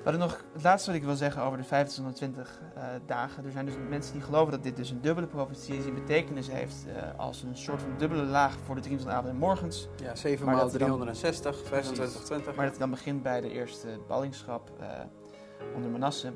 Wat 0.04 0.14
ik 0.14 0.20
nog, 0.20 0.44
het 0.54 0.64
laatste 0.64 0.90
wat 0.92 1.00
ik 1.00 1.06
wil 1.06 1.16
zeggen 1.16 1.42
over 1.42 1.58
de 1.58 1.66
1520 1.70 2.62
eh, 2.76 2.84
dagen. 3.06 3.46
Er 3.46 3.52
zijn 3.52 3.66
dus 3.66 3.76
mensen 3.90 4.14
die 4.14 4.22
geloven 4.22 4.52
dat 4.52 4.64
dit 4.64 4.76
dus 4.76 4.90
een 4.90 5.02
dubbele 5.02 5.28
profetie 5.28 5.78
is, 5.78 5.84
die 5.84 5.94
betekenis 5.94 6.48
heeft 6.48 6.86
eh, 6.88 7.20
als 7.20 7.44
een 7.44 7.58
soort 7.58 7.82
van 7.82 7.90
dubbele 7.98 8.24
laag 8.24 8.58
voor 8.66 8.76
de 8.76 8.82
23 8.82 9.18
avonden 9.18 9.34
en 9.42 9.48
morgens. 9.48 9.88
Ja, 10.02 10.16
7 10.16 10.46
Maar 10.46 10.56
maal 10.56 10.64
dat 10.64 10.74
we 10.74 10.78
dan- 10.78 10.88
360, 10.88 11.64
25, 11.66 12.24
20. 12.24 12.46
Maar 12.56 12.64
dat 12.64 12.70
het 12.74 12.80
dan 12.80 12.90
begint 12.90 13.24
bij 13.24 13.42
de 13.42 13.50
eerste 13.52 13.88
ballingschap 14.08 14.72
eh, 14.80 14.88
onder 15.76 15.90
Manasse. 15.92 16.34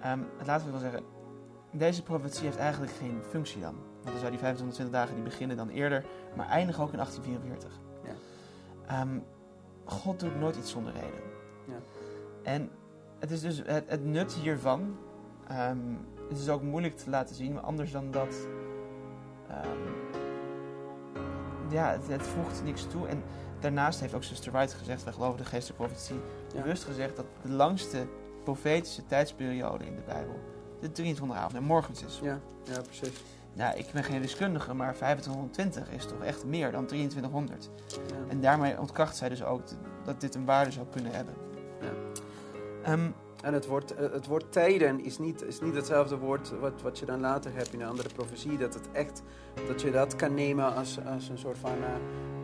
Ehm 0.00 0.20
het 0.38 0.46
laatste 0.46 0.70
wat 0.70 0.80
ik 0.80 0.90
wil 0.90 0.90
zeggen, 0.90 1.10
deze 1.72 2.02
profetie 2.02 2.44
heeft 2.44 2.58
eigenlijk 2.58 2.92
geen 2.92 3.22
functie 3.28 3.60
dan. 3.60 3.74
Want 3.74 4.04
dan 4.04 4.18
zou 4.18 4.30
die 4.30 4.38
520 4.38 4.94
dagen 4.94 5.14
die 5.14 5.24
beginnen 5.24 5.56
dan 5.56 5.68
eerder, 5.68 6.04
maar 6.36 6.48
eindigen 6.48 6.82
ook 6.82 6.92
in 6.92 6.96
1844. 6.98 7.80
Ja. 8.04 8.10
Ehm, 8.86 9.18
God 9.84 10.20
doet 10.20 10.40
nooit 10.40 10.56
iets 10.56 10.70
zonder 10.70 10.92
reden. 10.92 11.20
Ja. 11.66 11.78
En 12.42 12.70
het 13.18 13.30
is 13.30 13.40
dus 13.40 13.62
het, 13.66 13.84
het 13.86 14.04
nut 14.04 14.32
hiervan. 14.32 14.96
ehm, 15.48 15.78
het 16.28 16.38
is 16.38 16.48
ook 16.48 16.62
moeilijk 16.62 16.96
te 16.96 17.10
laten 17.10 17.34
zien, 17.34 17.52
maar 17.52 17.62
anders 17.62 17.92
dan 17.92 18.10
dat. 18.10 18.36
ehm, 19.48 19.78
ja, 21.70 21.90
het, 21.92 22.06
het 22.08 22.22
voegt 22.22 22.64
niks 22.64 22.86
toe. 22.86 23.06
En 23.06 23.22
daarnaast 23.60 24.00
heeft 24.00 24.14
ook 24.14 24.22
Sister 24.22 24.52
White 24.52 24.76
gezegd, 24.76 25.04
wij 25.04 25.12
geloven 25.12 25.36
de 25.38 25.44
geestelijke 25.44 25.84
profetie, 25.84 26.20
Ja. 26.54 26.62
bewust 26.62 26.84
gezegd 26.84 27.16
dat 27.16 27.26
de 27.42 27.50
langste 27.52 28.06
profetische 28.44 29.06
tijdsperiode 29.06 29.86
in 29.86 29.96
de 29.96 30.02
Bijbel 30.06 30.38
de 30.80 30.92
23 30.92 31.36
avond 31.36 31.54
en 31.54 31.62
morgens 31.62 32.02
is. 32.04 32.20
Ja, 32.22 32.38
ja, 32.64 32.80
precies. 32.80 33.22
Nou, 33.52 33.76
ik 33.76 33.86
ben 33.92 34.04
geen 34.04 34.20
wiskundige, 34.20 34.74
maar 34.74 34.94
2520 34.94 35.90
is 35.90 36.06
toch 36.06 36.22
echt 36.22 36.44
meer 36.44 36.72
dan 36.72 36.86
2300. 36.86 37.70
Ja. 37.90 37.98
En 38.28 38.40
daarmee 38.40 38.78
ontkracht 38.80 39.16
zij 39.16 39.28
dus 39.28 39.44
ook 39.44 39.62
dat 40.04 40.20
dit 40.20 40.34
een 40.34 40.44
waarde 40.44 40.70
zou 40.70 40.86
kunnen 40.90 41.12
hebben. 41.12 41.34
Ja. 41.80 41.88
Ehm, 42.86 43.10
En 43.42 43.52
het 43.54 43.66
woord, 43.66 43.94
eh, 43.94 44.12
het 44.12 44.26
woord 44.26 44.52
tijden 44.52 45.04
is 45.04 45.18
niet, 45.18 45.42
is 45.42 45.60
niet 45.60 45.74
hetzelfde 45.74 46.18
woord 46.18 46.58
wat, 46.60 46.82
wat 46.82 46.98
je 46.98 47.04
dan 47.06 47.20
later 47.20 47.52
hebt 47.54 47.72
in 47.72 47.80
een 47.80 47.88
andere 47.88 48.08
profetie. 48.14 48.58
Dat 48.58 48.74
het 48.74 48.88
echt, 48.92 49.22
dat 49.68 49.80
je 49.80 49.90
dat 49.90 50.16
kan 50.16 50.34
nemen 50.34 50.74
als, 50.74 50.98
als 51.06 51.28
een 51.28 51.38
soort 51.38 51.58
van 51.58 51.70
eh, 51.70 51.88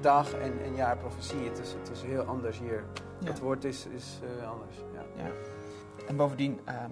dag- 0.01 0.33
en, 0.33 0.63
en 0.63 0.75
jaar 0.75 0.97
profetie. 0.97 1.39
Het 1.49 1.59
is, 1.59 1.73
het 1.73 1.91
is 1.91 2.03
heel 2.03 2.23
anders 2.23 2.59
hier. 2.59 2.85
ja. 3.21 3.27
Het 3.29 3.41
woord 3.41 3.65
is, 3.65 3.87
is 3.87 4.21
eh, 4.41 4.51
anders. 4.51 4.77
Ja. 5.17 5.27
En 6.07 6.17
bovendien, 6.17 6.61
ehm, 6.65 6.91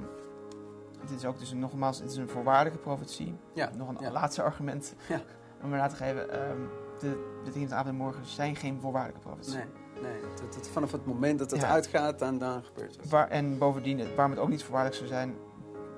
dit 1.00 1.10
is 1.10 1.24
ook 1.24 1.38
dus 1.38 1.52
nogmaals, 1.52 1.98
het 2.00 2.10
is 2.10 2.16
een 2.16 2.28
voorwaardelijke 2.28 2.78
profetie. 2.78 3.34
Ja, 3.52 3.70
Nog 3.76 3.88
een 3.88 3.96
ja. 4.00 4.10
laatste 4.10 4.42
argument 4.42 4.94
Ja. 5.08 5.20
om 5.62 5.72
er 5.72 5.88
te 5.88 5.96
geven. 5.96 6.30
ehm, 6.30 6.58
de, 6.98 7.08
de 7.44 7.50
23 7.50 7.72
avond 7.72 7.88
en 7.88 7.94
morgen 8.02 8.26
zijn 8.26 8.56
geen 8.56 8.80
voorwaardelijke 8.80 9.28
profetie. 9.28 9.54
Nee, 9.54 9.64
nee. 10.02 10.12
Het- 10.56 10.68
vanaf 10.68 10.92
het 10.92 11.06
moment 11.06 11.38
dat 11.38 11.50
het 11.50 11.60
Ja. 11.60 11.68
uitgaat, 11.68 12.18
dan, 12.18 12.38
dan 12.38 12.64
gebeurt 12.64 12.96
het. 12.96 13.08
Waar, 13.10 13.28
en 13.28 13.58
bovendien, 13.58 14.14
waarom 14.14 14.30
het 14.30 14.40
ook 14.40 14.48
niet 14.48 14.62
voorwaardelijk 14.62 14.96
zou 14.98 15.08
zijn, 15.08 15.34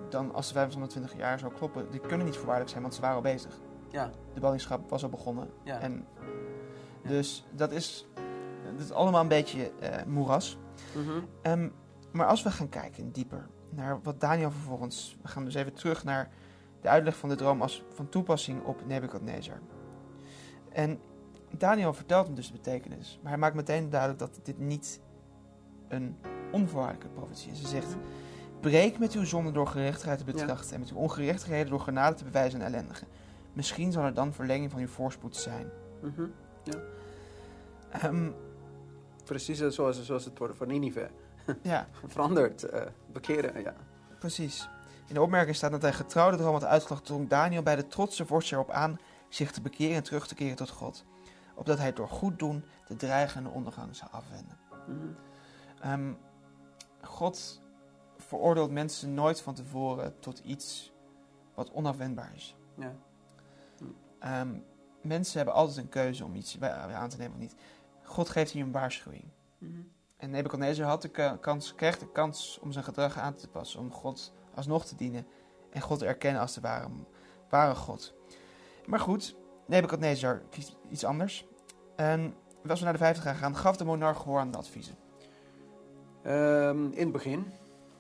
dan 0.08 0.34
als 0.34 0.46
de 0.48 0.52
520 0.54 1.16
jaar 1.16 1.38
zou 1.38 1.52
kloppen, 1.52 1.90
die 1.90 2.00
kunnen 2.00 2.26
niet 2.26 2.34
voorwaardelijk 2.34 2.70
zijn, 2.70 2.82
want 2.82 2.94
ze 2.94 3.00
waren 3.00 3.16
al 3.16 3.22
bezig. 3.22 3.58
Ja, 3.90 4.10
De 4.34 4.40
ballingschap 4.40 4.90
was 4.90 5.02
al 5.02 5.08
begonnen. 5.08 5.50
ja. 5.62 5.78
En 5.78 6.06
Ja. 7.02 7.08
Dus 7.08 7.44
dat 7.50 7.72
is, 7.72 8.08
dat 8.76 8.80
is 8.84 8.92
allemaal 8.92 9.20
een 9.20 9.28
beetje 9.28 9.72
eh, 9.80 10.04
moeras. 10.06 10.58
Mhm. 10.96 11.10
Ehm, 11.42 11.68
maar 12.12 12.26
als 12.26 12.42
we 12.42 12.50
gaan 12.50 12.68
kijken 12.68 13.10
dieper 13.12 13.46
naar 13.70 13.98
wat 14.02 14.20
Daniel 14.20 14.50
vervolgens... 14.50 15.16
We 15.22 15.28
gaan 15.28 15.44
dus 15.44 15.54
even 15.54 15.72
terug 15.72 16.04
naar 16.04 16.30
de 16.80 16.88
uitleg 16.88 17.16
van 17.16 17.28
de 17.28 17.34
droom 17.34 17.62
als 17.62 17.84
van 17.94 18.08
toepassing 18.08 18.64
op 18.64 18.86
Nebukadnezar. 18.86 19.58
En 20.72 21.00
Daniel 21.58 21.92
vertelt 21.92 22.26
hem 22.26 22.34
dus 22.34 22.46
de 22.46 22.52
betekenis. 22.52 23.18
Maar 23.22 23.30
hij 23.30 23.40
maakt 23.40 23.54
meteen 23.54 23.90
duidelijk 23.90 24.18
dat 24.18 24.40
dit 24.42 24.58
niet 24.58 25.00
een 25.88 26.16
onvoorwaardelijke 26.52 27.14
profetie 27.14 27.50
is. 27.50 27.60
Hij 27.60 27.68
zegt... 27.68 27.96
Breek 28.60 28.98
met 28.98 29.12
uw 29.12 29.24
zonde 29.24 29.52
door 29.52 29.66
gerechtigheid 29.66 30.18
te 30.18 30.24
betrachten... 30.24 30.74
en 30.74 30.80
met 30.80 30.90
uw 30.90 30.96
ongerechtigheden 30.96 31.70
door 31.70 31.80
genade 31.80 32.16
te 32.16 32.24
bewijzen 32.24 32.60
aan 32.60 32.66
ellendigen. 32.66 33.06
Misschien 33.52 33.92
zal 33.92 34.04
er 34.04 34.14
dan 34.14 34.32
verlenging 34.32 34.70
van 34.70 34.80
uw 34.80 34.88
voorspoed 34.88 35.36
zijn. 35.36 35.70
Mhm. 36.02 36.26
Ehm, 37.90 38.30
Precies 39.24 39.58
zoals, 39.58 40.02
zoals 40.04 40.24
het 40.24 40.38
woord 40.38 40.56
van 40.56 40.68
Ninive. 40.68 41.10
ja, 41.62 41.88
Veranderd, 42.06 42.62
eh, 42.62 42.82
bekeren, 43.12 43.62
ja. 43.62 43.74
Precies. 44.18 44.68
In 45.08 45.14
de 45.14 45.22
opmerking 45.22 45.56
staat 45.56 45.70
dat 45.70 45.82
hij 45.82 45.92
getrouwde 45.92 46.36
droom 46.36 46.52
had 46.52 46.64
uitgelegd 46.64 47.04
toen 47.04 47.26
drong 47.26 47.62
bij 47.62 47.76
de 47.76 47.86
trotse 47.86 48.26
vorst 48.26 48.52
erop 48.52 48.70
aan 48.70 48.98
zich 49.28 49.52
te 49.52 49.60
bekeren 49.60 49.96
en 49.96 50.02
terug 50.02 50.26
te 50.26 50.34
keren 50.34 50.56
tot 50.56 50.70
God. 50.70 51.04
Opdat 51.54 51.78
hij 51.78 51.92
door 51.92 52.08
goed 52.08 52.38
doen 52.38 52.64
de 52.86 52.96
dreigende 52.96 53.48
ondergang 53.50 53.96
zou 53.96 54.10
afwenden. 54.10 54.58
Mhm. 54.86 55.08
Ehm, 55.80 56.12
God 57.02 57.62
veroordeelt 58.16 58.70
mensen 58.70 59.14
nooit 59.14 59.40
van 59.40 59.54
tevoren 59.54 60.18
tot 60.18 60.38
iets 60.38 60.92
wat 61.54 61.72
onafwendbaar 61.72 62.32
is. 62.34 62.56
Ja. 62.74 62.94
Ehm, 64.18 64.58
mensen 65.02 65.36
hebben 65.36 65.54
altijd 65.54 65.76
een 65.76 65.88
keuze 65.88 66.24
om 66.24 66.34
iets 66.34 66.60
aan 66.60 67.08
te 67.08 67.16
nemen 67.16 67.32
of 67.34 67.40
niet. 67.40 67.54
God 68.02 68.28
geeft 68.28 68.50
hier 68.50 68.64
een 68.64 68.72
waarschuwing. 68.72 69.24
Mhm. 69.58 69.80
En 70.16 70.30
Nebuchadnezzar 70.30 70.86
had 70.86 71.02
de 71.02 71.08
ka- 71.08 71.36
kans, 71.36 71.74
kreeg 71.74 71.98
de 71.98 72.12
kans 72.12 72.58
om 72.62 72.72
zijn 72.72 72.84
gedrag 72.84 73.18
aan 73.18 73.34
te 73.34 73.48
passen, 73.48 73.80
om 73.80 73.92
God 73.92 74.32
alsnog 74.54 74.84
te 74.84 74.96
dienen 74.96 75.26
en 75.70 75.80
God 75.80 75.98
te 75.98 76.06
erkennen 76.06 76.40
als 76.40 76.54
de 76.54 76.60
ware, 76.60 76.88
ware 77.48 77.74
God. 77.74 78.14
Maar 78.86 79.00
goed, 79.00 79.36
Nebuchadnezzar 79.72 80.42
kiest 80.50 80.76
iets 80.90 81.04
anders. 81.04 81.46
En 81.96 82.35
als 82.68 82.78
we 82.78 82.85
naar 82.85 82.92
de 82.94 82.98
vijfde 82.98 83.22
gaan 83.22 83.35
gaan, 83.35 83.56
gaf 83.56 83.76
de 83.76 83.85
monarch 83.85 84.16
gehoorende 84.22 84.58
adviezen. 84.58 84.94
Ehm, 86.22 86.85
in 86.85 87.02
het 87.02 87.12
begin, 87.12 87.46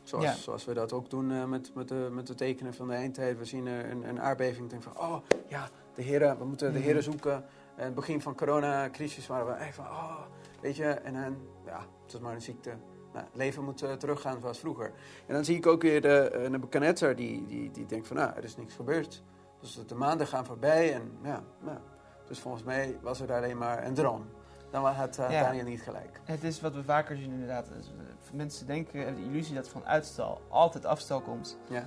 zoals, 0.02 0.24
Ja. 0.24 0.32
zoals 0.34 0.64
we 0.64 0.74
dat 0.74 0.92
ook 0.92 1.10
doen 1.10 1.32
eh, 1.32 1.44
met, 1.44 1.74
met, 1.74 1.88
de, 1.88 2.08
met 2.12 2.26
de 2.26 2.34
tekenen 2.34 2.74
van 2.74 2.88
de 2.88 2.94
eindtijd. 2.94 3.38
We 3.38 3.44
zien 3.44 3.66
een, 3.66 4.08
een 4.08 4.20
aardbeving. 4.20 4.70
denken 4.70 4.92
van, 4.92 5.02
oh 5.02 5.16
ja, 5.48 5.68
de 5.94 6.02
heren, 6.02 6.38
we 6.38 6.44
moeten 6.44 6.72
de 6.72 6.78
Mhm. 6.78 6.86
heren 6.86 7.02
zoeken. 7.02 7.44
En 7.76 7.84
het 7.84 7.94
begin 7.94 8.20
van 8.20 8.34
coronacrisis 8.34 9.26
waren 9.26 9.46
we 9.46 9.52
echt 9.52 9.74
van, 9.74 9.84
oh, 9.84 10.20
weet 10.60 10.76
je. 10.76 10.84
En 10.86 11.12
dan, 11.12 11.36
ja, 11.66 11.78
het 12.04 12.12
is 12.14 12.20
maar 12.20 12.34
een 12.34 12.42
ziekte. 12.42 12.70
Nou, 13.12 13.24
het 13.24 13.36
leven 13.36 13.64
moet 13.64 13.82
eh, 13.82 13.92
teruggaan 13.92 14.38
zoals 14.40 14.58
vroeger. 14.58 14.92
En 15.26 15.34
dan 15.34 15.44
zie 15.44 15.56
ik 15.56 15.66
ook 15.66 15.82
weer 15.82 16.00
de 16.00 16.38
uh, 16.42 16.48
Nebuchadnezzar 16.48 17.16
die, 17.16 17.46
die, 17.46 17.70
die 17.70 17.86
denkt 17.86 18.06
van, 18.06 18.16
nou, 18.16 18.32
er 18.36 18.44
is 18.44 18.56
niks 18.56 18.74
gebeurd. 18.74 19.22
Dus 19.62 19.78
de 19.86 19.94
maanden 19.94 20.26
gaan 20.26 20.44
voorbij 20.46 20.94
en 20.94 21.12
ja, 21.22 21.42
ja. 21.64 21.80
Dus 22.26 22.38
volgens 22.38 22.62
mij 22.64 22.98
was 23.02 23.18
het 23.18 23.30
alleen 23.30 23.58
maar 23.58 23.86
een 23.86 23.94
droom. 23.94 24.26
Dan 24.70 24.84
had 24.84 25.18
uh, 25.18 25.30
Ja. 25.30 25.42
Daniel 25.42 25.64
niet 25.64 25.82
gelijk. 25.82 26.20
Het 26.24 26.44
is 26.44 26.60
wat 26.60 26.74
we 26.74 26.82
vaker 26.84 27.16
zien 27.16 27.30
inderdaad. 27.32 27.68
Dus, 27.76 27.86
eh, 27.86 28.32
Mensen 28.32 28.66
denken, 28.66 29.04
hebben 29.04 29.22
de 29.22 29.28
illusie 29.28 29.54
dat 29.54 29.68
van 29.68 29.84
uitstel 29.86 30.40
altijd 30.48 30.84
afstel 30.84 31.20
komt. 31.20 31.58
Ja. 31.68 31.76
En, 31.78 31.86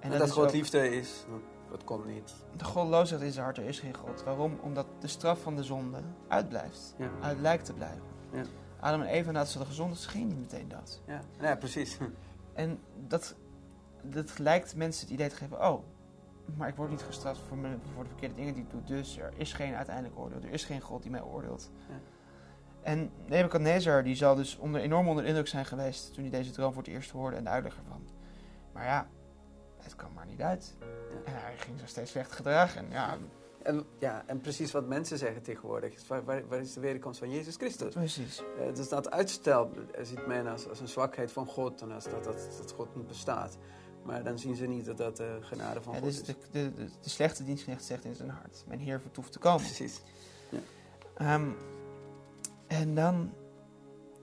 En 0.00 0.10
dat, 0.10 0.18
dat, 0.18 0.30
God 0.30 0.44
ook- 0.44 0.52
liefde 0.52 0.90
is, 0.96 1.24
dat 1.70 1.84
komt 1.84 2.06
niet. 2.06 2.34
De 2.56 2.64
goddeloosheid 2.64 3.22
in 3.22 3.32
zijn 3.32 3.44
hart, 3.44 3.58
er 3.58 3.64
is 3.64 3.80
geen 3.80 3.96
God. 3.96 4.22
Waarom? 4.24 4.58
Omdat 4.62 4.86
de 4.98 5.06
straf 5.08 5.40
van 5.40 5.56
de 5.56 5.62
zonde 5.64 5.98
uitblijft. 6.28 6.94
Ja. 6.98 7.08
Uit 7.20 7.40
lijkt 7.40 7.64
te 7.64 7.72
blijven. 7.72 8.02
Ja. 8.32 8.42
Adam 8.80 9.00
en 9.00 9.06
Eva, 9.06 9.30
nadat 9.30 9.48
ze 9.48 9.58
hadden 9.58 9.76
gezond, 9.76 9.98
ze 9.98 10.08
gingen 10.08 10.28
niet 10.28 10.38
meteen 10.38 10.68
dood. 10.68 11.00
Ja, 11.06 11.20
ja 11.40 11.56
precies. 11.56 11.98
En 12.52 12.78
dat, 13.06 13.34
dat 14.02 14.38
lijkt 14.38 14.76
mensen 14.76 15.02
het 15.04 15.14
idee 15.14 15.28
te 15.28 15.36
geven, 15.36 15.66
oh, 15.68 15.82
maar 16.56 16.68
ik 16.68 16.76
word 16.76 16.90
niet 16.90 17.02
gestraft 17.02 17.40
voor, 17.40 17.56
mijn, 17.56 17.80
voor 17.94 18.02
de 18.02 18.08
verkeerde 18.08 18.34
dingen 18.34 18.54
die 18.54 18.62
ik 18.62 18.70
doe. 18.70 18.82
Dus 18.84 19.18
er 19.18 19.32
is 19.36 19.52
geen 19.52 19.74
uiteindelijk 19.74 20.18
oordeel. 20.18 20.42
Er 20.42 20.52
is 20.52 20.64
geen 20.64 20.80
God 20.80 21.02
die 21.02 21.10
mij 21.10 21.22
oordeelt. 21.22 21.70
Ja. 21.88 21.94
En 22.82 23.10
Nebuchadnezzar, 23.26 24.04
die 24.04 24.14
zal 24.14 24.34
dus 24.34 24.56
onder, 24.56 24.80
enorm 24.80 25.08
onder 25.08 25.22
de 25.22 25.28
indruk 25.28 25.48
zijn 25.48 25.64
geweest 25.64 26.14
toen 26.14 26.22
hij 26.22 26.32
deze 26.32 26.50
droom 26.50 26.72
voor 26.72 26.82
het 26.82 26.92
eerst 26.92 27.10
hoorde 27.10 27.36
en 27.36 27.44
de 27.44 27.50
uitleg 27.50 27.76
ervan. 27.76 28.08
Maar 28.72 28.84
ja, 28.84 29.08
het 29.78 29.96
kwam 29.96 30.12
maar 30.12 30.26
niet 30.26 30.40
uit. 30.40 30.76
En 31.24 31.32
hij 31.32 31.54
ging 31.56 31.78
zich 31.78 31.88
steeds 31.88 32.10
slecht 32.10 32.32
gedragen. 32.32 32.84
En 32.84 32.90
ja, 32.90 33.16
En, 33.62 33.84
ja, 33.98 34.22
en 34.26 34.40
precies 34.40 34.72
wat 34.72 34.86
mensen 34.86 35.18
zeggen 35.18 35.42
tegenwoordig. 35.42 36.08
Waar, 36.08 36.24
waar, 36.24 36.48
waar 36.48 36.60
is 36.60 36.72
de 36.72 36.80
wederkomst 36.80 37.18
van 37.18 37.30
Jezus 37.30 37.56
Christus? 37.56 37.94
precies. 37.94 38.42
Eh, 38.60 38.74
dus 38.74 38.88
dat 38.88 39.10
uitstel 39.10 39.70
ziet 40.02 40.26
men 40.26 40.46
als, 40.46 40.68
als 40.68 40.80
een 40.80 40.88
zwakheid 40.88 41.32
van 41.32 41.46
God. 41.46 41.82
En 41.82 41.92
als 41.92 42.04
dat, 42.04 42.24
dat, 42.24 42.54
dat 42.58 42.72
God 42.72 42.96
niet 42.96 43.06
bestaat. 43.06 43.58
Maar 44.04 44.22
dan 44.22 44.38
zien 44.38 44.56
ze 44.56 44.66
niet 44.66 44.84
dat 44.84 44.96
dat 44.96 45.16
de 45.16 45.38
genade 45.40 45.82
van 45.82 45.92
Ja, 45.92 45.98
God 45.98 46.08
dus 46.08 46.20
is. 46.20 46.26
de, 46.26 46.34
de, 46.50 46.74
de, 46.74 46.84
de 47.00 47.08
slechte 47.08 47.44
dienstknecht 47.44 47.84
zegt 47.84 48.04
in 48.04 48.14
zijn 48.14 48.30
hart, 48.30 48.64
mijn 48.66 48.80
heer 48.80 49.00
vertoeft 49.00 49.32
te 49.32 49.38
komen. 49.38 49.60
Precies. 49.60 50.00
Ehm, 51.16 51.48
en 52.66 52.94
dan, 52.94 53.32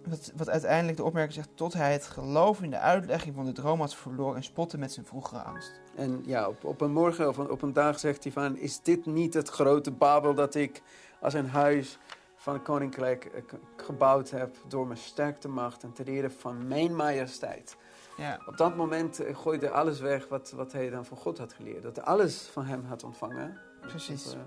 wat, 0.06 0.32
wat 0.36 0.50
uiteindelijk 0.50 0.98
de 0.98 1.04
opmerking 1.04 1.34
zegt, 1.34 1.50
tot 1.54 1.74
hij 1.74 1.92
het 1.92 2.08
geloof 2.08 2.62
in 2.62 2.70
de 2.70 2.80
uitlegging 2.80 3.36
van 3.36 3.46
de 3.46 3.52
droom 3.52 3.80
had 3.80 3.96
verloren 3.96 4.36
en 4.36 4.44
spotte 4.44 4.78
met 4.78 4.92
zijn 4.94 5.06
vroegere 5.06 5.42
angst. 5.42 5.72
En 5.96 6.22
ja, 6.26 6.48
op, 6.48 6.64
op 6.64 6.82
een 6.82 6.92
morgen 6.92 7.28
of 7.28 7.38
op 7.38 7.62
een 7.62 7.74
dag 7.74 8.00
zegt 8.00 8.24
hij 8.24 8.32
van... 8.34 8.58
Is 8.58 8.82
dit 8.82 9.06
niet 9.06 9.34
het 9.34 9.50
grote 9.50 9.92
Babel 9.92 10.34
dat 10.34 10.56
ik 10.56 10.82
als 11.20 11.34
een 11.34 11.50
huis 11.50 11.98
van 12.36 12.54
het 12.54 12.64
koninkrijk 12.64 13.26
eh, 13.26 13.42
gebouwd 13.76 14.30
heb... 14.30 14.56
door 14.68 14.88
mijn 14.88 15.00
sterkte 15.00 15.48
macht 15.48 15.84
en 15.84 15.94
ter 15.94 16.08
ere 16.08 16.30
van 16.30 16.68
mijn 16.68 16.96
majesteit? 16.96 17.76
Ja, 18.18 18.40
Op 18.46 18.58
dat 18.58 18.76
moment 18.76 19.20
eh, 19.20 19.36
gooide 19.38 19.66
hij 19.66 19.76
alles 19.76 20.00
weg 20.00 20.28
wat, 20.28 20.52
wat 20.52 20.72
hij 20.72 20.90
dan 20.90 21.06
van 21.06 21.18
God 21.18 21.38
had 21.38 21.54
geleerd. 21.54 21.84
Dat 21.84 21.96
hij 21.96 22.06
alles 22.06 22.50
van 22.52 22.66
hem 22.66 22.86
had 22.86 23.04
ontvangen. 23.04 23.58
Precies. 23.82 24.24
Dat, 24.24 24.34
eh, 24.34 24.40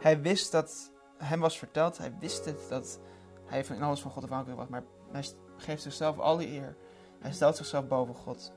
hij 0.00 0.20
wist 0.20 0.52
dat, 0.52 0.92
hem 1.16 1.40
was 1.40 1.58
verteld, 1.58 1.98
hij 1.98 2.14
wist 2.20 2.44
het, 2.44 2.60
dat 2.68 3.00
hij 3.46 3.64
van 3.64 3.82
alles 3.82 4.00
van 4.00 4.10
God 4.10 4.22
afhankelijk 4.22 4.58
was, 4.58 4.68
maar 4.68 4.82
hij 5.12 5.24
geeft 5.56 5.82
zichzelf 5.82 6.18
alle 6.18 6.46
eer. 6.48 6.76
Hij 7.20 7.32
stelt 7.32 7.56
zichzelf 7.56 7.86
boven 7.86 8.14
God. 8.14 8.52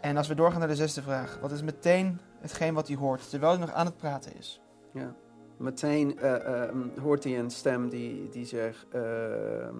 En 0.00 0.16
als 0.16 0.28
we 0.28 0.34
doorgaan 0.34 0.58
naar 0.58 0.68
de 0.68 0.74
zesde 0.76 1.02
vraag, 1.02 1.38
wat 1.40 1.50
is 1.52 1.62
meteen 1.62 2.20
hetgeen 2.40 2.74
wat 2.74 2.88
hij 2.88 2.96
hoort, 2.96 3.30
terwijl 3.30 3.52
hij 3.52 3.60
nog 3.60 3.72
aan 3.72 3.86
het 3.86 3.96
praten 3.96 4.36
is? 4.36 4.60
ja. 4.92 5.14
Meteen 5.58 6.18
eh, 6.18 6.68
hoort 7.02 7.24
hij 7.24 7.38
een 7.38 7.50
stem 7.50 7.88
die, 7.88 8.28
die 8.28 8.44
zegt... 8.46 8.86
ehm, 8.92 9.76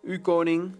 u 0.00 0.20
koning, 0.20 0.74
ko- 0.74 0.78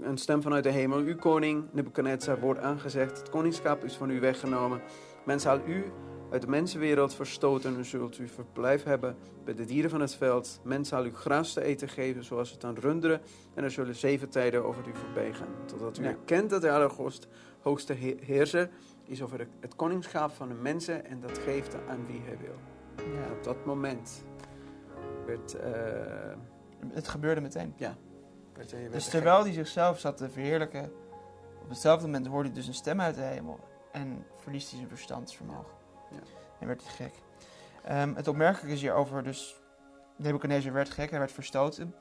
een 0.00 0.18
stem 0.18 0.42
vanuit 0.42 0.64
de 0.64 0.70
hemel. 0.70 1.00
U 1.02 1.14
koning, 1.14 1.64
Nebuchadnezzar, 1.72 2.40
wordt 2.40 2.60
aangezegd. 2.60 3.18
Het 3.18 3.28
koningschap 3.28 3.84
is 3.84 3.96
van 3.96 4.10
u 4.10 4.20
weggenomen. 4.20 4.80
Men 5.24 5.40
zal 5.40 5.60
u 5.66 5.84
uit 6.30 6.42
de 6.42 6.48
mensenwereld 6.48 7.14
verstoten. 7.14 7.78
U 7.78 7.84
zult 7.84 8.18
u 8.18 8.28
verblijf 8.28 8.82
hebben 8.82 9.16
bij 9.44 9.54
de 9.54 9.64
dieren 9.64 9.90
van 9.90 10.00
het 10.00 10.14
veld. 10.14 10.60
Men 10.64 10.84
zal 10.84 11.04
u 11.06 11.14
gras 11.14 11.52
te 11.52 11.62
eten 11.62 11.88
geven, 11.88 12.24
zoals 12.24 12.50
het 12.50 12.64
aan 12.64 12.74
runderen. 12.76 13.20
En 13.54 13.64
er 13.64 13.70
zullen 13.70 13.94
zeven 13.94 14.28
tijden 14.28 14.64
over 14.64 14.88
u 14.88 14.94
voorbij 14.94 15.32
gaan. 15.32 15.48
Totdat 15.66 15.98
u 15.98 16.02
Ja. 16.02 16.08
erkent 16.08 16.50
dat 16.50 16.60
de 16.62 16.70
Allerhoogste 16.72 17.26
hoogste 17.60 17.92
he- 17.92 18.16
heerser 18.20 18.68
is 19.04 19.22
over 19.22 19.46
het- 19.60 19.76
koningschap 19.76 20.30
van 20.30 20.48
de 20.48 20.54
mensen. 20.54 21.04
En 21.06 21.20
dat 21.20 21.38
geeft 21.38 21.76
aan 21.88 22.06
wie 22.06 22.20
hij 22.24 22.38
wil. 22.38 22.54
Ja. 23.14 23.22
En 23.24 23.32
op 23.32 23.44
dat 23.44 23.64
moment 23.64 24.24
werd, 25.26 25.54
eh, 25.54 25.70
Het 26.88 27.08
gebeurde 27.08 27.40
meteen. 27.40 27.74
werd 27.78 27.94
Dus 28.90 29.08
terwijl 29.08 29.42
hij 29.42 29.52
zichzelf 29.52 29.98
zat 29.98 30.16
te 30.16 30.30
verheerlijken, 30.30 30.92
op 31.62 31.68
hetzelfde 31.68 32.06
moment 32.06 32.26
hoorde 32.26 32.48
hij 32.48 32.56
dus 32.58 32.66
een 32.66 32.74
stem 32.74 33.00
uit 33.00 33.14
de 33.14 33.20
hemel 33.22 33.58
en 33.92 34.26
verliest 34.36 34.68
hij 34.68 34.76
zijn 34.78 34.88
verstandsvermogen. 34.90 35.74
Ja. 36.10 36.18
En 36.60 36.66
werd 36.66 36.82
hij 36.82 36.92
gek. 36.92 37.14
Ehm, 37.84 38.14
het 38.14 38.28
opmerkelijke 38.28 38.72
is 38.74 38.80
hierover, 38.80 39.22
dus 39.22 39.56
Nebuchadnezzar 40.16 40.72
werd 40.72 40.90
gek, 40.90 41.10
hij 41.10 41.18
werd 41.18 41.32
verstoten. 41.32 41.94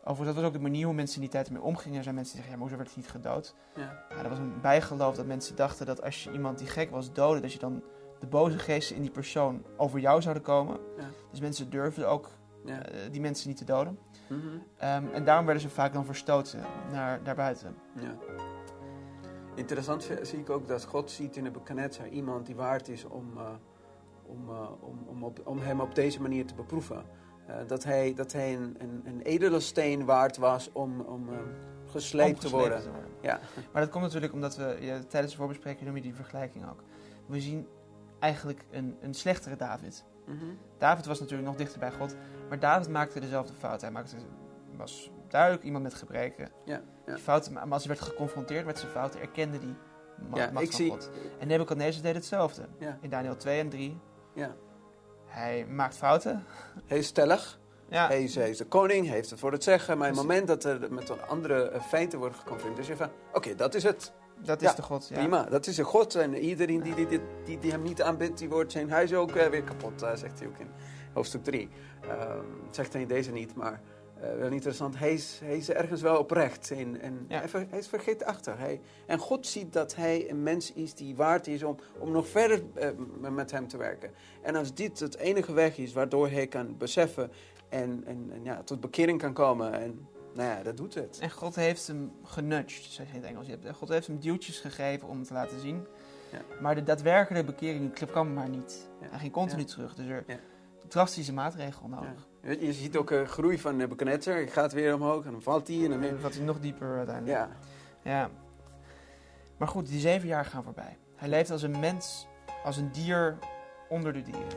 Overigens, 0.00 0.26
dat 0.26 0.36
was 0.36 0.44
ook 0.44 0.52
de 0.52 0.58
manier 0.62 0.84
hoe 0.84 0.94
mensen 0.94 1.14
in 1.16 1.20
die 1.22 1.30
tijd 1.30 1.46
ermee 1.46 1.62
omgingen. 1.62 1.96
Er 1.98 2.02
zijn 2.02 2.14
mensen 2.14 2.34
die 2.34 2.42
zeggen, 2.44 2.60
ja, 2.60 2.66
maar 2.66 2.78
hoezo 2.78 2.82
werd 2.84 2.94
hij 2.94 3.02
niet 3.02 3.10
gedood? 3.24 3.54
Ja, 3.74 4.22
dat 4.22 4.28
was 4.30 4.38
een 4.38 4.60
bijgeloof 4.60 5.14
dat 5.16 5.26
mensen 5.26 5.56
dachten 5.56 5.86
dat 5.86 6.02
als 6.02 6.24
je 6.24 6.32
iemand 6.32 6.58
die 6.58 6.66
gek 6.66 6.90
was 6.90 7.12
doodde, 7.12 7.40
dat 7.40 7.52
je 7.52 7.58
dan 7.58 7.82
de 8.18 8.26
boze 8.26 8.58
geesten 8.58 8.96
in 8.96 9.02
die 9.02 9.10
persoon 9.10 9.64
over 9.76 9.98
jou 9.98 10.22
zouden 10.22 10.42
komen. 10.42 10.78
Ja. 10.98 11.04
Dus 11.30 11.40
mensen 11.40 11.70
durfden 11.70 12.08
ook 12.08 12.28
Ja. 12.64 12.82
eh, 12.86 13.10
die 13.10 13.20
mensen 13.20 13.48
niet 13.48 13.56
te 13.56 13.64
doden. 13.64 13.98
Mhm. 14.30 14.38
Ehm, 14.76 15.06
en 15.12 15.24
daarom 15.24 15.44
werden 15.44 15.62
ze 15.62 15.68
vaak 15.68 15.92
dan 15.92 16.04
verstoten 16.04 16.60
naar, 16.92 17.20
naar 17.24 17.34
buiten. 17.34 17.76
Ja. 17.94 18.16
Interessant 19.54 20.10
zie 20.22 20.38
ik 20.38 20.50
ook 20.50 20.68
dat 20.68 20.84
God 20.84 21.10
ziet 21.10 21.36
in 21.36 21.42
Nebuchadnezzar 21.42 22.08
iemand 22.08 22.46
die 22.46 22.56
waard 22.56 22.88
is 22.88 23.04
om, 23.04 23.32
eh, 23.36 23.50
om, 24.22 24.48
eh, 24.48 24.70
om, 24.80 25.04
om, 25.06 25.24
op, 25.24 25.40
om 25.44 25.58
hem 25.58 25.80
op 25.80 25.94
deze 25.94 26.20
manier 26.20 26.46
te 26.46 26.54
beproeven. 26.54 27.04
Eh, 27.50 27.56
dat 27.66 27.84
hij, 27.84 28.14
dat 28.14 28.32
hij 28.32 28.54
een, 28.54 28.76
een, 28.78 29.02
een 29.04 29.20
edele 29.20 29.60
steen 29.60 30.04
waard 30.04 30.36
was 30.36 30.72
om, 30.72 31.00
om 31.00 31.28
eh, 31.28 31.38
gesleept 31.86 32.40
te 32.40 32.48
worden. 32.48 32.82
te 32.82 32.90
worden. 32.90 33.10
Ja. 33.20 33.40
Maar 33.72 33.82
dat 33.82 33.90
komt 33.90 34.04
natuurlijk 34.04 34.32
omdat 34.32 34.56
we 34.56 34.76
ja, 34.80 34.98
tijdens 35.08 35.32
de 35.32 35.38
voorbespreking 35.38 35.86
noem 35.86 35.96
je 35.96 36.02
die 36.02 36.14
vergelijking 36.14 36.68
ook. 36.68 36.82
We 37.26 37.40
zien 37.40 37.66
eigenlijk 38.18 38.64
een, 38.70 38.96
een 39.00 39.14
slechtere 39.14 39.56
David. 39.56 40.04
Mhm. 40.26 40.44
David 40.78 41.06
was 41.06 41.20
natuurlijk 41.20 41.48
nog 41.48 41.56
dichter 41.56 41.78
bij 41.78 41.92
God, 41.92 42.16
maar 42.50 42.58
David 42.58 42.88
maakte 42.88 43.20
dezelfde 43.20 43.52
fout. 43.58 43.80
Hij 43.80 43.90
maakte, 43.90 44.16
was 44.76 45.10
duidelijk 45.28 45.62
iemand 45.62 45.82
met 45.82 45.94
gebreken. 45.94 46.48
Ja, 46.64 46.80
ja. 47.06 47.14
Die 47.14 47.22
fouten, 47.22 47.52
maar 47.52 47.62
als 47.68 47.84
hij 47.84 47.94
werd 47.96 48.08
geconfronteerd 48.08 48.66
met 48.66 48.78
zijn 48.78 48.90
fouten, 48.90 49.20
erkende 49.20 49.58
hij 49.58 49.74
ma- 50.30 50.36
Ja, 50.36 50.50
macht 50.52 50.64
ik 50.64 50.70
van 50.70 50.80
zie- 50.80 50.90
God. 50.90 51.10
En 51.38 51.46
Nebuchadnezzar 51.48 52.02
deed 52.02 52.14
hetzelfde. 52.14 52.62
In 53.00 53.10
Daniel 53.10 53.36
2 53.36 53.60
en 53.60 53.68
3. 53.68 53.98
Ja. 54.34 54.54
Hij 55.26 55.66
maakt 55.66 55.96
fouten. 55.96 56.44
Hij 56.86 57.02
stellig, 57.02 57.58
Ja, 57.88 58.06
hij, 58.06 58.22
is, 58.22 58.34
hij 58.34 58.50
is 58.50 58.56
de 58.58 58.64
koning, 58.64 59.06
hij 59.06 59.14
heeft 59.14 59.30
het 59.30 59.38
voor 59.38 59.52
het 59.52 59.64
zeggen. 59.64 59.98
Maar 59.98 60.10
op 60.10 60.16
het 60.16 60.22
moment 60.26 60.46
dat 60.46 60.64
er 60.64 60.92
met 60.92 61.08
een 61.08 61.22
andere 61.22 61.62
eh, 61.70 61.80
feiten 61.82 62.18
wordt 62.18 62.36
geconfronteerd, 62.36 62.78
is 62.78 62.88
hij 62.88 62.96
van, 62.96 63.10
oké, 63.32 63.54
dat 63.54 63.74
is 63.74 63.82
het. 63.82 64.12
dat 64.42 64.62
is 64.62 64.68
Ja, 64.68 64.74
de 64.74 64.82
God. 64.82 65.08
Ja. 65.08 65.14
Prima, 65.18 65.42
dat 65.44 65.66
is 65.66 65.78
een 65.78 65.84
God. 65.84 66.14
En 66.14 66.34
iedereen 66.36 66.82
die, 66.82 66.94
die, 66.94 67.06
die, 67.06 67.20
die, 67.44 67.58
die 67.58 67.70
hem 67.70 67.82
niet 67.82 68.02
aanbidt, 68.02 68.38
die 68.38 68.48
wordt 68.48 68.72
zijn 68.72 68.90
huis 68.90 69.14
ook 69.14 69.30
eh, 69.36 69.46
weer 69.46 69.62
kapot, 69.62 70.02
eh, 70.02 70.14
zegt 70.14 70.38
hij 70.38 70.48
ook 70.48 70.58
in 70.58 70.68
hoofdstuk 71.12 71.44
3. 71.44 71.68
zegt 72.70 72.92
hij 72.92 73.02
in 73.02 73.08
deze 73.08 73.32
niet, 73.32 73.54
maar 73.54 73.80
eh, 74.20 74.34
wel 74.38 74.50
interessant. 74.50 74.98
Hij 74.98 75.12
is, 75.12 75.40
hij 75.44 75.56
is 75.56 75.70
ergens 75.70 76.00
wel 76.00 76.18
oprecht. 76.18 76.70
En 76.70 77.24
Ja. 77.28 77.38
hij, 77.38 77.48
ver- 77.48 77.66
hij 77.70 77.78
is 77.78 77.88
vergeetachtig. 77.88 78.56
Hij, 78.58 78.80
en 79.06 79.18
God 79.18 79.46
ziet 79.46 79.72
dat 79.72 79.94
hij 79.94 80.30
een 80.30 80.42
mens 80.42 80.72
is 80.72 80.94
die 80.94 81.16
waard 81.16 81.46
is 81.46 81.62
om, 81.62 81.76
om 81.98 82.10
nog 82.12 82.28
verder 82.28 82.62
eh, 82.74 82.88
met 83.30 83.50
hem 83.50 83.68
te 83.68 83.76
werken. 83.76 84.10
En 84.42 84.56
als 84.56 84.74
dit 84.74 85.00
het 85.00 85.16
enige 85.16 85.52
weg 85.52 85.78
is 85.78 85.92
waardoor 85.92 86.28
hij 86.28 86.46
kan 86.46 86.76
beseffen 86.76 87.30
en, 87.68 88.02
en, 88.06 88.30
en 88.32 88.44
ja, 88.44 88.62
tot 88.62 88.80
bekering 88.80 89.18
kan 89.18 89.32
komen 89.32 89.72
en 89.72 90.08
nou 90.34 90.48
ja, 90.48 90.62
dat 90.62 90.76
doet 90.76 90.94
het. 90.94 91.18
En 91.20 91.30
God 91.30 91.54
heeft 91.54 91.86
hem 91.86 92.12
genudged, 92.24 92.82
zeg 92.84 93.06
je 93.06 93.12
in 93.16 93.20
het 93.20 93.30
Engels. 93.30 93.46
Hebt- 93.48 93.70
God 93.76 93.88
heeft 93.88 94.06
hem 94.06 94.18
duwtjes 94.20 94.58
gegeven 94.60 95.08
om 95.08 95.18
het 95.18 95.26
te 95.28 95.34
laten 95.34 95.60
zien. 95.60 95.86
Ja. 96.32 96.38
Maar 96.60 96.74
de 96.74 96.82
daadwerkelijke 96.82 97.50
bekering 97.52 97.92
kwam 97.92 98.32
maar 98.32 98.48
niet. 98.48 98.88
Ja. 99.00 99.06
Hij 99.10 99.18
ging 99.18 99.32
continu 99.32 99.64
terug. 99.64 99.94
Dus 99.94 100.06
er. 100.06 100.24
Drastische 100.90 101.32
maatregelen 101.32 101.90
nodig. 101.90 102.28
Ja. 102.42 102.50
Je, 102.66 102.72
ziet 102.72 102.96
ook 102.96 103.10
een 103.10 103.26
groei 103.26 103.58
van 103.58 103.76
Nebuchadnezzar. 103.76 104.34
Hij 104.34 104.46
gaat 104.48 104.72
weer 104.72 104.94
omhoog 104.94 105.24
en 105.24 105.32
dan 105.32 105.42
valt 105.42 105.68
hij 105.68 105.84
en 105.84 105.90
dan 105.90 105.98
weer... 106.00 106.08
En 106.10 106.20
wat 106.20 106.34
hij 106.34 106.44
nog 106.44 106.60
dieper 106.60 106.96
uiteindelijk. 106.96 107.38
Ja, 107.38 107.48
Ja. 108.02 108.30
Maar 109.56 109.68
goed, 109.68 109.86
die 109.88 110.00
zeven 110.00 110.28
jaar 110.28 110.44
gaan 110.44 110.62
voorbij. 110.62 110.96
Hij 111.16 111.28
leeft 111.28 111.50
als 111.50 111.62
een 111.62 111.80
mens, 111.80 112.26
als 112.64 112.76
een 112.76 112.92
dier 112.92 113.38
onder 113.88 114.12
de 114.12 114.22
dieren. 114.22 114.48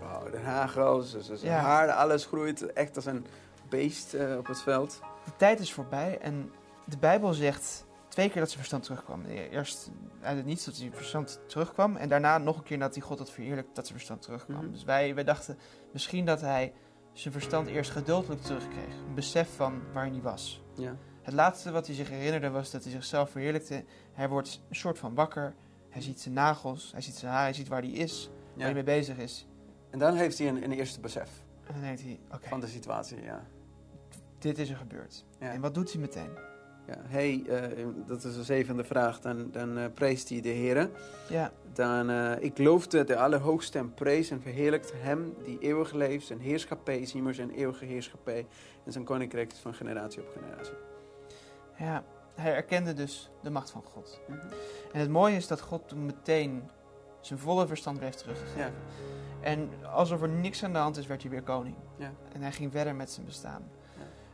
wow, 0.00 0.32
de 0.32 0.38
haar 0.38 0.68
groot, 0.68 1.12
dus 1.12 1.26
zijn 1.26 1.52
Ja. 1.52 1.58
haar, 1.60 1.90
alles 1.90 2.26
groeit 2.26 2.72
echt 2.72 2.96
als 2.96 3.06
een 3.06 3.26
beest 3.68 4.14
eh, 4.14 4.36
op 4.36 4.46
het 4.46 4.62
veld. 4.62 5.00
De 5.24 5.30
tijd 5.36 5.60
is 5.60 5.72
voorbij 5.72 6.18
en 6.20 6.52
de 6.84 6.98
Bijbel 6.98 7.32
zegt 7.32 7.86
twee 8.18 8.30
keer 8.30 8.40
dat 8.40 8.50
zijn 8.50 8.64
verstand 8.64 8.82
terugkwam. 8.82 9.24
Eerst 9.24 9.90
uit 10.20 10.36
het 10.36 10.46
niets 10.46 10.64
dat 10.64 10.74
zijn 10.74 10.92
verstand 10.92 11.40
terugkwam 11.46 11.96
en 11.96 12.08
daarna 12.08 12.38
nog 12.38 12.56
een 12.56 12.62
keer 12.62 12.78
dat 12.78 12.94
hij 12.94 13.02
God 13.02 13.18
had 13.18 13.30
verheerlijkt 13.30 13.74
dat 13.74 13.84
zijn 13.86 13.96
verstand 13.98 14.22
terugkwam. 14.22 14.62
Mhm. 14.62 14.72
Dus 14.72 14.84
wij, 14.84 15.14
wij 15.14 15.24
dachten 15.24 15.58
misschien 15.92 16.24
dat 16.24 16.40
hij 16.40 16.72
zijn 17.12 17.34
verstand 17.34 17.66
eerst 17.66 17.90
gedeeltelijk 17.90 18.42
terugkreeg. 18.42 18.94
Een 19.08 19.14
besef 19.14 19.56
van 19.56 19.82
waar 19.92 20.06
hij 20.06 20.20
was. 20.20 20.62
Ja. 20.74 20.96
Het 21.22 21.34
laatste 21.34 21.70
wat 21.70 21.86
hij 21.86 21.94
zich 21.94 22.08
herinnerde 22.08 22.50
was 22.50 22.70
dat 22.70 22.82
hij 22.82 22.92
zichzelf 22.92 23.30
verheerlijkte. 23.30 23.84
Hij 24.12 24.28
wordt 24.28 24.60
een 24.68 24.76
soort 24.76 24.98
van 24.98 25.14
wakker. 25.14 25.54
Hij 25.88 26.02
ziet 26.02 26.20
zijn 26.20 26.34
nagels, 26.34 26.92
hij 26.92 27.00
ziet 27.00 27.14
zijn 27.14 27.32
haar, 27.32 27.42
hij 27.42 27.52
ziet 27.52 27.68
waar 27.68 27.82
hij 27.82 27.90
is, 27.90 28.30
waar 28.30 28.58
Ja. 28.58 28.64
hij 28.64 28.74
mee 28.74 28.82
bezig 28.82 29.16
is. 29.16 29.46
En 29.90 29.98
dan 29.98 30.14
heeft 30.14 30.38
hij 30.38 30.48
een, 30.48 30.64
een 30.64 30.72
eerste 30.72 31.00
besef 31.00 31.30
En 31.66 31.72
dan 31.72 31.82
denkt 31.82 32.00
hij, 32.00 32.20
oké, 32.32 32.48
van 32.48 32.60
de 32.60 32.66
situatie, 32.66 33.22
ja. 33.22 33.46
dit 34.38 34.58
is 34.58 34.70
er 34.70 34.76
gebeurd. 34.76 35.24
Ja. 35.40 35.52
En 35.52 35.60
wat 35.60 35.74
doet 35.74 35.92
hij 35.92 36.00
meteen? 36.00 36.56
Ja. 36.88 36.96
Hey, 37.06 37.42
eh, 37.48 37.86
dat 38.06 38.24
is 38.24 38.34
de 38.34 38.44
zevende 38.44 38.84
vraag. 38.84 39.20
Dan, 39.20 39.50
dan 39.50 39.78
eh, 39.78 39.84
preest 39.94 40.28
hij 40.28 40.40
de 40.40 40.48
Heer. 40.48 40.90
Ja, 41.28 41.52
Dan, 41.72 42.10
eh, 42.10 42.32
ik 42.38 42.58
loofde 42.58 43.04
de 43.04 43.16
Allerhoogste 43.16 43.78
en 43.78 43.94
prees 43.94 44.30
en 44.30 44.40
verheerlijkt 44.40 44.92
hem 44.96 45.34
die 45.44 45.58
eeuwig 45.58 45.92
leeft. 45.92 46.26
Zijn 46.26 46.40
heerschappij 46.40 46.98
is 46.98 47.14
immers 47.14 47.38
een 47.38 47.50
eeuwige 47.50 47.84
heerschappij. 47.84 48.46
En 48.84 48.92
zijn 48.92 49.04
koninkrijk 49.04 49.52
is 49.52 49.58
van 49.58 49.74
generatie 49.74 50.22
op 50.22 50.28
generatie. 50.28 50.74
ja, 51.76 52.04
hij 52.34 52.54
erkende 52.54 52.94
dus 52.94 53.30
de 53.42 53.50
macht 53.50 53.70
van 53.70 53.82
God. 53.82 54.20
Mhm. 54.28 54.38
En 54.92 55.00
het 55.00 55.10
mooie 55.10 55.36
is 55.36 55.46
dat 55.46 55.60
God 55.60 55.88
toen 55.88 56.06
meteen 56.06 56.70
zijn 57.20 57.38
volle 57.38 57.66
verstand 57.66 58.00
heeft 58.00 58.18
teruggegeven. 58.18 58.60
Ja. 58.60 58.70
En 59.40 59.70
alsof 59.92 60.22
er 60.22 60.28
niks 60.28 60.64
aan 60.64 60.72
de 60.72 60.78
hand 60.78 60.96
is, 60.96 61.06
werd 61.06 61.22
hij 61.22 61.30
weer 61.30 61.42
koning. 61.42 61.76
Ja. 61.98 62.12
En 62.32 62.42
hij 62.42 62.52
ging 62.52 62.72
verder 62.72 62.94
met 62.94 63.10
zijn 63.10 63.26
bestaan. 63.26 63.70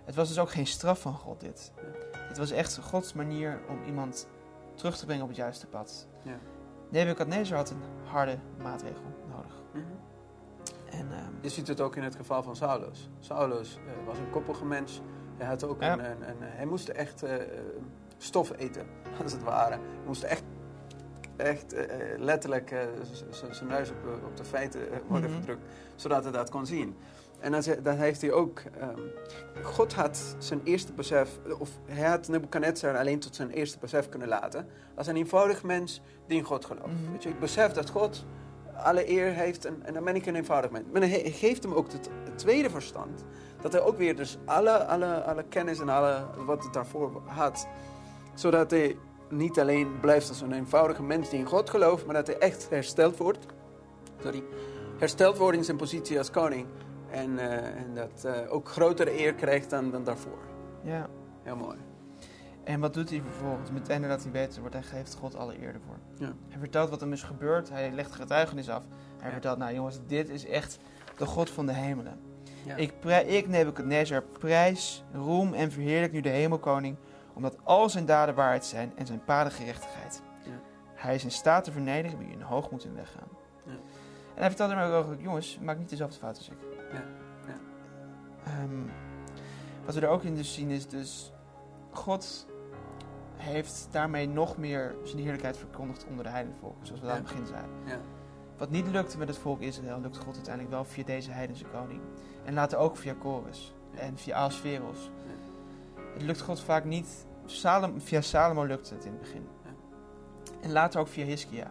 Het 0.04 0.14
was 0.14 0.28
dus 0.28 0.38
ook 0.38 0.50
geen 0.50 0.66
straf 0.66 1.00
van 1.00 1.14
God 1.14 1.40
dit. 1.40 1.72
Ja. 1.76 1.82
Het 2.18 2.38
was 2.38 2.50
echt 2.50 2.78
Gods 2.78 3.12
manier 3.12 3.60
om 3.68 3.84
iemand 3.86 4.28
terug 4.74 4.96
te 4.96 5.04
brengen 5.04 5.22
op 5.22 5.28
het 5.28 5.36
juiste 5.38 5.66
pad. 5.66 6.06
Ja. 6.22 6.38
Nebuchadnezzar 6.88 7.56
had 7.56 7.70
een 7.70 7.82
harde 8.04 8.38
maatregel 8.62 9.02
nodig. 9.36 9.62
Mhm. 9.72 9.84
En 10.90 11.12
ehm, 11.12 11.30
Je 11.40 11.48
ziet 11.48 11.68
het 11.68 11.80
ook 11.80 11.96
in 11.96 12.02
het 12.02 12.14
geval 12.16 12.42
van 12.42 12.56
Saulus. 12.56 13.08
Saulus 13.18 13.76
eh, 13.76 14.06
was 14.06 14.18
een 14.18 14.30
koppige 14.30 14.64
mens. 14.64 15.00
Hij, 15.36 15.46
had 15.46 15.64
ook 15.64 15.82
Ja. 15.82 15.92
een, 15.92 16.04
een, 16.04 16.28
een- 16.28 16.36
hij 16.40 16.64
moest 16.66 16.88
echt 16.88 17.22
eh, 17.22 17.34
stof 18.18 18.52
eten, 18.56 18.86
als 19.22 19.32
het 19.32 19.42
ware. 19.42 19.70
Hij 19.74 19.80
moest 20.06 20.22
echt, 20.22 20.42
echt 21.36 21.72
eh, 21.72 22.18
letterlijk 22.18 22.88
zijn 23.50 23.66
neus 23.68 23.90
op, 23.90 23.96
op 24.24 24.36
de 24.36 24.44
feiten 24.44 24.80
worden 25.08 25.30
Mhm. 25.30 25.38
gedrukt, 25.40 25.62
zodat 25.94 26.22
hij 26.22 26.32
dat 26.32 26.50
kon 26.50 26.66
zien. 26.66 26.96
En 27.44 27.52
dan, 27.52 27.62
dan 27.82 27.96
heeft 27.96 28.20
hij 28.20 28.32
ook... 28.32 28.62
ehm, 28.80 29.00
God 29.62 29.92
had 29.92 30.36
zijn 30.38 30.60
eerste 30.64 30.92
besef... 30.92 31.38
Of 31.58 31.70
hij 31.84 32.08
had 32.08 32.28
Nebuchadnezzar 32.28 32.98
alleen 32.98 33.18
tot 33.18 33.34
zijn 33.34 33.50
eerste 33.50 33.78
besef 33.78 34.08
kunnen 34.08 34.28
laten. 34.28 34.66
Als 34.94 35.06
een 35.06 35.16
eenvoudig 35.16 35.62
mens 35.62 36.00
die 36.26 36.38
in 36.38 36.44
God 36.44 36.64
gelooft. 36.64 36.86
Mhm. 36.86 37.12
Weet 37.12 37.22
je, 37.22 37.28
ik 37.28 37.38
besef 37.38 37.72
dat 37.72 37.90
God 37.90 38.24
alle 38.76 39.10
eer 39.10 39.32
heeft 39.32 39.64
en, 39.64 39.80
en 39.82 39.94
dan 39.94 40.04
ben 40.04 40.14
ik 40.14 40.26
een 40.26 40.34
eenvoudig 40.34 40.70
mens. 40.70 40.84
Maar 40.92 41.02
hij 41.02 41.30
geeft 41.30 41.62
hem 41.62 41.72
ook 41.72 41.92
het, 41.92 42.10
het 42.24 42.38
tweede 42.38 42.70
verstand. 42.70 43.24
Dat 43.60 43.72
hij 43.72 43.82
ook 43.82 43.96
weer 43.96 44.16
dus 44.16 44.38
alle, 44.44 44.84
alle, 44.86 45.22
alle 45.22 45.44
kennis 45.48 45.78
en 45.78 45.88
alle, 45.88 46.24
wat 46.46 46.64
het 46.64 46.72
daarvoor 46.72 47.22
had. 47.26 47.68
Zodat 48.34 48.70
hij 48.70 48.96
niet 49.28 49.60
alleen 49.60 50.00
blijft 50.00 50.28
als 50.28 50.40
een 50.40 50.52
eenvoudige 50.52 51.02
mens 51.02 51.30
die 51.30 51.38
in 51.38 51.46
God 51.46 51.70
gelooft. 51.70 52.06
Maar 52.06 52.14
dat 52.14 52.26
hij 52.26 52.38
echt 52.38 52.66
hersteld 52.70 53.16
wordt. 53.16 53.46
Sorry. 54.22 54.42
Hersteld 54.98 55.38
wordt 55.38 55.56
in 55.56 55.64
zijn 55.64 55.76
positie 55.76 56.18
als 56.18 56.30
koning. 56.30 56.66
En, 57.14 57.38
eh, 57.38 57.66
en 57.80 57.94
dat 57.94 58.24
eh, 58.24 58.52
ook 58.52 58.68
grotere 58.68 59.20
eer 59.20 59.34
krijgt 59.34 59.70
dan, 59.70 59.90
dan 59.90 60.04
daarvoor. 60.04 60.38
ja. 60.82 61.06
Heel 61.42 61.56
mooi. 61.56 61.78
En 62.64 62.80
wat 62.80 62.94
doet 62.94 63.10
hij 63.10 63.20
vervolgens? 63.20 63.70
Meteen 63.70 64.00
nadat 64.00 64.22
hij 64.22 64.32
weet 64.32 64.58
wordt, 64.58 64.74
hij 64.74 64.82
geeft 64.82 65.14
God 65.14 65.36
alle 65.36 65.60
eer 65.62 65.74
ervoor. 65.74 65.96
Ja. 66.18 66.32
Hij 66.48 66.58
vertelt 66.58 66.90
wat 66.90 67.00
hem 67.00 67.12
is 67.12 67.22
gebeurd. 67.22 67.68
Hij 67.70 67.90
legt 67.92 68.12
getuigenis 68.14 68.70
af. 68.70 68.84
Hij 69.18 69.26
Ja. 69.26 69.32
vertelt, 69.32 69.58
nou 69.58 69.74
jongens, 69.74 70.00
dit 70.06 70.28
is 70.28 70.46
echt 70.46 70.78
de 71.16 71.26
God 71.26 71.50
van 71.50 71.66
de 71.66 71.72
hemelen. 71.72 72.20
Ja. 72.64 72.76
Ik, 72.76 72.92
ik 73.26 73.48
Nebuchadnezzar, 73.48 74.22
prijs, 74.22 75.04
roem 75.12 75.54
en 75.54 75.72
verheerlijk 75.72 76.12
nu 76.12 76.20
de 76.20 76.28
hemelkoning, 76.28 76.96
omdat 77.34 77.56
al 77.62 77.88
zijn 77.90 78.06
daden 78.06 78.34
waarheid 78.34 78.64
zijn 78.64 78.92
en 78.96 79.06
zijn 79.06 79.24
paden 79.24 79.52
gerechtigheid. 79.52 80.22
Ja. 80.44 80.50
Hij 80.94 81.14
is 81.14 81.24
in 81.24 81.30
staat 81.30 81.64
te 81.64 81.72
vernederen 81.72 82.18
wie 82.18 82.28
in 82.32 82.40
hoogmoed 82.40 82.84
in 82.84 82.94
weggaan. 82.94 83.28
Ja. 83.64 83.72
En 84.34 84.40
hij 84.40 84.48
vertelde 84.48 84.74
hem 84.74 84.92
ook, 84.92 85.20
jongens, 85.20 85.58
maak 85.62 85.78
niet 85.78 85.88
dezelfde 85.88 86.18
fout 86.18 86.36
als 86.36 86.48
ik. 86.48 86.56
Ja. 88.44 88.52
Ja. 88.52 88.58
Ehm, 88.58 88.82
wat 89.84 89.94
we 89.94 90.00
er 90.00 90.08
ook 90.08 90.22
in 90.22 90.34
dus 90.34 90.54
zien 90.54 90.70
is 90.70 90.88
dus, 90.88 91.32
God 91.90 92.46
heeft 93.36 93.88
daarmee 93.90 94.28
nog 94.28 94.56
meer 94.56 94.94
zijn 95.02 95.22
heerlijkheid 95.22 95.56
verkondigd 95.56 96.06
onder 96.08 96.24
de 96.24 96.30
heidenvolken, 96.30 96.86
zoals 96.86 97.00
we 97.00 97.06
dat 97.06 97.16
aan 97.16 97.22
het 97.22 97.32
begin 97.32 97.46
zeiden. 97.46 97.70
Ja. 97.84 97.98
Wat 98.56 98.70
niet 98.70 98.86
lukte 98.86 99.18
met 99.18 99.28
het 99.28 99.38
volk 99.38 99.60
Israël, 99.60 100.00
lukt 100.00 100.16
God 100.16 100.34
uiteindelijk 100.34 100.74
wel 100.74 100.84
via 100.84 101.04
deze 101.04 101.30
heidense 101.30 101.64
koning. 101.64 102.00
En 102.44 102.54
later 102.54 102.78
ook 102.78 102.96
via 102.96 103.14
Chorus 103.20 103.74
en 103.94 104.18
via 104.18 104.36
Ahasveros. 104.36 105.10
Het 106.12 106.22
lukt 106.22 106.40
God 106.40 106.60
vaak 106.60 106.84
niet. 106.84 107.26
Salom, 107.44 108.00
via 108.00 108.20
Salomo 108.20 108.64
lukte 108.64 108.94
het 108.94 109.04
in 109.04 109.12
het 109.12 109.20
begin. 109.20 109.48
Ja. 109.64 109.70
En 110.60 110.72
later 110.72 111.00
ook 111.00 111.08
via 111.08 111.24
Hiskia. 111.24 111.70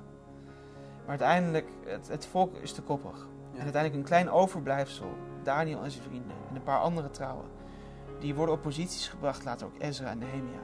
Maar 0.99 1.09
uiteindelijk, 1.09 1.67
het, 1.86 2.07
het 2.07 2.26
volk 2.26 2.57
is 2.57 2.71
te 2.71 2.82
koppig. 2.82 3.17
Ja. 3.17 3.57
En 3.57 3.63
uiteindelijk 3.63 3.95
een 3.95 4.07
klein 4.07 4.30
overblijfsel, 4.30 5.17
Daniel 5.43 5.83
en 5.83 5.91
zijn 5.91 6.03
vrienden 6.03 6.35
en 6.49 6.55
een 6.55 6.63
paar 6.63 6.79
andere 6.79 7.09
trouwen, 7.09 7.45
die 8.19 8.35
worden 8.35 8.55
op 8.55 8.61
posities 8.61 9.07
gebracht, 9.07 9.43
later 9.43 9.67
ook 9.67 9.75
Ezra 9.77 10.09
en 10.09 10.17
Nehemia. 10.17 10.59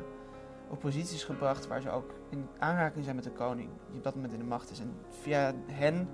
Op 0.69 0.79
posities 0.79 1.23
gebracht 1.23 1.67
waar 1.67 1.81
ze 1.81 1.89
ook 1.89 2.13
in 2.29 2.47
aanraking 2.59 3.03
zijn 3.03 3.15
met 3.15 3.23
de 3.23 3.31
koning, 3.31 3.69
die 3.87 3.97
op 3.97 4.03
dat 4.03 4.15
moment 4.15 4.33
in 4.33 4.39
de 4.39 4.45
macht 4.45 4.71
is. 4.71 4.79
En 4.79 4.93
via 5.21 5.53
hen 5.71 6.09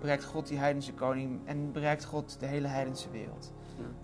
bereikt 0.00 0.24
God 0.24 0.46
die 0.46 0.58
heidense 0.58 0.92
koning 0.94 1.40
en 1.44 1.72
bereikt 1.72 2.04
God 2.04 2.40
de 2.40 2.46
hele 2.46 2.66
heidense 2.68 3.10
wereld. 3.10 3.52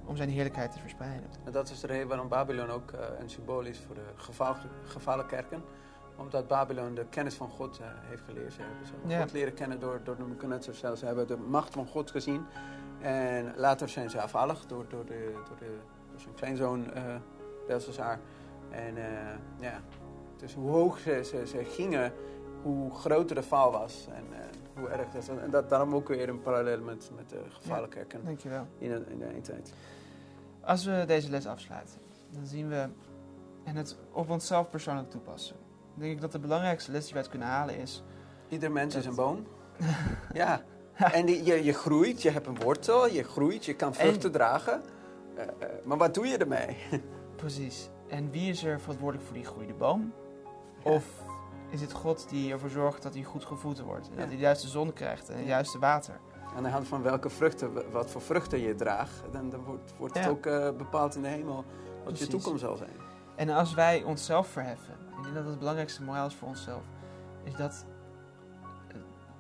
Om 0.04 0.16
zijn 0.16 0.28
heerlijkheid 0.28 0.72
te 0.72 0.78
verspreiden. 0.78 1.28
En 1.44 1.52
dat 1.52 1.70
is 1.70 1.80
de 1.80 1.86
reden 1.86 2.08
waarom 2.08 2.28
Babylon 2.28 2.70
ook 2.70 2.90
eh, 2.90 3.00
een 3.20 3.30
symbool 3.30 3.64
is 3.64 3.78
voor 3.86 3.94
de 3.94 4.04
geval, 4.14 4.56
gevallen 4.84 5.26
kerken. 5.26 5.62
Omdat 6.16 6.46
Babylon 6.48 6.94
de 6.94 7.06
kennis 7.10 7.34
van 7.34 7.48
God 7.48 7.78
eh, 7.78 7.86
heeft 8.08 8.22
geleerd. 8.22 8.52
Ze 8.52 8.60
hebben 8.60 9.10
Ja. 9.10 9.20
God 9.20 9.32
leren 9.32 9.54
kennen 9.54 9.80
door, 9.80 10.00
door 10.04 10.16
de 10.16 10.22
Nebuchadnezzar 10.22 10.74
zelf. 10.74 10.98
Ze 10.98 11.06
hebben 11.06 11.26
de 11.26 11.36
macht 11.36 11.72
van 11.72 11.86
God 11.86 12.10
gezien. 12.10 12.46
En 13.00 13.52
later 13.56 13.88
zijn 13.88 14.10
ze 14.10 14.20
afvallig 14.20 14.66
door, 14.66 14.88
door, 14.88 15.06
de, 15.06 15.32
door, 15.48 15.58
de, 15.58 15.78
door 16.10 16.20
zijn 16.20 16.34
kleinzoon 16.34 16.86
Belshazzar. 17.66 18.18
En 18.70 18.96
eh, 18.96 19.36
ja, 19.60 19.80
dus 20.36 20.54
hoe 20.54 20.70
hoog 20.70 20.98
ze, 20.98 21.20
ze, 21.24 21.46
ze 21.46 21.64
gingen, 21.64 22.12
hoe 22.62 22.90
groter 22.90 23.36
de 23.36 23.42
val 23.42 23.72
was. 23.72 24.08
En 24.12 24.24
eh, 24.32 24.46
hoe 24.74 24.88
erg 24.88 25.10
dat 25.10 25.26
was. 25.26 25.38
En 25.38 25.50
dat, 25.50 25.68
daarom 25.68 25.94
ook 25.94 26.08
weer 26.08 26.28
een 26.28 26.40
parallel 26.40 26.80
met, 26.80 27.10
met 27.16 27.28
de 27.28 27.88
kerken 27.88 28.24
Dankjewel. 28.24 28.66
in 28.78 28.88
de, 28.88 29.04
in 29.08 29.18
de 29.18 29.24
eindtijd. 29.24 29.72
Als 30.60 30.84
we 30.84 31.04
deze 31.06 31.30
les 31.30 31.46
afsluiten, 31.46 31.98
dan 32.30 32.46
zien 32.46 32.68
we 32.68 32.88
en 33.64 33.76
het 33.76 33.96
op 34.12 34.30
onszelf 34.30 34.70
persoonlijk 34.70 35.10
toepassen. 35.10 35.56
Dan 35.90 36.02
denk 36.02 36.12
ik 36.14 36.20
dat 36.20 36.32
de 36.32 36.38
belangrijkste 36.38 36.92
les 36.92 37.06
die 37.06 37.16
uit 37.16 37.28
kunnen 37.28 37.48
halen 37.48 37.78
is... 37.78 38.02
Ieder 38.48 38.72
mens 38.72 38.94
is 38.94 39.06
een 39.06 39.14
boom. 39.14 39.46
ja. 40.32 40.62
En 41.12 41.26
die, 41.26 41.44
je, 41.44 41.64
je 41.64 41.72
groeit, 41.72 42.22
je 42.22 42.30
hebt 42.30 42.46
een 42.46 42.60
wortel, 42.60 43.08
je 43.08 43.22
groeit, 43.22 43.64
je 43.64 43.74
kan 43.74 43.94
vruchten 43.94 44.32
dragen. 44.32 44.82
Eh, 45.34 45.42
eh, 45.44 45.50
maar 45.84 45.98
wat 45.98 46.14
doe 46.14 46.26
je 46.26 46.36
ermee? 46.36 46.76
Precies. 47.36 47.88
En 48.08 48.30
wie 48.30 48.50
is 48.50 48.64
er 48.64 48.80
verantwoordelijk 48.80 49.26
voor 49.28 49.36
die 49.36 49.44
groei? 49.46 49.66
De 49.66 49.74
boom? 49.74 50.12
Ja. 50.84 50.90
Of 50.90 51.04
is 51.70 51.80
het 51.80 51.92
God 51.92 52.26
die 52.28 52.52
ervoor 52.52 52.70
zorgt 52.70 53.02
dat 53.02 53.14
hij 53.14 53.22
goed 53.22 53.44
gevoed 53.44 53.80
wordt? 53.80 54.06
En 54.08 54.12
Ja. 54.12 54.18
dat 54.18 54.26
hij 54.26 54.36
de 54.36 54.42
juiste 54.42 54.68
zon 54.68 54.92
krijgt 54.92 55.28
en 55.28 55.36
het 55.38 55.46
juiste 55.46 55.78
water? 55.78 56.20
Aan 56.56 56.62
de 56.62 56.68
hand 56.68 56.88
van 56.88 57.02
welke 57.02 57.30
vruchten, 57.30 57.90
wat 57.90 58.10
voor 58.10 58.20
vruchten 58.22 58.60
je 58.60 58.74
draagt, 58.74 59.22
dan, 59.32 59.50
dan 59.50 59.64
wordt, 59.64 59.92
wordt 59.98 60.18
het 60.18 60.28
ook 60.28 60.46
eh, 60.46 60.70
bepaald 60.76 61.14
in 61.14 61.22
de 61.22 61.28
hemel 61.28 61.54
wat 61.54 62.04
Precies. 62.04 62.24
je 62.26 62.30
toekomst 62.32 62.60
zal 62.60 62.76
zijn. 62.76 62.96
En 63.36 63.48
als 63.48 63.74
wij 63.74 64.02
onszelf 64.02 64.46
verheffen, 64.48 64.94
ik 65.16 65.22
denk 65.22 65.34
dat 65.34 65.44
het 65.44 65.58
belangrijkste 65.58 66.02
moraal 66.02 66.26
is 66.26 66.34
voor 66.34 66.48
onszelf, 66.48 66.82
is 67.44 67.54
dat 67.54 67.84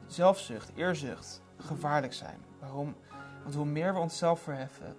zelfzucht, 0.06 0.70
eerzucht 0.74 1.42
gevaarlijk 1.60 2.12
zijn. 2.12 2.38
Waarom? 2.60 2.94
Want 3.42 3.54
hoe 3.54 3.64
meer 3.64 3.94
we 3.94 4.00
onszelf 4.00 4.40
verheffen, 4.40 4.96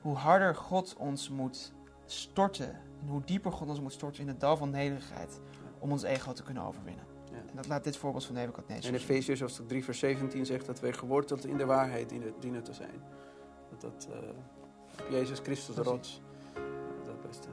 hoe 0.00 0.16
harder 0.16 0.54
God 0.54 0.96
ons 0.96 1.28
moet 1.28 1.72
storten. 2.06 2.70
En 3.00 3.08
hoe 3.08 3.24
dieper 3.24 3.52
God 3.52 3.68
ons 3.68 3.80
moet 3.80 3.92
storten 3.92 4.22
in 4.22 4.28
het 4.28 4.40
dal 4.40 4.56
van 4.56 4.70
nederigheid. 4.70 5.40
Om 5.78 5.90
ons 5.90 6.02
ego 6.02 6.32
te 6.32 6.42
kunnen 6.42 6.62
overwinnen. 6.62 7.04
Ja. 7.30 7.36
En 7.36 7.56
dat 7.56 7.66
laat 7.66 7.84
dit 7.84 7.96
voorbeeld 7.96 8.24
van 8.24 8.34
Nebuchadnezzar 8.34 8.92
En. 8.92 8.98
Efeziërs 8.98 9.40
hoofdstuk 9.40 9.68
3 9.68 9.84
vers 9.84 9.98
17 9.98 10.46
zegt 10.46 10.66
dat 10.66 10.80
wij 10.80 10.92
geworteld 10.92 11.46
in 11.46 11.56
de 11.56 11.64
waarheid 11.64 12.08
dienen, 12.08 12.34
dienen 12.40 12.62
te 12.62 12.72
zijn. 12.72 13.02
Dat 13.70 13.80
dat 13.80 14.08
eh, 14.10 15.10
Jezus 15.10 15.38
Christus 15.38 15.74
de 15.74 15.82
rots. 15.82 16.22
dat 17.06 17.22
beste. 17.22 17.48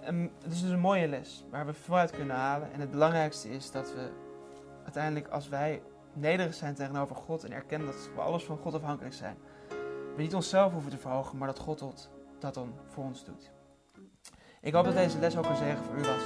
Ehm, 0.00 0.28
het 0.42 0.52
is 0.52 0.60
dus 0.60 0.70
een 0.70 0.80
mooie 0.80 1.08
les 1.08 1.44
waar 1.50 1.66
we 1.66 1.72
veel 1.72 1.96
uit 1.96 2.10
kunnen 2.10 2.36
halen. 2.36 2.72
En 2.72 2.80
het 2.80 2.90
belangrijkste 2.90 3.50
is 3.50 3.70
dat 3.70 3.94
we 3.94 4.10
uiteindelijk, 4.82 5.28
als 5.28 5.48
wij 5.48 5.82
nederig 6.12 6.54
zijn 6.54 6.74
tegenover 6.74 7.16
God 7.16 7.44
en 7.44 7.52
erkennen 7.52 7.86
dat 7.86 8.10
we 8.14 8.20
alles 8.20 8.44
van 8.44 8.58
God 8.58 8.74
afhankelijk 8.74 9.14
zijn, 9.14 9.36
we 10.16 10.22
niet 10.22 10.34
onszelf 10.34 10.72
hoeven 10.72 10.90
te 10.90 10.98
verhogen, 10.98 11.38
maar 11.38 11.48
dat 11.48 11.58
God 11.58 11.78
dat, 12.38 12.54
dan 12.54 12.74
voor 12.86 13.04
ons 13.04 13.24
doet. 13.24 13.50
Ik 14.60 14.72
hoop 14.72 14.84
dat 14.84 14.94
deze 14.94 15.18
les 15.18 15.36
ook 15.36 15.46
een 15.46 15.56
zegen 15.56 15.84
voor 15.84 15.94
u 15.94 16.02
was. 16.02 16.22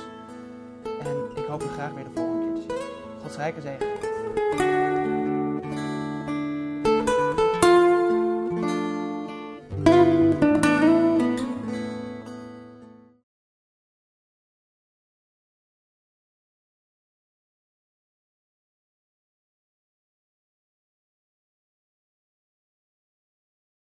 En 1.01 1.43
ik 1.43 1.47
hoop 1.47 1.63
u 1.63 1.67
graag 1.67 1.93
weer 1.93 2.05
de 2.05 2.11
volgende 2.15 2.53
keer 2.53 2.55
te 2.55 2.61
zien. 2.61 3.21
Gods 3.21 3.37
rijke 3.37 3.61
zegen. 3.61 4.06